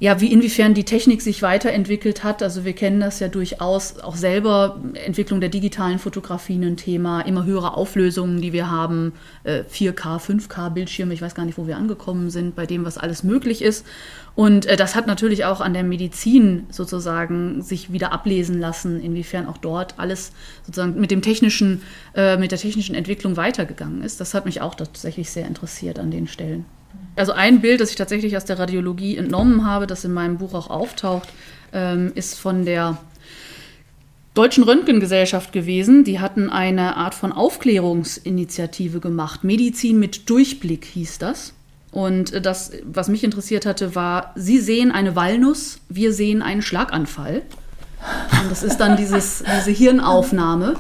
ja, 0.00 0.20
wie 0.20 0.32
inwiefern 0.32 0.74
die 0.74 0.84
Technik 0.84 1.22
sich 1.22 1.42
weiterentwickelt 1.42 2.22
hat. 2.22 2.42
Also 2.42 2.64
wir 2.64 2.72
kennen 2.72 3.00
das 3.00 3.18
ja 3.18 3.26
durchaus 3.26 3.98
auch 3.98 4.14
selber, 4.14 4.80
Entwicklung 4.94 5.40
der 5.40 5.48
digitalen 5.48 5.98
Fotografie 5.98 6.54
ein 6.54 6.76
Thema, 6.76 7.22
immer 7.22 7.44
höhere 7.44 7.74
Auflösungen, 7.74 8.40
die 8.40 8.52
wir 8.52 8.70
haben, 8.70 9.12
4K, 9.44 10.16
äh, 10.16 10.18
5K 10.18 10.70
Bildschirme, 10.70 11.14
ich 11.14 11.22
weiß 11.22 11.34
gar 11.34 11.44
nicht, 11.44 11.58
wo 11.58 11.66
wir 11.66 11.76
angekommen 11.76 12.30
sind, 12.30 12.54
bei 12.54 12.64
dem, 12.64 12.84
was 12.84 12.96
alles 12.96 13.24
möglich 13.24 13.60
ist. 13.60 13.84
Und 14.36 14.66
äh, 14.66 14.76
das 14.76 14.94
hat 14.94 15.08
natürlich 15.08 15.44
auch 15.44 15.60
an 15.60 15.74
der 15.74 15.82
Medizin 15.82 16.66
sozusagen 16.70 17.62
sich 17.62 17.92
wieder 17.92 18.12
ablesen 18.12 18.60
lassen, 18.60 19.00
inwiefern 19.00 19.48
auch 19.48 19.58
dort 19.58 19.98
alles 19.98 20.30
sozusagen 20.64 21.00
mit 21.00 21.10
dem 21.10 21.22
technischen, 21.22 21.82
äh, 22.14 22.36
mit 22.36 22.52
der 22.52 22.58
technischen 22.60 22.94
Entwicklung 22.94 23.36
weitergegangen 23.36 24.02
ist. 24.02 24.20
Das 24.20 24.34
hat 24.34 24.44
mich 24.44 24.60
auch 24.60 24.76
tatsächlich 24.76 25.30
sehr 25.30 25.46
interessiert 25.46 25.98
an 25.98 26.12
den 26.12 26.28
Stellen. 26.28 26.66
Also 27.16 27.32
ein 27.32 27.60
Bild, 27.60 27.80
das 27.80 27.90
ich 27.90 27.96
tatsächlich 27.96 28.36
aus 28.36 28.44
der 28.44 28.58
Radiologie 28.58 29.16
entnommen 29.16 29.66
habe, 29.66 29.86
das 29.86 30.04
in 30.04 30.12
meinem 30.12 30.38
Buch 30.38 30.54
auch 30.54 30.70
auftaucht, 30.70 31.28
ähm, 31.72 32.12
ist 32.14 32.38
von 32.38 32.64
der 32.64 32.98
Deutschen 34.34 34.62
Röntgengesellschaft 34.62 35.52
gewesen. 35.52 36.04
Die 36.04 36.20
hatten 36.20 36.48
eine 36.48 36.96
Art 36.96 37.14
von 37.14 37.32
Aufklärungsinitiative 37.32 39.00
gemacht. 39.00 39.42
Medizin 39.42 39.98
mit 39.98 40.30
Durchblick 40.30 40.84
hieß 40.84 41.18
das. 41.18 41.54
Und 41.90 42.44
das, 42.46 42.70
was 42.84 43.08
mich 43.08 43.24
interessiert 43.24 43.66
hatte, 43.66 43.94
war, 43.94 44.32
Sie 44.36 44.60
sehen 44.60 44.92
eine 44.92 45.16
Walnuss, 45.16 45.80
wir 45.88 46.12
sehen 46.12 46.42
einen 46.42 46.62
Schlaganfall. 46.62 47.42
Und 48.42 48.50
das 48.50 48.62
ist 48.62 48.76
dann 48.76 48.96
dieses, 48.96 49.42
diese 49.42 49.70
Hirnaufnahme. 49.72 50.76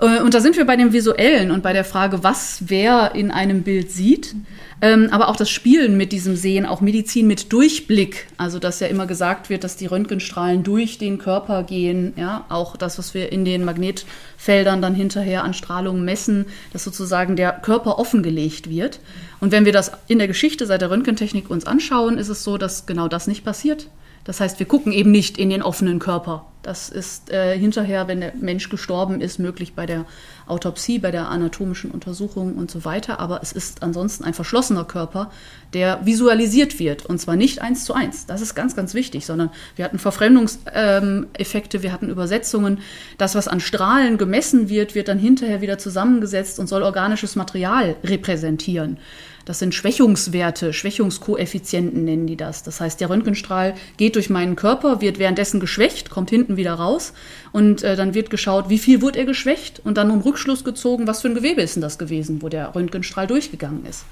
Äh, 0.00 0.20
und 0.20 0.34
da 0.34 0.40
sind 0.40 0.56
wir 0.56 0.66
bei 0.66 0.76
dem 0.76 0.92
Visuellen 0.92 1.50
und 1.50 1.62
bei 1.62 1.72
der 1.72 1.84
Frage, 1.84 2.22
was 2.22 2.64
wer 2.66 3.14
in 3.14 3.30
einem 3.30 3.62
Bild 3.62 3.90
sieht. 3.90 4.34
Ähm, 4.82 5.08
aber 5.10 5.28
auch 5.28 5.36
das 5.36 5.48
Spielen 5.48 5.96
mit 5.96 6.12
diesem 6.12 6.36
Sehen, 6.36 6.66
auch 6.66 6.82
Medizin 6.82 7.26
mit 7.26 7.50
Durchblick. 7.50 8.26
Also, 8.36 8.58
dass 8.58 8.80
ja 8.80 8.88
immer 8.88 9.06
gesagt 9.06 9.48
wird, 9.48 9.64
dass 9.64 9.76
die 9.76 9.86
Röntgenstrahlen 9.86 10.64
durch 10.64 10.98
den 10.98 11.16
Körper 11.16 11.62
gehen. 11.62 12.12
Ja, 12.16 12.44
auch 12.50 12.76
das, 12.76 12.98
was 12.98 13.14
wir 13.14 13.32
in 13.32 13.46
den 13.46 13.64
Magnetfeldern 13.64 14.82
dann 14.82 14.94
hinterher 14.94 15.44
an 15.44 15.54
Strahlung 15.54 16.04
messen, 16.04 16.46
dass 16.74 16.84
sozusagen 16.84 17.36
der 17.36 17.52
Körper 17.52 17.98
offengelegt 17.98 18.68
wird. 18.68 19.00
Und 19.40 19.50
wenn 19.50 19.64
wir 19.64 19.72
das 19.72 19.92
in 20.08 20.18
der 20.18 20.28
Geschichte 20.28 20.66
seit 20.66 20.82
der 20.82 20.90
Röntgentechnik 20.90 21.48
uns 21.48 21.66
anschauen, 21.66 22.18
ist 22.18 22.28
es 22.28 22.44
so, 22.44 22.58
dass 22.58 22.84
genau 22.84 23.08
das 23.08 23.26
nicht 23.26 23.44
passiert. 23.44 23.88
Das 24.26 24.40
heißt, 24.40 24.58
wir 24.58 24.66
gucken 24.66 24.92
eben 24.92 25.12
nicht 25.12 25.38
in 25.38 25.50
den 25.50 25.62
offenen 25.62 26.00
Körper. 26.00 26.46
Das 26.62 26.88
ist 26.88 27.30
äh, 27.30 27.56
hinterher, 27.56 28.08
wenn 28.08 28.20
der 28.20 28.34
Mensch 28.34 28.68
gestorben 28.70 29.20
ist, 29.20 29.38
möglich 29.38 29.74
bei 29.74 29.86
der 29.86 30.04
Autopsie, 30.48 30.98
bei 30.98 31.12
der 31.12 31.28
anatomischen 31.28 31.92
Untersuchung 31.92 32.56
und 32.56 32.68
so 32.68 32.84
weiter. 32.84 33.20
Aber 33.20 33.38
es 33.40 33.52
ist 33.52 33.84
ansonsten 33.84 34.24
ein 34.24 34.34
verschlossener 34.34 34.84
Körper, 34.84 35.30
der 35.74 36.04
visualisiert 36.04 36.80
wird. 36.80 37.06
Und 37.06 37.20
zwar 37.20 37.36
nicht 37.36 37.62
eins 37.62 37.84
zu 37.84 37.94
eins. 37.94 38.26
Das 38.26 38.40
ist 38.40 38.56
ganz, 38.56 38.74
ganz 38.74 38.94
wichtig, 38.94 39.26
sondern 39.26 39.50
wir 39.76 39.84
hatten 39.84 40.00
Verfremdungseffekte, 40.00 41.84
wir 41.84 41.92
hatten 41.92 42.10
Übersetzungen. 42.10 42.80
Das, 43.18 43.36
was 43.36 43.46
an 43.46 43.60
Strahlen 43.60 44.18
gemessen 44.18 44.68
wird, 44.68 44.96
wird 44.96 45.06
dann 45.06 45.20
hinterher 45.20 45.60
wieder 45.60 45.78
zusammengesetzt 45.78 46.58
und 46.58 46.66
soll 46.66 46.82
organisches 46.82 47.36
Material 47.36 47.94
repräsentieren. 48.02 48.98
Das 49.46 49.60
sind 49.60 49.76
Schwächungswerte, 49.76 50.72
Schwächungskoeffizienten 50.72 52.04
nennen 52.04 52.26
die 52.26 52.36
das. 52.36 52.64
Das 52.64 52.80
heißt, 52.80 53.00
der 53.00 53.08
Röntgenstrahl 53.08 53.74
geht 53.96 54.16
durch 54.16 54.28
meinen 54.28 54.56
Körper, 54.56 55.00
wird 55.00 55.20
währenddessen 55.20 55.60
geschwächt, 55.60 56.10
kommt 56.10 56.30
hinten 56.30 56.56
wieder 56.56 56.74
raus 56.74 57.12
und 57.52 57.84
äh, 57.84 57.94
dann 57.94 58.12
wird 58.12 58.28
geschaut, 58.28 58.68
wie 58.70 58.78
viel 58.78 59.02
wurde 59.02 59.20
er 59.20 59.24
geschwächt 59.24 59.80
und 59.84 59.98
dann 59.98 60.10
um 60.10 60.20
Rückschluss 60.20 60.64
gezogen, 60.64 61.06
was 61.06 61.22
für 61.22 61.28
ein 61.28 61.36
Gewebe 61.36 61.62
ist 61.62 61.76
denn 61.76 61.80
das 61.80 61.96
gewesen, 61.96 62.42
wo 62.42 62.48
der 62.48 62.74
Röntgenstrahl 62.74 63.28
durchgegangen 63.28 63.86
ist. 63.86 64.04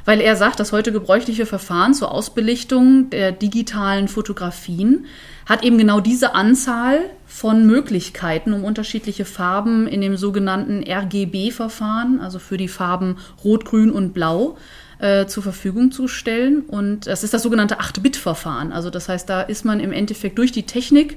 weil 0.04 0.20
er 0.20 0.36
sagt, 0.36 0.60
das 0.60 0.72
heute 0.72 0.92
gebräuchliche 0.92 1.46
Verfahren 1.46 1.94
zur 1.94 2.12
Ausbelichtung 2.12 3.10
der 3.10 3.32
digitalen 3.32 4.08
Fotografien 4.08 5.06
hat 5.46 5.62
eben 5.62 5.78
genau 5.78 6.00
diese 6.00 6.34
Anzahl 6.34 7.00
von 7.26 7.66
Möglichkeiten, 7.66 8.52
um 8.52 8.64
unterschiedliche 8.64 9.24
Farben 9.24 9.86
in 9.86 10.00
dem 10.00 10.16
sogenannten 10.16 10.82
RGB-Verfahren, 10.82 12.20
also 12.20 12.38
für 12.38 12.56
die 12.56 12.68
Farben 12.68 13.16
Rot, 13.44 13.64
Grün 13.64 13.90
und 13.90 14.14
Blau, 14.14 14.56
äh, 14.98 15.26
zur 15.26 15.42
Verfügung 15.42 15.90
zu 15.90 16.08
stellen. 16.08 16.62
Und 16.62 17.06
das 17.06 17.24
ist 17.24 17.34
das 17.34 17.42
sogenannte 17.42 17.80
8-Bit-Verfahren. 17.80 18.72
Also 18.72 18.90
das 18.90 19.08
heißt, 19.08 19.28
da 19.28 19.42
ist 19.42 19.64
man 19.64 19.80
im 19.80 19.92
Endeffekt 19.92 20.38
durch 20.38 20.52
die 20.52 20.64
Technik, 20.64 21.16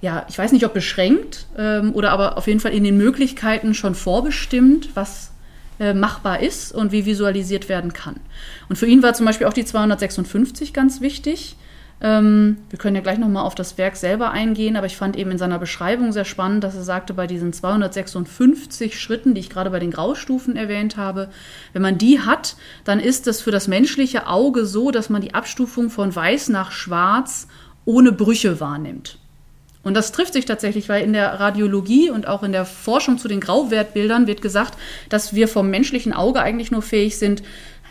ja, 0.00 0.26
ich 0.28 0.38
weiß 0.38 0.52
nicht, 0.52 0.64
ob 0.64 0.74
beschränkt 0.74 1.46
ähm, 1.56 1.92
oder 1.94 2.10
aber 2.10 2.36
auf 2.36 2.46
jeden 2.46 2.60
Fall 2.60 2.72
in 2.72 2.84
den 2.84 2.96
Möglichkeiten 2.96 3.74
schon 3.74 3.94
vorbestimmt, 3.94 4.90
was 4.94 5.30
äh, 5.80 5.94
machbar 5.94 6.40
ist 6.40 6.72
und 6.72 6.92
wie 6.92 7.06
visualisiert 7.06 7.68
werden 7.68 7.92
kann. 7.92 8.16
Und 8.68 8.76
für 8.76 8.86
ihn 8.86 9.02
war 9.02 9.14
zum 9.14 9.26
Beispiel 9.26 9.46
auch 9.46 9.52
die 9.52 9.64
256 9.64 10.72
ganz 10.72 11.00
wichtig 11.00 11.56
ähm, 12.00 12.58
wir 12.70 12.78
können 12.78 12.94
ja 12.94 13.02
gleich 13.02 13.18
nochmal 13.18 13.44
auf 13.44 13.56
das 13.56 13.76
Werk 13.76 13.96
selber 13.96 14.30
eingehen, 14.30 14.76
aber 14.76 14.86
ich 14.86 14.96
fand 14.96 15.16
eben 15.16 15.32
in 15.32 15.38
seiner 15.38 15.58
Beschreibung 15.58 16.12
sehr 16.12 16.24
spannend, 16.24 16.62
dass 16.62 16.76
er 16.76 16.84
sagte, 16.84 17.12
bei 17.12 17.26
diesen 17.26 17.52
256 17.52 19.00
Schritten, 19.00 19.34
die 19.34 19.40
ich 19.40 19.50
gerade 19.50 19.70
bei 19.70 19.80
den 19.80 19.90
Graustufen 19.90 20.54
erwähnt 20.54 20.96
habe, 20.96 21.28
wenn 21.72 21.82
man 21.82 21.98
die 21.98 22.20
hat, 22.20 22.56
dann 22.84 23.00
ist 23.00 23.26
es 23.26 23.40
für 23.40 23.50
das 23.50 23.66
menschliche 23.66 24.28
Auge 24.28 24.64
so, 24.64 24.92
dass 24.92 25.10
man 25.10 25.22
die 25.22 25.34
Abstufung 25.34 25.90
von 25.90 26.14
weiß 26.14 26.50
nach 26.50 26.70
schwarz 26.70 27.48
ohne 27.84 28.12
Brüche 28.12 28.60
wahrnimmt. 28.60 29.18
Und 29.88 29.94
das 29.94 30.12
trifft 30.12 30.34
sich 30.34 30.44
tatsächlich, 30.44 30.90
weil 30.90 31.02
in 31.02 31.14
der 31.14 31.40
Radiologie 31.40 32.10
und 32.10 32.28
auch 32.28 32.42
in 32.42 32.52
der 32.52 32.66
Forschung 32.66 33.16
zu 33.16 33.26
den 33.26 33.40
Grauwertbildern 33.40 34.26
wird 34.26 34.42
gesagt, 34.42 34.78
dass 35.08 35.34
wir 35.34 35.48
vom 35.48 35.70
menschlichen 35.70 36.12
Auge 36.12 36.42
eigentlich 36.42 36.70
nur 36.70 36.82
fähig 36.82 37.18
sind, 37.18 37.42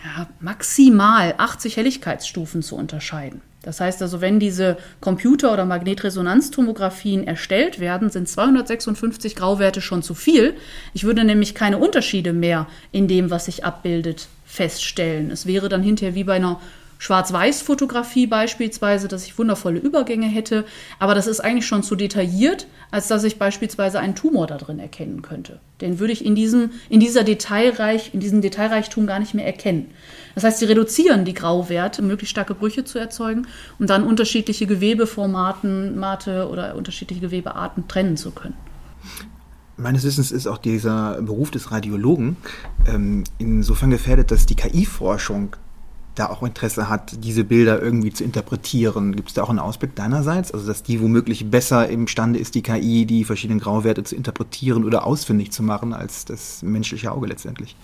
ja, 0.05 0.27
maximal 0.39 1.33
80 1.39 1.75
Helligkeitsstufen 1.75 2.61
zu 2.61 2.75
unterscheiden. 2.75 3.41
Das 3.63 3.81
heißt 3.81 3.99
also, 4.03 4.21
wenn 4.21 4.39
diese 4.39 4.77
Computer- 5.01 5.51
oder 5.51 5.65
Magnetresonanztomographien 5.65 7.25
erstellt 7.25 7.79
werden, 7.79 8.11
sind 8.11 8.29
256 8.29 9.35
Grauwerte 9.35 9.81
schon 9.81 10.03
zu 10.03 10.13
viel. 10.13 10.53
Ich 10.93 11.03
würde 11.03 11.23
nämlich 11.23 11.55
keine 11.55 11.79
Unterschiede 11.79 12.31
mehr 12.31 12.67
in 12.91 13.07
dem, 13.07 13.31
was 13.31 13.45
sich 13.45 13.65
abbildet, 13.65 14.27
feststellen. 14.45 15.31
Es 15.31 15.47
wäre 15.47 15.67
dann 15.67 15.81
hinterher 15.81 16.13
wie 16.13 16.23
bei 16.23 16.35
einer 16.35 16.61
Schwarz-Weiß-Fotografie 16.99 18.27
beispielsweise, 18.27 19.07
dass 19.07 19.25
ich 19.25 19.37
wundervolle 19.37 19.79
Übergänge 19.79 20.27
hätte, 20.27 20.65
aber 20.99 21.15
das 21.15 21.27
ist 21.27 21.39
eigentlich 21.39 21.67
schon 21.67 21.83
zu 21.83 21.95
detailliert, 21.95 22.67
als 22.91 23.07
dass 23.07 23.23
ich 23.23 23.37
beispielsweise 23.37 23.99
einen 23.99 24.15
Tumor 24.15 24.47
da 24.47 24.57
drin 24.57 24.79
erkennen 24.79 25.21
könnte. 25.21 25.59
Den 25.81 25.99
würde 25.99 26.13
ich 26.13 26.25
in 26.25 26.35
diesem, 26.35 26.71
in 26.89 26.99
dieser 26.99 27.23
Detailreich, 27.23 28.13
in 28.13 28.19
diesem 28.19 28.41
Detailreichtum 28.41 29.05
gar 29.05 29.19
nicht 29.19 29.33
mehr 29.33 29.45
erkennen. 29.45 29.91
Das 30.35 30.43
heißt, 30.43 30.59
sie 30.59 30.65
reduzieren 30.65 31.25
die 31.25 31.33
Grauwerte, 31.33 32.01
möglichst 32.01 32.31
starke 32.31 32.55
Brüche 32.55 32.83
zu 32.83 32.97
erzeugen, 32.97 33.47
um 33.79 33.87
dann 33.87 34.03
unterschiedliche 34.03 34.65
Gewebeformaten, 34.65 35.97
Mate 35.97 36.47
oder 36.49 36.75
unterschiedliche 36.75 37.21
Gewebearten 37.21 37.87
trennen 37.87 38.17
zu 38.17 38.31
können. 38.31 38.55
Meines 39.79 40.03
Wissens 40.03 40.31
ist 40.31 40.47
auch 40.47 40.57
dieser 40.57 41.21
Beruf 41.21 41.51
des 41.51 41.71
Radiologen 41.71 42.37
ähm, 42.87 43.23
insofern 43.37 43.91
gefährdet, 43.91 44.31
dass 44.31 44.47
die 44.47 44.55
KI-Forschung 44.55 45.55
da 46.19 46.29
auch 46.29 46.43
Interesse 46.43 46.89
hat, 46.89 47.23
diese 47.23 47.43
Bilder 47.43 47.81
irgendwie 47.81 48.11
zu 48.11 48.23
interpretieren. 48.23 49.15
Gibt 49.15 49.29
es 49.29 49.33
da 49.35 49.43
auch 49.43 49.49
einen 49.49 49.59
Ausblick 49.59 49.95
deinerseits? 49.95 50.51
Also, 50.51 50.67
dass 50.67 50.83
die 50.83 51.01
womöglich 51.01 51.49
besser 51.49 51.87
imstande 51.87 52.39
ist, 52.39 52.55
die 52.55 52.61
KI, 52.61 53.05
die 53.05 53.23
verschiedenen 53.23 53.59
Grauwerte 53.59 54.03
zu 54.03 54.15
interpretieren 54.15 54.83
oder 54.83 55.05
ausfindig 55.05 55.51
zu 55.51 55.63
machen, 55.63 55.93
als 55.93 56.25
das 56.25 56.61
menschliche 56.63 57.11
Auge 57.11 57.27
letztendlich? 57.27 57.75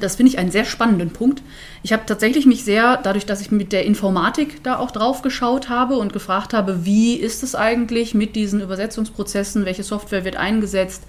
das 0.00 0.16
finde 0.16 0.32
ich 0.32 0.38
einen 0.38 0.50
sehr 0.50 0.64
spannenden 0.64 1.10
Punkt. 1.10 1.42
Ich 1.82 1.92
habe 1.92 2.02
tatsächlich 2.04 2.44
mich 2.44 2.64
sehr, 2.64 2.96
dadurch, 2.96 3.24
dass 3.24 3.40
ich 3.40 3.50
mit 3.50 3.72
der 3.72 3.84
Informatik 3.86 4.62
da 4.62 4.78
auch 4.78 4.90
drauf 4.90 5.22
geschaut 5.22 5.68
habe 5.68 5.96
und 5.96 6.12
gefragt 6.12 6.52
habe, 6.52 6.84
wie 6.84 7.14
ist 7.14 7.42
es 7.42 7.54
eigentlich 7.54 8.14
mit 8.14 8.36
diesen 8.36 8.60
Übersetzungsprozessen, 8.60 9.64
welche 9.64 9.82
Software 9.82 10.24
wird 10.24 10.36
eingesetzt, 10.36 11.04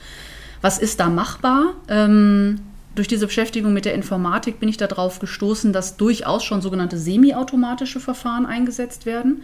was 0.62 0.78
ist 0.78 1.00
da 1.00 1.10
machbar, 1.10 1.74
ähm, 1.90 2.62
durch 2.96 3.08
diese 3.08 3.28
Beschäftigung 3.28 3.74
mit 3.74 3.86
der 3.86 3.94
Informatik 3.94 4.60
bin 4.60 4.68
ich 4.68 4.78
darauf 4.78 5.20
gestoßen, 5.20 5.72
dass 5.72 5.98
durchaus 5.98 6.44
schon 6.44 6.62
sogenannte 6.62 6.98
semiautomatische 6.98 8.00
Verfahren 8.00 8.46
eingesetzt 8.46 9.06
werden. 9.06 9.44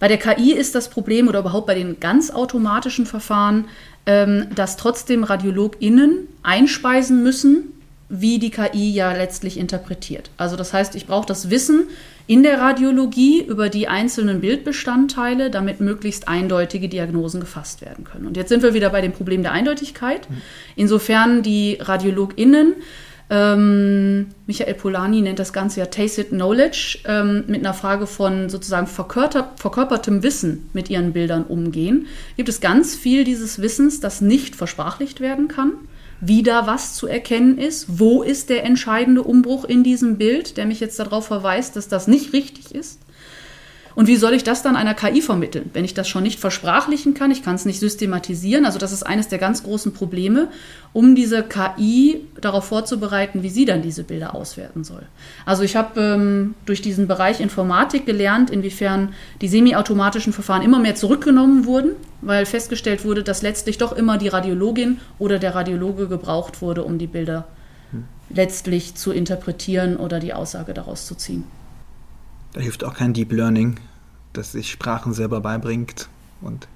Bei 0.00 0.08
der 0.08 0.18
KI 0.18 0.52
ist 0.52 0.74
das 0.74 0.88
Problem 0.88 1.28
oder 1.28 1.40
überhaupt 1.40 1.66
bei 1.66 1.74
den 1.74 2.00
ganz 2.00 2.30
automatischen 2.30 3.06
Verfahren, 3.06 3.66
ähm, 4.06 4.46
dass 4.54 4.76
trotzdem 4.76 5.24
RadiologInnen 5.24 6.26
einspeisen 6.42 7.22
müssen, 7.22 7.79
wie 8.10 8.38
die 8.38 8.50
KI 8.50 8.90
ja 8.92 9.12
letztlich 9.12 9.56
interpretiert. 9.56 10.30
Also 10.36 10.56
das 10.56 10.74
heißt, 10.74 10.96
ich 10.96 11.06
brauche 11.06 11.26
das 11.26 11.48
Wissen 11.48 11.84
in 12.26 12.42
der 12.42 12.60
Radiologie 12.60 13.42
über 13.42 13.68
die 13.68 13.88
einzelnen 13.88 14.40
Bildbestandteile, 14.40 15.50
damit 15.50 15.80
möglichst 15.80 16.28
eindeutige 16.28 16.88
Diagnosen 16.88 17.40
gefasst 17.40 17.80
werden 17.80 18.04
können. 18.04 18.26
Und 18.26 18.36
jetzt 18.36 18.48
sind 18.48 18.62
wir 18.62 18.74
wieder 18.74 18.90
bei 18.90 19.00
dem 19.00 19.12
Problem 19.12 19.42
der 19.42 19.52
Eindeutigkeit. 19.52 20.28
Insofern 20.76 21.42
die 21.42 21.78
RadiologInnen 21.80 22.74
ähm, 23.32 24.26
Michael 24.46 24.74
Polani 24.74 25.22
nennt 25.22 25.38
das 25.38 25.52
Ganze 25.52 25.78
ja 25.78 25.86
Tacit 25.86 26.30
Knowledge, 26.30 26.98
ähm, 27.06 27.44
mit 27.46 27.60
einer 27.60 27.74
Frage 27.74 28.08
von 28.08 28.50
sozusagen 28.50 28.88
verkörpertem 28.88 30.24
Wissen 30.24 30.68
mit 30.72 30.90
ihren 30.90 31.12
Bildern 31.12 31.44
umgehen. 31.44 32.08
Gibt 32.36 32.48
es 32.48 32.60
ganz 32.60 32.96
viel 32.96 33.22
dieses 33.22 33.62
Wissens, 33.62 34.00
das 34.00 34.20
nicht 34.20 34.56
versprachlicht 34.56 35.20
werden 35.20 35.46
kann, 35.46 35.74
wie 36.20 36.42
da 36.42 36.66
was 36.66 36.94
zu 36.94 37.06
erkennen 37.06 37.58
ist, 37.58 37.98
wo 37.98 38.22
ist 38.22 38.50
der 38.50 38.64
entscheidende 38.64 39.22
Umbruch 39.22 39.64
in 39.64 39.82
diesem 39.82 40.18
Bild, 40.18 40.56
der 40.56 40.66
mich 40.66 40.80
jetzt 40.80 40.98
darauf 40.98 41.26
verweist, 41.26 41.76
dass 41.76 41.88
das 41.88 42.06
nicht 42.06 42.32
richtig 42.32 42.74
ist. 42.74 43.00
Und 43.94 44.06
wie 44.06 44.16
soll 44.16 44.34
ich 44.34 44.44
das 44.44 44.62
dann 44.62 44.76
einer 44.76 44.94
KI 44.94 45.20
vermitteln, 45.20 45.70
wenn 45.72 45.84
ich 45.84 45.94
das 45.94 46.08
schon 46.08 46.22
nicht 46.22 46.38
versprachlichen 46.38 47.14
kann? 47.14 47.30
Ich 47.30 47.42
kann 47.42 47.56
es 47.56 47.64
nicht 47.64 47.80
systematisieren. 47.80 48.64
Also 48.64 48.78
das 48.78 48.92
ist 48.92 49.02
eines 49.02 49.28
der 49.28 49.38
ganz 49.38 49.62
großen 49.62 49.92
Probleme, 49.92 50.48
um 50.92 51.14
diese 51.14 51.42
KI 51.42 52.20
darauf 52.40 52.64
vorzubereiten, 52.64 53.42
wie 53.42 53.50
sie 53.50 53.64
dann 53.64 53.82
diese 53.82 54.04
Bilder 54.04 54.34
auswerten 54.34 54.84
soll. 54.84 55.02
Also 55.44 55.64
ich 55.64 55.76
habe 55.76 56.00
ähm, 56.00 56.54
durch 56.66 56.82
diesen 56.82 57.08
Bereich 57.08 57.40
Informatik 57.40 58.06
gelernt, 58.06 58.50
inwiefern 58.50 59.12
die 59.40 59.48
semiautomatischen 59.48 60.32
Verfahren 60.32 60.62
immer 60.62 60.78
mehr 60.78 60.94
zurückgenommen 60.94 61.66
wurden, 61.66 61.90
weil 62.22 62.46
festgestellt 62.46 63.04
wurde, 63.04 63.24
dass 63.24 63.42
letztlich 63.42 63.78
doch 63.78 63.92
immer 63.92 64.18
die 64.18 64.28
Radiologin 64.28 64.98
oder 65.18 65.38
der 65.38 65.54
Radiologe 65.54 66.06
gebraucht 66.06 66.62
wurde, 66.62 66.84
um 66.84 66.98
die 66.98 67.06
Bilder 67.06 67.48
hm. 67.90 68.04
letztlich 68.28 68.94
zu 68.94 69.10
interpretieren 69.10 69.96
oder 69.96 70.20
die 70.20 70.32
Aussage 70.32 70.74
daraus 70.74 71.06
zu 71.06 71.16
ziehen. 71.16 71.44
Da 72.52 72.60
hilft 72.60 72.84
auch 72.84 72.94
kein 72.94 73.12
Deep 73.12 73.32
Learning, 73.32 73.76
das 74.32 74.52
sich 74.52 74.70
Sprachen 74.70 75.12
selber 75.12 75.40
beibringt 75.40 76.08
und 76.40 76.68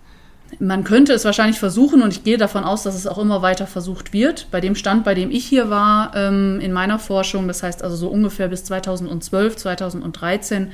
man 0.61 0.85
könnte 0.85 1.12
es 1.12 1.25
wahrscheinlich 1.25 1.59
versuchen 1.59 2.03
und 2.03 2.12
ich 2.12 2.22
gehe 2.22 2.39
davon 2.39 2.64
aus, 2.64 2.83
dass 2.83 2.95
es 2.95 3.07
auch 3.07 3.18
immer 3.18 3.43
weiter 3.43 3.66
versucht 3.66 4.12
wird. 4.12 4.49
Bei 4.51 4.61
dem 4.61 4.75
Stand, 4.75 5.05
bei 5.05 5.14
dem 5.14 5.31
ich 5.31 5.45
hier 5.45 5.70
war 5.70 6.14
ähm, 6.14 6.61
in 6.61 6.72
meiner 6.72 6.99
Forschung, 6.99 7.49
das 7.49 7.62
heißt 7.62 7.83
also 7.83 7.97
so 7.97 8.09
ungefähr 8.09 8.49
bis 8.49 8.64
2012, 8.64 9.57
2013, 9.57 10.72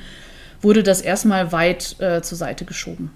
wurde 0.61 0.83
das 0.83 1.01
erstmal 1.01 1.51
weit 1.51 1.95
äh, 1.99 2.21
zur 2.21 2.37
Seite 2.37 2.65
geschoben. 2.65 3.11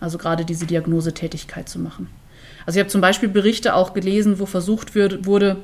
Also 0.00 0.18
gerade 0.18 0.44
diese 0.44 0.66
Diagnosetätigkeit 0.66 1.68
zu 1.68 1.78
machen. 1.78 2.08
Also 2.66 2.78
ich 2.78 2.80
habe 2.82 2.90
zum 2.90 3.00
Beispiel 3.00 3.28
Berichte 3.28 3.74
auch 3.74 3.94
gelesen, 3.94 4.38
wo 4.38 4.46
versucht 4.46 4.94
wird, 4.94 5.26
wurde, 5.26 5.56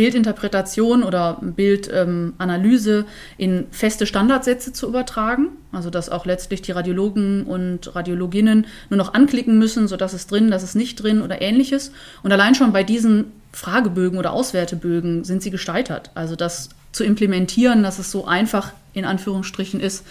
Bildinterpretation 0.00 1.02
oder 1.02 1.36
Bildanalyse 1.42 3.00
ähm, 3.00 3.04
in 3.36 3.66
feste 3.70 4.06
Standardsätze 4.06 4.72
zu 4.72 4.88
übertragen. 4.88 5.48
Also 5.72 5.90
dass 5.90 6.08
auch 6.08 6.24
letztlich 6.24 6.62
die 6.62 6.72
Radiologen 6.72 7.44
und 7.44 7.94
Radiologinnen 7.94 8.66
nur 8.88 8.96
noch 8.96 9.12
anklicken 9.12 9.58
müssen, 9.58 9.88
so 9.88 9.98
dass 9.98 10.14
es 10.14 10.26
drin, 10.26 10.50
dass 10.50 10.62
es 10.62 10.74
nicht 10.74 11.02
drin 11.02 11.20
oder 11.20 11.42
ähnliches. 11.42 11.92
Und 12.22 12.32
allein 12.32 12.54
schon 12.54 12.72
bei 12.72 12.82
diesen 12.82 13.26
Fragebögen 13.52 14.18
oder 14.18 14.32
Auswertebögen 14.32 15.24
sind 15.24 15.42
sie 15.42 15.50
gescheitert. 15.50 16.10
Also 16.14 16.34
das 16.34 16.70
zu 16.92 17.04
implementieren, 17.04 17.82
dass 17.82 17.98
es 17.98 18.10
so 18.10 18.24
einfach 18.24 18.72
in 18.94 19.04
Anführungsstrichen 19.04 19.80
ist, 19.80 20.06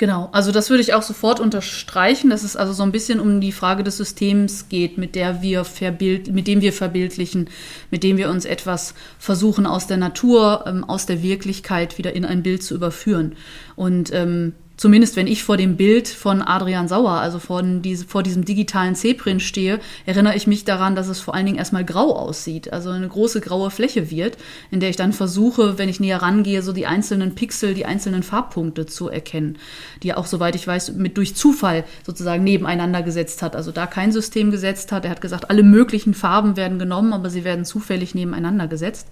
Genau, 0.00 0.28
also 0.30 0.52
das 0.52 0.70
würde 0.70 0.80
ich 0.80 0.94
auch 0.94 1.02
sofort 1.02 1.40
unterstreichen, 1.40 2.30
dass 2.30 2.44
es 2.44 2.54
also 2.54 2.72
so 2.72 2.84
ein 2.84 2.92
bisschen 2.92 3.18
um 3.18 3.40
die 3.40 3.50
Frage 3.50 3.82
des 3.82 3.96
Systems 3.96 4.68
geht, 4.68 4.96
mit 4.96 5.16
der 5.16 5.42
wir 5.42 5.64
verbild, 5.64 6.32
mit 6.32 6.46
dem 6.46 6.60
wir 6.60 6.72
verbildlichen, 6.72 7.50
mit 7.90 8.04
dem 8.04 8.16
wir 8.16 8.30
uns 8.30 8.44
etwas 8.44 8.94
versuchen 9.18 9.66
aus 9.66 9.88
der 9.88 9.96
Natur, 9.96 10.64
ähm, 10.68 10.84
aus 10.84 11.06
der 11.06 11.24
Wirklichkeit 11.24 11.98
wieder 11.98 12.12
in 12.12 12.24
ein 12.24 12.44
Bild 12.44 12.62
zu 12.62 12.76
überführen. 12.76 13.34
Und 13.74 14.12
ähm, 14.14 14.52
zumindest 14.78 15.16
wenn 15.16 15.26
ich 15.26 15.44
vor 15.44 15.58
dem 15.58 15.76
Bild 15.76 16.08
von 16.08 16.40
Adrian 16.40 16.88
Sauer, 16.88 17.20
also 17.20 17.38
vor, 17.38 17.62
diese, 17.62 18.06
vor 18.06 18.22
diesem 18.22 18.44
digitalen 18.44 18.94
C-Print 18.94 19.42
stehe, 19.42 19.80
erinnere 20.06 20.36
ich 20.36 20.46
mich 20.46 20.64
daran, 20.64 20.94
dass 20.94 21.08
es 21.08 21.20
vor 21.20 21.34
allen 21.34 21.44
Dingen 21.44 21.58
erstmal 21.58 21.84
grau 21.84 22.16
aussieht, 22.16 22.72
also 22.72 22.90
eine 22.90 23.08
große 23.08 23.42
graue 23.42 23.70
Fläche 23.70 24.10
wird, 24.10 24.38
in 24.70 24.80
der 24.80 24.88
ich 24.88 24.96
dann 24.96 25.12
versuche, 25.12 25.76
wenn 25.78 25.88
ich 25.88 26.00
näher 26.00 26.22
rangehe, 26.22 26.62
so 26.62 26.72
die 26.72 26.86
einzelnen 26.86 27.34
Pixel, 27.34 27.74
die 27.74 27.84
einzelnen 27.84 28.22
Farbpunkte 28.22 28.86
zu 28.86 29.08
erkennen, 29.08 29.58
die 30.02 30.10
er 30.10 30.18
auch, 30.18 30.26
soweit 30.26 30.54
ich 30.54 30.66
weiß, 30.66 30.92
mit 30.92 31.16
durch 31.16 31.34
Zufall 31.34 31.84
sozusagen 32.06 32.44
nebeneinander 32.44 33.02
gesetzt 33.02 33.42
hat, 33.42 33.56
also 33.56 33.72
da 33.72 33.86
kein 33.86 34.12
System 34.12 34.52
gesetzt 34.52 34.92
hat. 34.92 35.04
Er 35.04 35.10
hat 35.10 35.20
gesagt, 35.20 35.50
alle 35.50 35.64
möglichen 35.64 36.14
Farben 36.14 36.56
werden 36.56 36.78
genommen, 36.78 37.12
aber 37.12 37.30
sie 37.30 37.42
werden 37.42 37.64
zufällig 37.64 38.14
nebeneinander 38.14 38.68
gesetzt. 38.68 39.08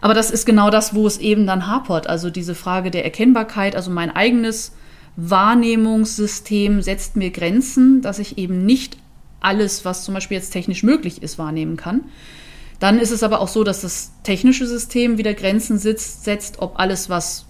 Aber 0.00 0.14
das 0.14 0.30
ist 0.30 0.46
genau 0.46 0.70
das, 0.70 0.94
wo 0.94 1.06
es 1.06 1.18
eben 1.18 1.46
dann 1.46 1.66
hapert. 1.66 2.06
Also 2.06 2.30
diese 2.30 2.54
Frage 2.54 2.90
der 2.90 3.04
Erkennbarkeit, 3.04 3.76
also 3.76 3.90
mein 3.90 4.14
eigenes 4.14 4.72
Wahrnehmungssystem 5.16 6.82
setzt 6.82 7.16
mir 7.16 7.30
Grenzen, 7.30 8.02
dass 8.02 8.18
ich 8.18 8.38
eben 8.38 8.66
nicht 8.66 8.98
alles, 9.40 9.84
was 9.84 10.04
zum 10.04 10.14
Beispiel 10.14 10.36
jetzt 10.36 10.50
technisch 10.50 10.82
möglich 10.82 11.22
ist, 11.22 11.38
wahrnehmen 11.38 11.76
kann. 11.76 12.02
Dann 12.78 12.98
ist 12.98 13.10
es 13.10 13.22
aber 13.22 13.40
auch 13.40 13.48
so, 13.48 13.64
dass 13.64 13.80
das 13.80 14.12
technische 14.22 14.66
System 14.66 15.16
wieder 15.18 15.32
Grenzen 15.32 15.78
sitzt, 15.78 16.24
setzt, 16.24 16.58
ob 16.58 16.78
alles, 16.78 17.08
was 17.08 17.46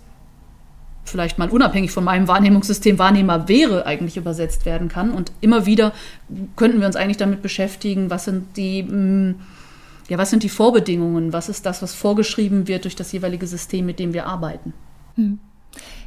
vielleicht 1.05 1.39
mal 1.39 1.51
unabhängig 1.51 1.91
von 1.91 2.05
meinem 2.05 2.29
Wahrnehmungssystem 2.29 2.99
wahrnehmbar 2.99 3.49
wäre, 3.49 3.87
eigentlich 3.87 4.17
übersetzt 4.17 4.67
werden 4.67 4.89
kann. 4.89 5.11
Und 5.13 5.33
immer 5.41 5.67
wieder 5.67 5.93
könnten 6.57 6.81
wir 6.81 6.87
uns 6.87 6.97
eigentlich 6.97 7.17
damit 7.17 7.43
beschäftigen, 7.43 8.11
was 8.11 8.25
sind 8.25 8.57
die, 8.57 8.83
mm, 8.83 9.37
ja, 10.09 10.19
was 10.19 10.31
sind 10.31 10.43
die 10.43 10.49
Vorbedingungen, 10.49 11.33
was 11.33 11.49
ist 11.49 11.67
das, 11.67 11.83
was 11.83 11.95
vorgeschrieben 11.95 12.69
wird 12.69 12.85
durch 12.85 12.97
das 12.97 13.11
jeweilige 13.13 13.47
System, 13.47 13.87
mit 13.87 13.99
dem 13.99 14.13
wir 14.13 14.27
arbeiten. 14.27 14.73
Hm. 15.17 15.39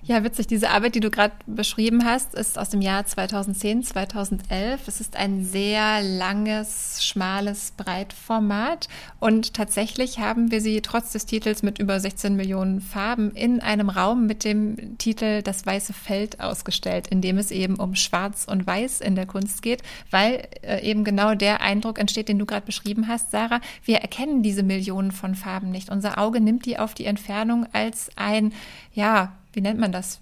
Ja, 0.09 0.23
witzig. 0.23 0.47
Diese 0.47 0.71
Arbeit, 0.71 0.95
die 0.95 1.01
du 1.01 1.11
gerade 1.11 1.35
beschrieben 1.45 2.03
hast, 2.03 2.33
ist 2.33 2.57
aus 2.57 2.69
dem 2.69 2.81
Jahr 2.81 3.05
2010, 3.05 3.83
2011. 3.83 4.87
Es 4.87 5.01
ist 5.01 5.15
ein 5.15 5.45
sehr 5.45 6.01
langes, 6.01 7.05
schmales 7.05 7.73
Breitformat. 7.77 8.87
Und 9.19 9.53
tatsächlich 9.53 10.17
haben 10.17 10.49
wir 10.49 10.61
sie 10.61 10.81
trotz 10.81 11.11
des 11.11 11.27
Titels 11.27 11.61
mit 11.61 11.77
über 11.77 11.99
16 11.99 12.35
Millionen 12.35 12.81
Farben 12.81 13.31
in 13.35 13.59
einem 13.59 13.89
Raum 13.89 14.25
mit 14.25 14.45
dem 14.45 14.97
Titel 14.97 15.43
Das 15.43 15.67
weiße 15.67 15.93
Feld 15.93 16.39
ausgestellt, 16.39 17.07
in 17.07 17.21
dem 17.21 17.37
es 17.37 17.51
eben 17.51 17.75
um 17.75 17.93
Schwarz 17.93 18.47
und 18.49 18.65
Weiß 18.65 19.01
in 19.01 19.15
der 19.15 19.27
Kunst 19.27 19.61
geht, 19.61 19.83
weil 20.09 20.47
äh, 20.63 20.81
eben 20.81 21.03
genau 21.03 21.35
der 21.35 21.61
Eindruck 21.61 21.99
entsteht, 21.99 22.29
den 22.29 22.39
du 22.39 22.47
gerade 22.47 22.65
beschrieben 22.65 23.07
hast, 23.07 23.29
Sarah. 23.29 23.61
Wir 23.83 23.97
erkennen 23.97 24.41
diese 24.41 24.63
Millionen 24.63 25.11
von 25.11 25.35
Farben 25.35 25.69
nicht. 25.69 25.89
Unser 25.89 26.17
Auge 26.17 26.41
nimmt 26.41 26.65
die 26.65 26.79
auf 26.79 26.95
die 26.95 27.05
Entfernung 27.05 27.67
als 27.73 28.09
ein, 28.15 28.53
ja, 28.93 29.33
wie 29.53 29.61
nennt 29.61 29.79
man 29.79 29.91
das? 29.91 30.19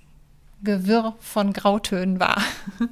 Gewirr 0.64 1.16
von 1.20 1.54
Grautönen 1.54 2.20
wahr. 2.20 2.42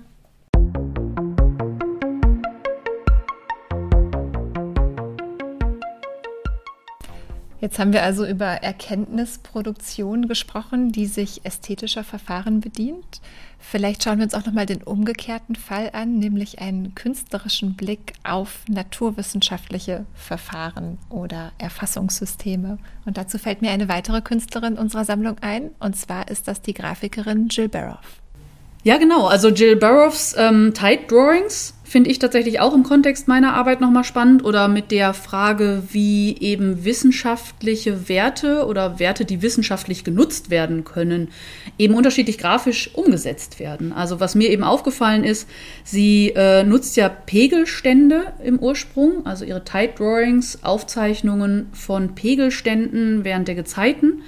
Jetzt 7.66 7.80
haben 7.80 7.94
wir 7.94 8.04
also 8.04 8.28
über 8.28 8.46
Erkenntnisproduktion 8.46 10.28
gesprochen, 10.28 10.92
die 10.92 11.08
sich 11.08 11.46
ästhetischer 11.46 12.04
Verfahren 12.04 12.60
bedient. 12.60 13.22
Vielleicht 13.68 14.04
schauen 14.04 14.20
wir 14.20 14.26
uns 14.26 14.36
auch 14.36 14.46
noch 14.46 14.54
mal 14.54 14.68
den 14.68 14.84
umgekehrten 14.84 15.56
Fall 15.56 15.90
an, 15.94 16.20
nämlich 16.20 16.60
einen 16.60 16.94
künstlerischen 16.94 17.76
Blick 17.76 18.14
auf 18.24 18.60
naturwissenschaftliche 18.70 20.06
Verfahren 20.14 21.00
oder 21.10 21.52
Erfassungssysteme. 21.58 22.78
Und 23.06 23.18
dazu 23.18 23.40
fällt 23.40 23.64
mir 23.64 23.72
eine 23.72 23.90
weitere 23.90 24.22
Künstlerin 24.22 24.78
unserer 24.78 25.04
Sammlung 25.04 25.38
ein, 25.42 25.72
und 25.80 25.98
zwar 25.98 26.30
ist 26.30 26.48
das 26.48 26.62
die 26.62 26.76
Grafikerin 26.76 27.48
Jill 27.50 27.68
Baroff. 27.68 28.22
Ja, 28.84 28.98
genau. 28.98 29.26
Also 29.26 29.50
Jill 29.50 29.76
Burroughs 29.76 30.36
ähm, 30.38 30.72
Tide 30.76 31.08
Drawings 31.08 31.74
finde 31.96 32.10
ich 32.10 32.20
tatsächlich 32.20 32.60
auch 32.60 32.74
im 32.74 32.84
Kontext 32.84 33.30
meiner 33.30 33.54
Arbeit 33.54 33.80
nochmal 33.80 34.04
spannend 34.04 34.44
oder 34.44 34.68
mit 34.68 34.92
der 34.92 35.14
Frage, 35.14 35.82
wie 35.94 36.38
eben 36.42 36.84
wissenschaftliche 36.84 38.10
Werte 38.10 38.66
oder 38.66 39.00
Werte, 39.00 39.24
die 39.24 39.42
wissenschaftlich 39.42 40.04
genutzt 40.04 40.50
werden 40.50 40.84
können, 40.84 41.30
eben 41.78 41.94
unterschiedlich 41.94 42.38
grafisch 42.38 42.94
umgesetzt 42.94 43.62
werden. 43.62 43.94
Also 43.94 44.20
was 44.20 44.36
mir 44.36 44.50
eben 44.50 44.66
aufgefallen 44.66 45.24
ist, 45.24 45.48
sie 45.86 46.34
äh, 46.36 46.66
nutzt 46.66 46.98
ja 46.98 47.08
Pegelstände 47.08 48.34
im 48.44 48.60
Ursprung, 48.60 49.26
also 49.26 49.46
ihre 49.46 49.64
Tide 49.64 49.94
Drawings, 49.96 50.66
Aufzeichnungen 50.66 51.68
von 51.72 52.14
Pegelständen 52.14 53.24
während 53.24 53.48
der 53.48 53.56
Gezeiten, 53.56 54.24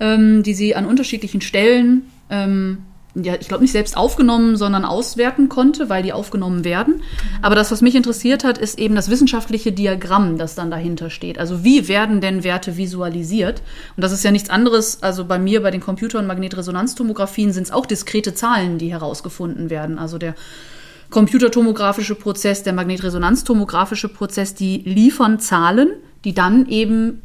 ähm, 0.00 0.42
die 0.42 0.54
sie 0.54 0.74
an 0.74 0.86
unterschiedlichen 0.86 1.42
Stellen 1.42 2.10
ähm, 2.30 2.78
ja, 3.14 3.34
ich 3.38 3.48
glaube 3.48 3.62
nicht 3.62 3.72
selbst 3.72 3.96
aufgenommen, 3.96 4.56
sondern 4.56 4.86
auswerten 4.86 5.50
konnte, 5.50 5.90
weil 5.90 6.02
die 6.02 6.14
aufgenommen 6.14 6.64
werden. 6.64 7.02
Aber 7.42 7.54
das, 7.54 7.70
was 7.70 7.82
mich 7.82 7.94
interessiert 7.94 8.42
hat, 8.42 8.56
ist 8.56 8.78
eben 8.78 8.94
das 8.94 9.10
wissenschaftliche 9.10 9.70
Diagramm, 9.70 10.38
das 10.38 10.54
dann 10.54 10.70
dahinter 10.70 11.10
steht. 11.10 11.38
Also 11.38 11.62
wie 11.62 11.88
werden 11.88 12.22
denn 12.22 12.42
Werte 12.42 12.78
visualisiert? 12.78 13.62
Und 13.96 14.02
das 14.02 14.12
ist 14.12 14.24
ja 14.24 14.30
nichts 14.30 14.48
anderes, 14.48 15.02
also 15.02 15.26
bei 15.26 15.38
mir 15.38 15.62
bei 15.62 15.70
den 15.70 15.82
Computer- 15.82 16.18
und 16.18 16.26
Magnetresonanztomographien 16.26 17.52
sind 17.52 17.64
es 17.64 17.70
auch 17.70 17.84
diskrete 17.84 18.34
Zahlen, 18.34 18.78
die 18.78 18.90
herausgefunden 18.90 19.68
werden. 19.68 19.98
Also 19.98 20.16
der 20.16 20.34
computertomografische 21.10 22.14
Prozess, 22.14 22.62
der 22.62 22.72
Magnetresonanztomografische 22.72 24.08
Prozess, 24.08 24.54
die 24.54 24.78
liefern 24.78 25.38
Zahlen, 25.38 25.90
die 26.24 26.32
dann 26.32 26.66
eben 26.66 27.20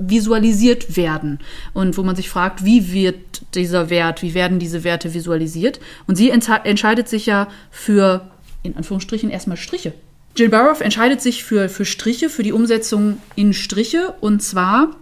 visualisiert 0.00 0.96
werden 0.96 1.38
und 1.74 1.96
wo 1.96 2.02
man 2.02 2.16
sich 2.16 2.28
fragt, 2.28 2.64
wie 2.64 2.92
wird 2.92 3.42
dieser 3.54 3.90
Wert, 3.90 4.22
wie 4.22 4.34
werden 4.34 4.58
diese 4.58 4.82
Werte 4.82 5.14
visualisiert? 5.14 5.80
Und 6.06 6.16
sie 6.16 6.30
entscheidet 6.30 7.08
sich 7.08 7.26
ja 7.26 7.48
für, 7.70 8.30
in 8.62 8.76
Anführungsstrichen, 8.76 9.30
erstmal 9.30 9.56
Striche. 9.56 9.92
Jill 10.36 10.48
Barrow 10.48 10.80
entscheidet 10.80 11.20
sich 11.20 11.44
für, 11.44 11.68
für 11.68 11.84
Striche, 11.84 12.30
für 12.30 12.42
die 12.42 12.52
Umsetzung 12.52 13.18
in 13.36 13.52
Striche 13.52 14.14
und 14.20 14.42
zwar 14.42 14.96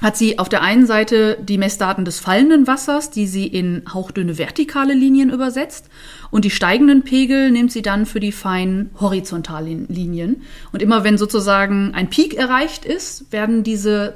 hat 0.00 0.16
sie 0.16 0.38
auf 0.38 0.48
der 0.48 0.62
einen 0.62 0.86
Seite 0.86 1.36
die 1.42 1.58
Messdaten 1.58 2.04
des 2.04 2.20
fallenden 2.20 2.66
Wassers, 2.66 3.10
die 3.10 3.26
sie 3.26 3.46
in 3.46 3.82
hauchdünne 3.92 4.38
vertikale 4.38 4.94
Linien 4.94 5.30
übersetzt. 5.30 5.90
Und 6.30 6.44
die 6.44 6.50
steigenden 6.50 7.02
Pegel 7.02 7.50
nimmt 7.50 7.70
sie 7.70 7.82
dann 7.82 8.06
für 8.06 8.20
die 8.20 8.32
feinen 8.32 8.90
horizontalen 8.98 9.86
Linien. 9.88 10.42
Und 10.72 10.80
immer 10.80 11.04
wenn 11.04 11.18
sozusagen 11.18 11.92
ein 11.94 12.08
Peak 12.08 12.34
erreicht 12.34 12.84
ist, 12.84 13.30
werden 13.32 13.62
diese 13.62 14.14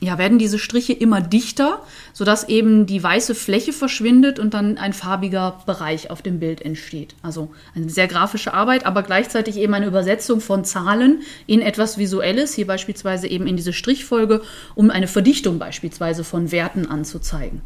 ja, 0.00 0.16
werden 0.16 0.38
diese 0.38 0.60
Striche 0.60 0.92
immer 0.92 1.20
dichter, 1.20 1.82
sodass 2.12 2.48
eben 2.48 2.86
die 2.86 3.02
weiße 3.02 3.34
Fläche 3.34 3.72
verschwindet 3.72 4.38
und 4.38 4.54
dann 4.54 4.78
ein 4.78 4.92
farbiger 4.92 5.60
Bereich 5.66 6.10
auf 6.10 6.22
dem 6.22 6.38
Bild 6.38 6.62
entsteht. 6.62 7.16
Also 7.22 7.50
eine 7.74 7.90
sehr 7.90 8.06
grafische 8.06 8.54
Arbeit, 8.54 8.86
aber 8.86 9.02
gleichzeitig 9.02 9.56
eben 9.56 9.74
eine 9.74 9.86
Übersetzung 9.86 10.40
von 10.40 10.64
Zahlen 10.64 11.22
in 11.48 11.60
etwas 11.60 11.98
Visuelles, 11.98 12.54
hier 12.54 12.66
beispielsweise 12.66 13.26
eben 13.26 13.48
in 13.48 13.56
diese 13.56 13.72
Strichfolge, 13.72 14.42
um 14.76 14.90
eine 14.90 15.08
Verdichtung 15.08 15.58
beispielsweise 15.58 16.22
von 16.22 16.52
Werten 16.52 16.86
anzuzeigen. 16.86 17.62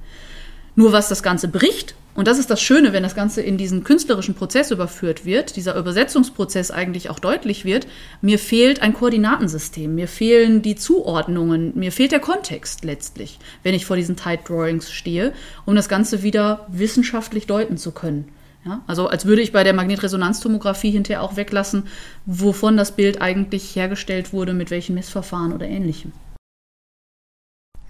Nur 0.75 0.93
was 0.93 1.11
das 1.11 1.23
Ganze 1.23 1.49
bricht, 1.49 1.95
und 2.15 2.29
das 2.29 2.39
ist 2.39 2.51
das 2.51 2.61
Schöne, 2.61 2.93
wenn 2.93 3.03
das 3.03 3.15
Ganze 3.15 3.41
in 3.41 3.57
diesen 3.57 3.85
künstlerischen 3.85 4.35
Prozess 4.35 4.71
überführt 4.71 5.25
wird, 5.25 5.57
dieser 5.57 5.77
Übersetzungsprozess 5.77 6.71
eigentlich 6.71 7.09
auch 7.09 7.19
deutlich 7.19 7.65
wird, 7.65 7.87
mir 8.21 8.39
fehlt 8.39 8.83
ein 8.83 8.93
Koordinatensystem, 8.93 9.95
mir 9.95 10.09
fehlen 10.09 10.61
die 10.61 10.77
Zuordnungen, 10.77 11.73
mir 11.75 11.91
fehlt 11.91 12.13
der 12.13 12.21
Kontext 12.21 12.85
letztlich, 12.85 13.39
wenn 13.63 13.75
ich 13.75 13.87
vor 13.87 13.97
diesen 13.97 14.17
Tide 14.17 14.43
Drawings 14.47 14.93
stehe, 14.93 15.33
um 15.65 15.75
das 15.75 15.89
Ganze 15.89 16.23
wieder 16.23 16.67
wissenschaftlich 16.69 17.47
deuten 17.47 17.79
zu 17.79 17.93
können. 17.93 18.29
Ja, 18.65 18.83
also 18.87 19.09
als 19.09 19.27
würde 19.27 19.43
ich 19.43 19.51
bei 19.51 19.65
der 19.65 19.73
Magnetresonanztomographie 19.73 20.91
hinterher 20.91 21.23
auch 21.23 21.37
weglassen, 21.37 21.85
wovon 22.27 22.77
das 22.77 22.93
Bild 22.93 23.21
eigentlich 23.21 23.75
hergestellt 23.75 24.33
wurde, 24.33 24.53
mit 24.53 24.71
welchen 24.71 24.95
Messverfahren 24.95 25.53
oder 25.53 25.67
ähnlichem. 25.67 26.13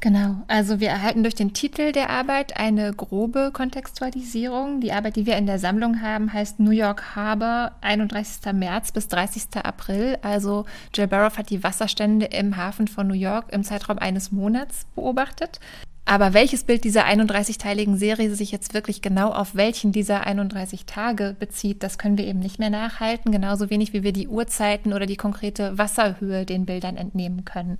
Genau, 0.02 0.42
also 0.48 0.80
wir 0.80 0.88
erhalten 0.88 1.22
durch 1.22 1.36
den 1.36 1.52
Titel 1.52 1.92
der 1.92 2.10
Arbeit 2.10 2.56
eine 2.56 2.92
grobe 2.92 3.52
Kontextualisierung. 3.52 4.80
Die 4.80 4.92
Arbeit, 4.92 5.14
die 5.14 5.26
wir 5.26 5.36
in 5.36 5.46
der 5.46 5.60
Sammlung 5.60 6.02
haben, 6.02 6.32
heißt 6.32 6.58
New 6.58 6.72
York 6.72 7.14
Harbor 7.14 7.70
31. 7.82 8.52
März 8.52 8.90
bis 8.90 9.06
30. 9.06 9.62
April. 9.62 10.18
Also 10.22 10.64
Jill 10.92 11.06
Barrow 11.06 11.38
hat 11.38 11.50
die 11.50 11.62
Wasserstände 11.62 12.26
im 12.26 12.56
Hafen 12.56 12.88
von 12.88 13.06
New 13.06 13.14
York 13.14 13.52
im 13.52 13.62
Zeitraum 13.62 13.98
eines 13.98 14.32
Monats 14.32 14.86
beobachtet. 14.96 15.60
Aber 16.04 16.34
welches 16.34 16.64
Bild 16.64 16.82
dieser 16.82 17.06
31-teiligen 17.06 17.96
Serie 17.96 18.34
sich 18.34 18.50
jetzt 18.50 18.74
wirklich 18.74 19.02
genau 19.02 19.30
auf 19.30 19.54
welchen 19.54 19.92
dieser 19.92 20.26
31 20.26 20.84
Tage 20.84 21.36
bezieht, 21.38 21.84
das 21.84 21.96
können 21.96 22.18
wir 22.18 22.26
eben 22.26 22.40
nicht 22.40 22.58
mehr 22.58 22.70
nachhalten, 22.70 23.30
genauso 23.30 23.70
wenig 23.70 23.92
wie 23.92 24.02
wir 24.02 24.12
die 24.12 24.26
Uhrzeiten 24.26 24.92
oder 24.92 25.06
die 25.06 25.16
konkrete 25.16 25.78
Wasserhöhe 25.78 26.44
den 26.44 26.66
Bildern 26.66 26.96
entnehmen 26.96 27.44
können. 27.44 27.78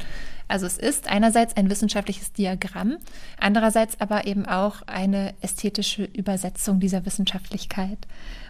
Also 0.53 0.67
es 0.67 0.77
ist 0.77 1.09
einerseits 1.09 1.57
ein 1.57 1.71
wissenschaftliches 1.71 2.33
Diagramm, 2.35 2.99
andererseits 3.39 4.01
aber 4.01 4.27
eben 4.27 4.45
auch 4.45 4.83
eine 4.87 5.33
ästhetische 5.41 6.05
Übersetzung 6.05 6.79
dieser 6.79 7.07
Wissenschaftlichkeit. 7.07 7.99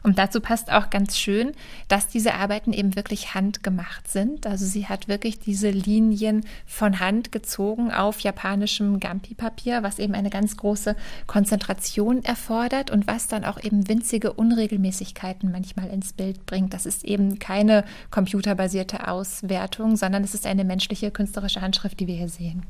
Und 0.03 0.19
dazu 0.19 0.41
passt 0.41 0.73
auch 0.73 0.91
ganz 0.91 1.17
schön, 1.17 1.53
dass 1.87 2.09
diese 2.09 2.35
Arbeiten 2.35 2.73
eben 2.73 2.97
wirklich 2.97 3.35
handgemacht 3.35 4.09
sind. 4.09 4.49
Also 4.49 4.67
sie 4.67 4.89
hat 4.89 5.07
wirklich 5.07 5.39
diese 5.39 5.71
Linien 5.71 6.45
von 6.67 6.99
Hand 6.99 7.31
gezogen 7.31 7.93
auf 7.93 8.19
japanischem 8.19 8.99
Gampi-Papier, 8.99 9.62
was 9.83 9.99
eben 9.99 10.15
eine 10.15 10.31
ganz 10.31 10.57
große 10.57 10.97
Konzentration 11.27 12.25
erfordert 12.25 12.91
und 12.91 13.07
was 13.07 13.29
dann 13.29 13.45
auch 13.45 13.63
eben 13.63 13.89
winzige 13.89 14.33
Unregelmäßigkeiten 14.33 15.53
manchmal 15.53 15.89
ins 15.89 16.15
Bild 16.15 16.47
bringt. 16.47 16.75
Das 16.75 16.87
ist 16.87 17.05
eben 17.05 17.39
keine 17.39 17.85
computerbasierte 18.11 19.09
Auswertung, 19.09 19.97
sondern 19.97 20.25
es 20.25 20.35
ist 20.35 20.47
eine 20.47 20.65
menschliche 20.65 21.11
künstlerische 21.11 21.61
Handschrift 21.61 21.83
Schrift, 21.83 22.01
die 22.01 22.07
wir 22.07 22.15
hier 22.15 22.29
sehen. 22.29 22.63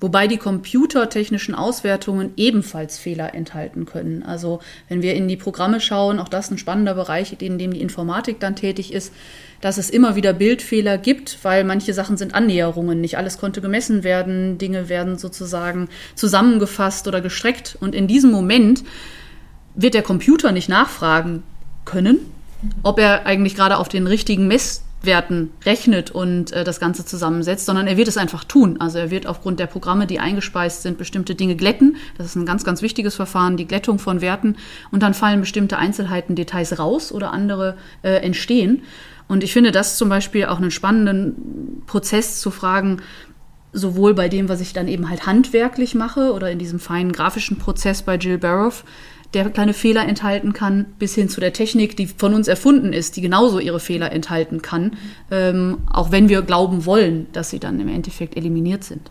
Wobei 0.00 0.26
die 0.26 0.38
computertechnischen 0.38 1.54
Auswertungen 1.54 2.32
ebenfalls 2.36 2.98
Fehler 2.98 3.34
enthalten 3.34 3.84
können. 3.84 4.22
Also 4.22 4.60
wenn 4.88 5.02
wir 5.02 5.14
in 5.14 5.28
die 5.28 5.36
Programme 5.36 5.80
schauen, 5.80 6.18
auch 6.18 6.28
das 6.28 6.50
ein 6.50 6.56
spannender 6.56 6.94
Bereich, 6.94 7.36
in 7.38 7.58
dem 7.58 7.72
die 7.72 7.82
Informatik 7.82 8.40
dann 8.40 8.56
tätig 8.56 8.94
ist, 8.94 9.12
dass 9.60 9.76
es 9.76 9.90
immer 9.90 10.16
wieder 10.16 10.32
Bildfehler 10.32 10.96
gibt, 10.96 11.38
weil 11.42 11.64
manche 11.64 11.92
Sachen 11.92 12.16
sind 12.16 12.34
Annäherungen. 12.34 13.00
Nicht 13.02 13.18
alles 13.18 13.36
konnte 13.36 13.60
gemessen 13.60 14.02
werden, 14.02 14.56
Dinge 14.56 14.88
werden 14.88 15.18
sozusagen 15.18 15.88
zusammengefasst 16.14 17.06
oder 17.06 17.20
gestreckt. 17.20 17.76
Und 17.78 17.94
in 17.94 18.06
diesem 18.06 18.30
Moment 18.30 18.82
wird 19.74 19.92
der 19.92 20.02
Computer 20.02 20.50
nicht 20.50 20.70
nachfragen 20.70 21.42
können, 21.84 22.20
ob 22.82 22.98
er 22.98 23.26
eigentlich 23.26 23.54
gerade 23.54 23.76
auf 23.76 23.88
den 23.88 24.06
richtigen 24.06 24.48
Mess 24.48 24.82
Werten 25.02 25.50
rechnet 25.64 26.10
und 26.10 26.52
äh, 26.52 26.64
das 26.64 26.80
Ganze 26.80 27.04
zusammensetzt, 27.04 27.66
sondern 27.66 27.86
er 27.86 27.96
wird 27.96 28.08
es 28.08 28.16
einfach 28.16 28.44
tun. 28.44 28.80
Also 28.80 28.98
er 28.98 29.10
wird 29.10 29.26
aufgrund 29.26 29.58
der 29.58 29.66
Programme, 29.66 30.06
die 30.06 30.20
eingespeist 30.20 30.82
sind, 30.82 30.98
bestimmte 30.98 31.34
Dinge 31.34 31.56
glätten. 31.56 31.96
Das 32.18 32.26
ist 32.26 32.36
ein 32.36 32.46
ganz, 32.46 32.64
ganz 32.64 32.82
wichtiges 32.82 33.14
Verfahren, 33.14 33.56
die 33.56 33.66
Glättung 33.66 33.98
von 33.98 34.20
Werten. 34.20 34.56
Und 34.90 35.02
dann 35.02 35.14
fallen 35.14 35.40
bestimmte 35.40 35.78
Einzelheiten, 35.78 36.34
Details 36.34 36.78
raus 36.78 37.12
oder 37.12 37.32
andere 37.32 37.76
äh, 38.02 38.16
entstehen. 38.16 38.82
Und 39.26 39.44
ich 39.44 39.52
finde 39.52 39.72
das 39.72 39.96
zum 39.96 40.08
Beispiel 40.08 40.46
auch 40.46 40.58
einen 40.58 40.72
spannenden 40.72 41.82
Prozess 41.86 42.40
zu 42.40 42.50
fragen, 42.50 43.00
sowohl 43.72 44.14
bei 44.14 44.28
dem, 44.28 44.48
was 44.48 44.60
ich 44.60 44.72
dann 44.72 44.88
eben 44.88 45.08
halt 45.08 45.26
handwerklich 45.26 45.94
mache 45.94 46.32
oder 46.32 46.50
in 46.50 46.58
diesem 46.58 46.80
feinen 46.80 47.12
grafischen 47.12 47.56
Prozess 47.56 48.02
bei 48.02 48.16
Jill 48.16 48.38
Barrow, 48.38 48.84
der 49.34 49.48
kleine 49.50 49.74
Fehler 49.74 50.06
enthalten 50.08 50.52
kann, 50.52 50.86
bis 50.98 51.14
hin 51.14 51.28
zu 51.28 51.40
der 51.40 51.52
Technik, 51.52 51.96
die 51.96 52.06
von 52.06 52.34
uns 52.34 52.48
erfunden 52.48 52.92
ist, 52.92 53.16
die 53.16 53.20
genauso 53.20 53.58
ihre 53.58 53.80
Fehler 53.80 54.12
enthalten 54.12 54.60
kann, 54.62 54.96
ähm, 55.30 55.78
auch 55.90 56.10
wenn 56.10 56.28
wir 56.28 56.42
glauben 56.42 56.84
wollen, 56.84 57.26
dass 57.32 57.50
sie 57.50 57.60
dann 57.60 57.78
im 57.80 57.88
Endeffekt 57.88 58.36
eliminiert 58.36 58.82
sind. 58.82 59.10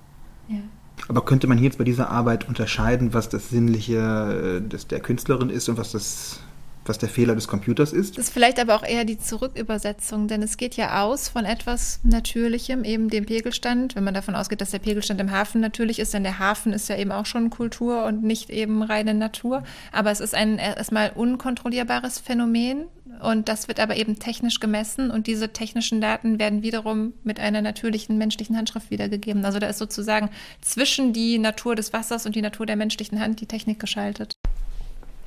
Ja. 0.50 0.60
Aber 1.08 1.24
könnte 1.24 1.48
man 1.48 1.58
hier 1.58 1.66
jetzt 1.66 1.78
bei 1.78 1.86
dieser 1.86 2.10
Arbeit 2.10 2.48
unterscheiden, 2.48 3.14
was 3.14 3.30
das 3.30 3.50
Sinnliche 3.50 4.62
äh, 4.62 4.68
des, 4.68 4.88
der 4.88 5.00
Künstlerin 5.00 5.50
ist 5.50 5.70
und 5.70 5.78
was 5.78 5.92
das 5.92 6.42
was 6.90 6.98
der 6.98 7.08
Fehler 7.08 7.36
des 7.36 7.48
Computers 7.48 7.94
ist. 7.94 8.18
Das 8.18 8.26
ist 8.26 8.34
vielleicht 8.34 8.60
aber 8.60 8.76
auch 8.76 8.84
eher 8.84 9.06
die 9.06 9.20
Zurückübersetzung, 9.20 10.28
denn 10.28 10.42
es 10.42 10.58
geht 10.58 10.76
ja 10.76 11.04
aus 11.04 11.30
von 11.30 11.46
etwas 11.46 12.00
Natürlichem, 12.04 12.84
eben 12.84 13.10
dem 13.10 13.26
Pegelstand. 13.26 13.96
Wenn 13.96 14.04
man 14.04 14.14
davon 14.14 14.36
ausgeht, 14.36 14.60
dass 14.60 14.72
der 14.72 14.80
Pegelstand 14.80 15.22
im 15.22 15.32
Hafen 15.32 15.62
natürlich 15.62 16.00
ist, 16.00 16.14
denn 16.14 16.24
der 16.24 16.40
Hafen 16.40 16.74
ist 16.74 16.90
ja 16.90 16.98
eben 16.98 17.12
auch 17.12 17.26
schon 17.26 17.52
Kultur 17.52 18.06
und 18.06 18.24
nicht 18.24 18.50
eben 18.50 18.82
reine 18.82 19.14
Natur. 19.14 19.64
Aber 19.92 20.12
es 20.12 20.20
ist 20.20 20.34
ein 20.34 20.58
erstmal 20.58 21.12
unkontrollierbares 21.16 22.20
Phänomen 22.20 22.88
und 23.22 23.50
das 23.50 23.68
wird 23.68 23.80
aber 23.80 23.98
eben 23.98 24.18
technisch 24.18 24.60
gemessen 24.60 25.12
und 25.12 25.28
diese 25.28 25.50
technischen 25.50 26.02
Daten 26.02 26.40
werden 26.40 26.64
wiederum 26.64 27.14
mit 27.24 27.40
einer 27.40 27.62
natürlichen 27.62 28.18
menschlichen 28.18 28.58
Handschrift 28.58 28.90
wiedergegeben. 28.92 29.46
Also 29.46 29.60
da 29.60 29.68
ist 29.68 29.78
sozusagen 29.78 30.30
zwischen 30.62 31.14
die 31.14 31.38
Natur 31.38 31.76
des 31.76 31.94
Wassers 31.94 32.26
und 32.26 32.36
die 32.36 32.42
Natur 32.42 32.66
der 32.66 32.78
menschlichen 32.78 33.20
Hand 33.20 33.42
die 33.42 33.46
Technik 33.46 33.80
geschaltet. 33.80 34.39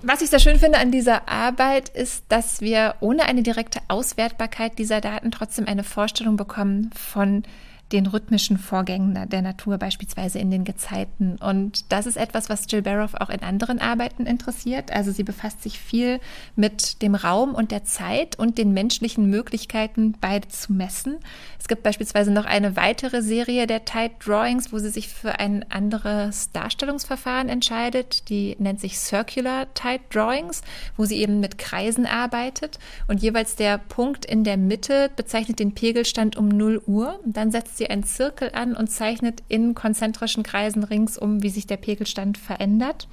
Was 0.04 0.20
ich 0.20 0.30
sehr 0.30 0.40
schön 0.40 0.58
finde 0.58 0.78
an 0.78 0.90
dieser 0.90 1.28
Arbeit 1.28 1.88
ist, 1.88 2.24
dass 2.28 2.60
wir 2.60 2.96
ohne 2.98 3.24
eine 3.26 3.44
direkte 3.44 3.78
Auswertbarkeit 3.86 4.78
dieser 4.80 5.00
Daten 5.00 5.30
trotzdem 5.30 5.68
eine 5.68 5.84
Vorstellung 5.84 6.36
bekommen 6.36 6.90
von 6.92 7.44
den 7.92 8.06
rhythmischen 8.06 8.58
Vorgängen 8.58 9.28
der 9.28 9.42
Natur, 9.42 9.78
beispielsweise 9.78 10.38
in 10.38 10.50
den 10.50 10.64
Gezeiten. 10.64 11.36
Und 11.36 11.92
das 11.92 12.06
ist 12.06 12.16
etwas, 12.16 12.48
was 12.48 12.66
Jill 12.68 12.82
Barrow 12.82 13.14
auch 13.14 13.28
in 13.28 13.42
anderen 13.42 13.80
Arbeiten 13.80 14.26
interessiert. 14.26 14.92
Also 14.92 15.12
sie 15.12 15.22
befasst 15.22 15.62
sich 15.62 15.78
viel 15.78 16.20
mit 16.56 17.02
dem 17.02 17.14
Raum 17.14 17.54
und 17.54 17.70
der 17.70 17.84
Zeit 17.84 18.38
und 18.38 18.58
den 18.58 18.72
menschlichen 18.72 19.28
Möglichkeiten, 19.28 20.14
beide 20.20 20.48
zu 20.48 20.72
messen. 20.72 21.18
Es 21.58 21.68
gibt 21.68 21.82
beispielsweise 21.82 22.32
noch 22.32 22.46
eine 22.46 22.76
weitere 22.76 23.22
Serie 23.22 23.66
der 23.66 23.84
Tide 23.84 24.14
Drawings, 24.24 24.72
wo 24.72 24.78
sie 24.78 24.90
sich 24.90 25.08
für 25.08 25.38
ein 25.38 25.64
anderes 25.70 26.50
Darstellungsverfahren 26.52 27.48
entscheidet. 27.48 28.28
Die 28.28 28.56
nennt 28.58 28.80
sich 28.80 28.98
Circular 28.98 29.72
Tide 29.74 30.02
Drawings, 30.10 30.62
wo 30.96 31.04
sie 31.04 31.18
eben 31.18 31.40
mit 31.40 31.58
Kreisen 31.58 32.06
arbeitet. 32.06 32.78
Und 33.06 33.22
jeweils 33.22 33.56
der 33.56 33.78
Punkt 33.78 34.24
in 34.24 34.44
der 34.44 34.56
Mitte 34.56 35.10
bezeichnet 35.14 35.58
den 35.58 35.74
Pegelstand 35.74 36.36
um 36.36 36.48
0 36.48 36.82
Uhr. 36.86 37.20
Dann 37.24 37.50
setzt 37.50 37.76
sie 37.76 37.81
sie 37.82 37.90
einen 37.90 38.04
Zirkel 38.04 38.50
an 38.54 38.76
und 38.76 38.88
zeichnet 38.88 39.42
in 39.48 39.74
konzentrischen 39.74 40.44
Kreisen 40.44 40.84
ringsum, 40.84 41.42
wie 41.42 41.48
sich 41.50 41.66
der 41.66 41.76
Pegelstand 41.76 42.38
verändert. 42.38 43.08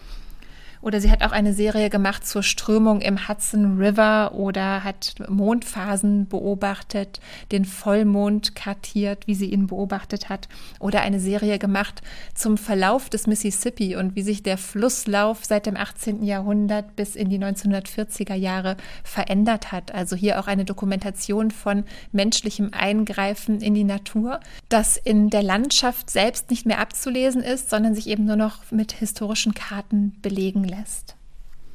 Oder 0.81 1.01
sie 1.01 1.11
hat 1.11 1.23
auch 1.23 1.33
eine 1.33 1.53
Serie 1.53 1.89
gemacht 1.89 2.25
zur 2.25 2.41
Strömung 2.41 3.01
im 3.01 3.27
Hudson 3.27 3.77
River 3.77 4.33
oder 4.33 4.83
hat 4.83 5.15
Mondphasen 5.27 6.27
beobachtet, 6.27 7.19
den 7.51 7.65
Vollmond 7.65 8.55
kartiert, 8.55 9.27
wie 9.27 9.35
sie 9.35 9.51
ihn 9.51 9.67
beobachtet 9.67 10.29
hat. 10.29 10.47
Oder 10.79 11.01
eine 11.01 11.19
Serie 11.19 11.59
gemacht 11.59 12.01
zum 12.33 12.57
Verlauf 12.57 13.09
des 13.09 13.27
Mississippi 13.27 13.97
und 13.97 14.15
wie 14.15 14.21
sich 14.21 14.41
der 14.41 14.57
Flusslauf 14.57 15.43
seit 15.43 15.65
dem 15.65 15.75
18. 15.75 16.23
Jahrhundert 16.23 16.95
bis 16.95 17.15
in 17.17 17.29
die 17.29 17.39
1940er 17.39 18.35
Jahre 18.35 18.77
verändert 19.03 19.73
hat. 19.73 19.93
Also 19.93 20.15
hier 20.15 20.39
auch 20.39 20.47
eine 20.47 20.63
Dokumentation 20.63 21.51
von 21.51 21.83
menschlichem 22.13 22.71
Eingreifen 22.71 23.59
in 23.59 23.73
die 23.73 23.83
Natur, 23.83 24.39
das 24.69 24.95
in 24.95 25.29
der 25.29 25.43
Landschaft 25.43 26.09
selbst 26.09 26.49
nicht 26.49 26.65
mehr 26.65 26.79
abzulesen 26.79 27.41
ist, 27.41 27.69
sondern 27.69 27.95
sich 27.95 28.07
eben 28.07 28.23
nur 28.23 28.37
noch 28.37 28.71
mit 28.71 28.93
historischen 28.93 29.53
Karten 29.53 30.15
belegen 30.21 30.68
lässt. 30.69 31.15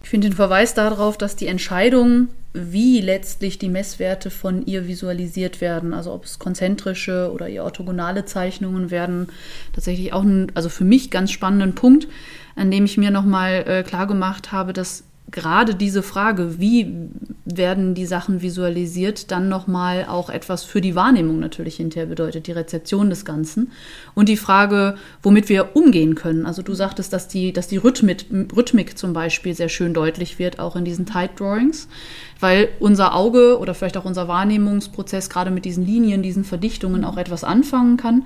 Ich 0.02 0.10
finde 0.10 0.28
den 0.28 0.36
Verweis 0.36 0.74
darauf, 0.74 1.16
dass 1.16 1.34
die 1.34 1.46
Entscheidung, 1.46 2.28
wie 2.52 3.00
letztlich 3.00 3.58
die 3.58 3.70
Messwerte 3.70 4.30
von 4.30 4.66
ihr 4.66 4.86
visualisiert 4.86 5.62
werden, 5.62 5.94
also 5.94 6.12
ob 6.12 6.24
es 6.24 6.38
konzentrische 6.38 7.32
oder 7.32 7.48
eher 7.48 7.64
orthogonale 7.64 8.26
Zeichnungen 8.26 8.90
werden, 8.90 9.28
tatsächlich 9.72 10.12
auch 10.12 10.22
ein, 10.22 10.52
also 10.54 10.68
für 10.68 10.84
mich 10.84 11.10
ganz 11.10 11.30
spannenden 11.30 11.74
Punkt, 11.74 12.06
an 12.54 12.70
dem 12.70 12.84
ich 12.84 12.98
mir 12.98 13.10
nochmal 13.10 13.64
äh, 13.66 13.82
klar 13.82 14.06
gemacht 14.06 14.52
habe, 14.52 14.74
dass 14.74 15.04
gerade 15.34 15.74
diese 15.74 16.02
Frage, 16.02 16.60
wie 16.60 17.10
werden 17.44 17.94
die 17.94 18.06
Sachen 18.06 18.40
visualisiert, 18.40 19.32
dann 19.32 19.48
nochmal 19.48 20.06
auch 20.08 20.30
etwas 20.30 20.62
für 20.62 20.80
die 20.80 20.94
Wahrnehmung 20.94 21.40
natürlich 21.40 21.76
hinterher 21.76 22.06
bedeutet, 22.06 22.46
die 22.46 22.52
Rezeption 22.52 23.10
des 23.10 23.24
Ganzen. 23.24 23.72
Und 24.14 24.28
die 24.28 24.36
Frage, 24.36 24.94
womit 25.22 25.48
wir 25.48 25.74
umgehen 25.74 26.14
können. 26.14 26.46
Also 26.46 26.62
du 26.62 26.72
sagtest, 26.72 27.12
dass 27.12 27.26
die, 27.26 27.52
dass 27.52 27.66
die 27.66 27.76
Rhythmik, 27.76 28.26
Rhythmik 28.56 28.96
zum 28.96 29.12
Beispiel 29.12 29.54
sehr 29.54 29.68
schön 29.68 29.92
deutlich 29.92 30.38
wird, 30.38 30.60
auch 30.60 30.76
in 30.76 30.84
diesen 30.84 31.04
Tight 31.04 31.38
Drawings, 31.38 31.88
weil 32.38 32.68
unser 32.78 33.14
Auge 33.14 33.58
oder 33.58 33.74
vielleicht 33.74 33.96
auch 33.96 34.04
unser 34.04 34.28
Wahrnehmungsprozess 34.28 35.28
gerade 35.30 35.50
mit 35.50 35.64
diesen 35.64 35.84
Linien, 35.84 36.22
diesen 36.22 36.44
Verdichtungen 36.44 37.04
auch 37.04 37.16
etwas 37.16 37.42
anfangen 37.42 37.96
kann. 37.96 38.24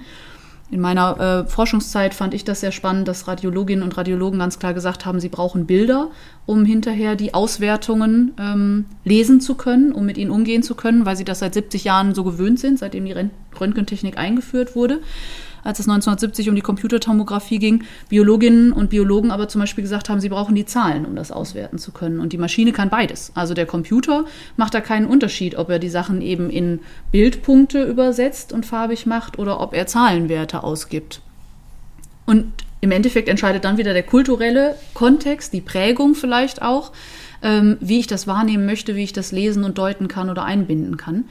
In 0.70 0.80
meiner 0.82 1.18
äh, 1.46 1.50
Forschungszeit 1.50 2.12
fand 2.12 2.34
ich 2.34 2.44
das 2.44 2.60
sehr 2.60 2.72
spannend, 2.72 3.08
dass 3.08 3.26
Radiologinnen 3.26 3.82
und 3.82 3.96
Radiologen 3.96 4.38
ganz 4.38 4.58
klar 4.58 4.74
gesagt 4.74 5.06
haben, 5.06 5.18
sie 5.18 5.30
brauchen 5.30 5.66
Bilder, 5.66 6.10
um 6.44 6.66
hinterher 6.66 7.16
die 7.16 7.32
Auswertungen 7.32 8.34
ähm, 8.38 8.84
lesen 9.02 9.40
zu 9.40 9.54
können, 9.54 9.92
um 9.92 10.04
mit 10.04 10.18
ihnen 10.18 10.30
umgehen 10.30 10.62
zu 10.62 10.74
können, 10.74 11.06
weil 11.06 11.16
sie 11.16 11.24
das 11.24 11.38
seit 11.38 11.54
70 11.54 11.84
Jahren 11.84 12.14
so 12.14 12.22
gewöhnt 12.22 12.60
sind, 12.60 12.78
seitdem 12.78 13.06
die 13.06 13.14
Röntgentechnik 13.58 14.18
eingeführt 14.18 14.76
wurde 14.76 15.00
als 15.68 15.80
es 15.80 15.86
1970 15.86 16.48
um 16.48 16.54
die 16.54 16.62
Computertomographie 16.62 17.58
ging, 17.58 17.84
Biologinnen 18.08 18.72
und 18.72 18.88
Biologen 18.88 19.30
aber 19.30 19.48
zum 19.48 19.60
Beispiel 19.60 19.82
gesagt 19.82 20.08
haben, 20.08 20.18
sie 20.18 20.30
brauchen 20.30 20.54
die 20.54 20.64
Zahlen, 20.64 21.04
um 21.04 21.14
das 21.14 21.30
auswerten 21.30 21.76
zu 21.76 21.92
können. 21.92 22.20
Und 22.20 22.32
die 22.32 22.38
Maschine 22.38 22.72
kann 22.72 22.88
beides. 22.88 23.32
Also 23.34 23.52
der 23.52 23.66
Computer 23.66 24.24
macht 24.56 24.72
da 24.72 24.80
keinen 24.80 25.06
Unterschied, 25.06 25.58
ob 25.58 25.68
er 25.68 25.78
die 25.78 25.90
Sachen 25.90 26.22
eben 26.22 26.48
in 26.48 26.80
Bildpunkte 27.12 27.82
übersetzt 27.82 28.54
und 28.54 28.64
farbig 28.64 29.04
macht 29.04 29.38
oder 29.38 29.60
ob 29.60 29.74
er 29.74 29.86
Zahlenwerte 29.86 30.64
ausgibt. 30.64 31.20
Und 32.24 32.50
im 32.80 32.90
Endeffekt 32.90 33.28
entscheidet 33.28 33.64
dann 33.64 33.76
wieder 33.76 33.92
der 33.92 34.04
kulturelle 34.04 34.74
Kontext, 34.94 35.52
die 35.52 35.60
Prägung 35.60 36.14
vielleicht 36.14 36.62
auch, 36.62 36.92
ähm, 37.42 37.76
wie 37.80 37.98
ich 37.98 38.06
das 38.06 38.26
wahrnehmen 38.26 38.64
möchte, 38.64 38.96
wie 38.96 39.04
ich 39.04 39.12
das 39.12 39.32
lesen 39.32 39.64
und 39.64 39.76
deuten 39.76 40.08
kann 40.08 40.30
oder 40.30 40.44
einbinden 40.44 40.96
kann. 40.96 41.26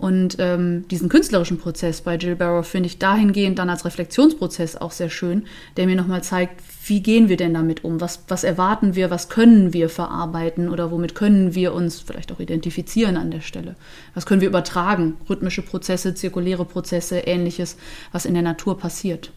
Und 0.00 0.36
ähm, 0.38 0.88
diesen 0.88 1.10
künstlerischen 1.10 1.58
Prozess 1.58 2.00
bei 2.00 2.16
Jill 2.16 2.34
Barrow 2.34 2.66
finde 2.66 2.86
ich 2.86 2.98
dahingehend 2.98 3.58
dann 3.58 3.68
als 3.68 3.84
Reflexionsprozess 3.84 4.76
auch 4.76 4.92
sehr 4.92 5.10
schön, 5.10 5.44
der 5.76 5.86
mir 5.86 5.94
nochmal 5.94 6.24
zeigt, 6.24 6.62
wie 6.86 7.02
gehen 7.02 7.28
wir 7.28 7.36
denn 7.36 7.52
damit 7.52 7.84
um? 7.84 8.00
Was, 8.00 8.24
was 8.28 8.42
erwarten 8.42 8.94
wir? 8.94 9.10
Was 9.10 9.28
können 9.28 9.74
wir 9.74 9.90
verarbeiten? 9.90 10.70
Oder 10.70 10.90
womit 10.90 11.14
können 11.14 11.54
wir 11.54 11.74
uns 11.74 12.00
vielleicht 12.00 12.32
auch 12.32 12.40
identifizieren 12.40 13.18
an 13.18 13.30
der 13.30 13.42
Stelle? 13.42 13.76
Was 14.14 14.24
können 14.24 14.40
wir 14.40 14.48
übertragen? 14.48 15.18
Rhythmische 15.28 15.60
Prozesse, 15.60 16.14
zirkuläre 16.14 16.64
Prozesse, 16.64 17.18
ähnliches, 17.18 17.76
was 18.10 18.24
in 18.24 18.32
der 18.32 18.42
Natur 18.42 18.78
passiert. 18.78 19.32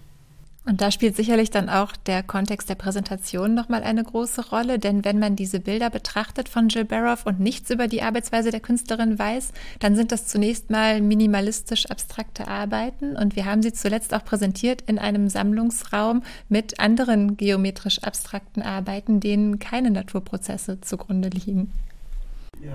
Und 0.66 0.80
da 0.80 0.92
spielt 0.92 1.18
sicherlich 1.18 1.52
dann 1.52 1.68
auch 1.68 1.92
der 1.94 2.24
Kontext 2.24 2.70
der 2.70 2.76
Präsentation 2.76 3.54
nochmal 3.54 3.84
eine 3.84 4.02
große 4.02 4.50
Rolle, 4.50 4.80
denn 4.80 5.04
wenn 5.04 5.20
man 5.20 5.36
diese 5.36 5.60
Bilder 5.60 5.90
betrachtet 5.90 6.48
von 6.48 6.70
Jill 6.70 6.86
Barrow 6.86 7.26
und 7.26 7.42
nichts 7.42 7.70
über 7.70 7.90
die 7.90 8.02
Arbeitsweise 8.02 8.50
der 8.50 8.62
Künstlerin 8.62 9.20
weiß, 9.20 9.52
dann 9.80 9.98
sind 9.98 10.14
das 10.14 10.28
zunächst 10.28 10.70
mal 10.70 11.02
minimalistisch 11.02 11.88
abstrakte 11.88 12.48
Arbeiten 12.48 13.18
und 13.18 13.36
wir 13.36 13.44
haben 13.44 13.62
sie 13.62 13.74
zuletzt 13.74 14.14
auch 14.14 14.24
präsentiert 14.24 14.84
in 14.88 15.00
einem 15.00 15.28
Sammlungsraum 15.28 16.24
mit 16.48 16.80
anderen 16.80 17.36
geometrisch 17.36 18.00
abstrakten 18.00 18.62
Arbeiten, 18.62 19.20
denen 19.20 19.60
keine 19.60 19.92
Naturprozesse 19.92 20.80
zugrunde 20.80 21.28
liegen. 21.28 21.74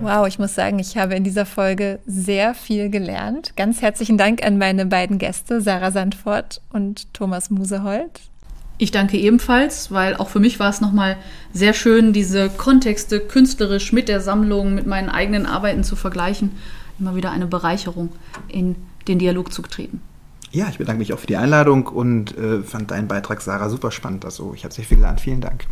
Wow, 0.01 0.27
ich 0.27 0.39
muss 0.39 0.55
sagen, 0.55 0.79
ich 0.79 0.97
habe 0.97 1.15
in 1.15 1.23
dieser 1.23 1.45
Folge 1.45 1.99
sehr 2.05 2.53
viel 2.53 2.89
gelernt. 2.89 3.55
Ganz 3.57 3.81
herzlichen 3.81 4.17
Dank 4.17 4.45
an 4.45 4.57
meine 4.57 4.85
beiden 4.85 5.17
Gäste, 5.17 5.61
Sarah 5.61 5.91
Sandfort 5.91 6.61
und 6.71 7.13
Thomas 7.13 7.49
Musehold. 7.49 8.21
Ich 8.77 8.91
danke 8.91 9.17
ebenfalls, 9.17 9.91
weil 9.91 10.15
auch 10.15 10.29
für 10.29 10.39
mich 10.39 10.57
war 10.57 10.69
es 10.69 10.79
nochmal 10.79 11.17
sehr 11.51 11.73
schön, 11.73 12.13
diese 12.13 12.49
Kontexte 12.49 13.19
künstlerisch 13.19 13.91
mit 13.91 14.07
der 14.07 14.21
Sammlung, 14.21 14.73
mit 14.73 14.87
meinen 14.87 15.09
eigenen 15.09 15.45
Arbeiten 15.45 15.83
zu 15.83 15.97
vergleichen. 15.97 16.51
Immer 16.97 17.15
wieder 17.15 17.31
eine 17.31 17.47
Bereicherung, 17.47 18.09
in 18.47 18.77
den 19.07 19.19
Dialog 19.19 19.51
zu 19.51 19.63
treten. 19.63 20.01
Ja, 20.51 20.67
ich 20.69 20.77
bedanke 20.77 20.99
mich 20.99 21.11
auch 21.13 21.19
für 21.19 21.27
die 21.27 21.35
Einladung 21.35 21.87
und 21.87 22.37
äh, 22.37 22.63
fand 22.63 22.91
deinen 22.91 23.09
Beitrag, 23.09 23.41
Sarah, 23.41 23.69
super 23.69 23.91
spannend. 23.91 24.23
Also 24.23 24.53
ich 24.55 24.63
habe 24.63 24.73
sehr 24.73 24.85
viel 24.85 24.97
gelernt. 24.97 25.19
Vielen 25.19 25.41
Dank. 25.41 25.65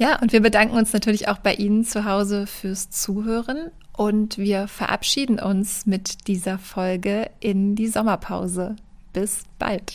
Ja, 0.00 0.18
und 0.18 0.32
wir 0.32 0.40
bedanken 0.40 0.78
uns 0.78 0.94
natürlich 0.94 1.28
auch 1.28 1.36
bei 1.36 1.52
Ihnen 1.52 1.84
zu 1.84 2.06
Hause 2.06 2.46
fürs 2.46 2.88
Zuhören 2.88 3.70
und 3.92 4.38
wir 4.38 4.66
verabschieden 4.66 5.38
uns 5.38 5.84
mit 5.84 6.26
dieser 6.26 6.56
Folge 6.56 7.28
in 7.38 7.76
die 7.76 7.86
Sommerpause. 7.86 8.76
Bis 9.12 9.42
bald. 9.58 9.92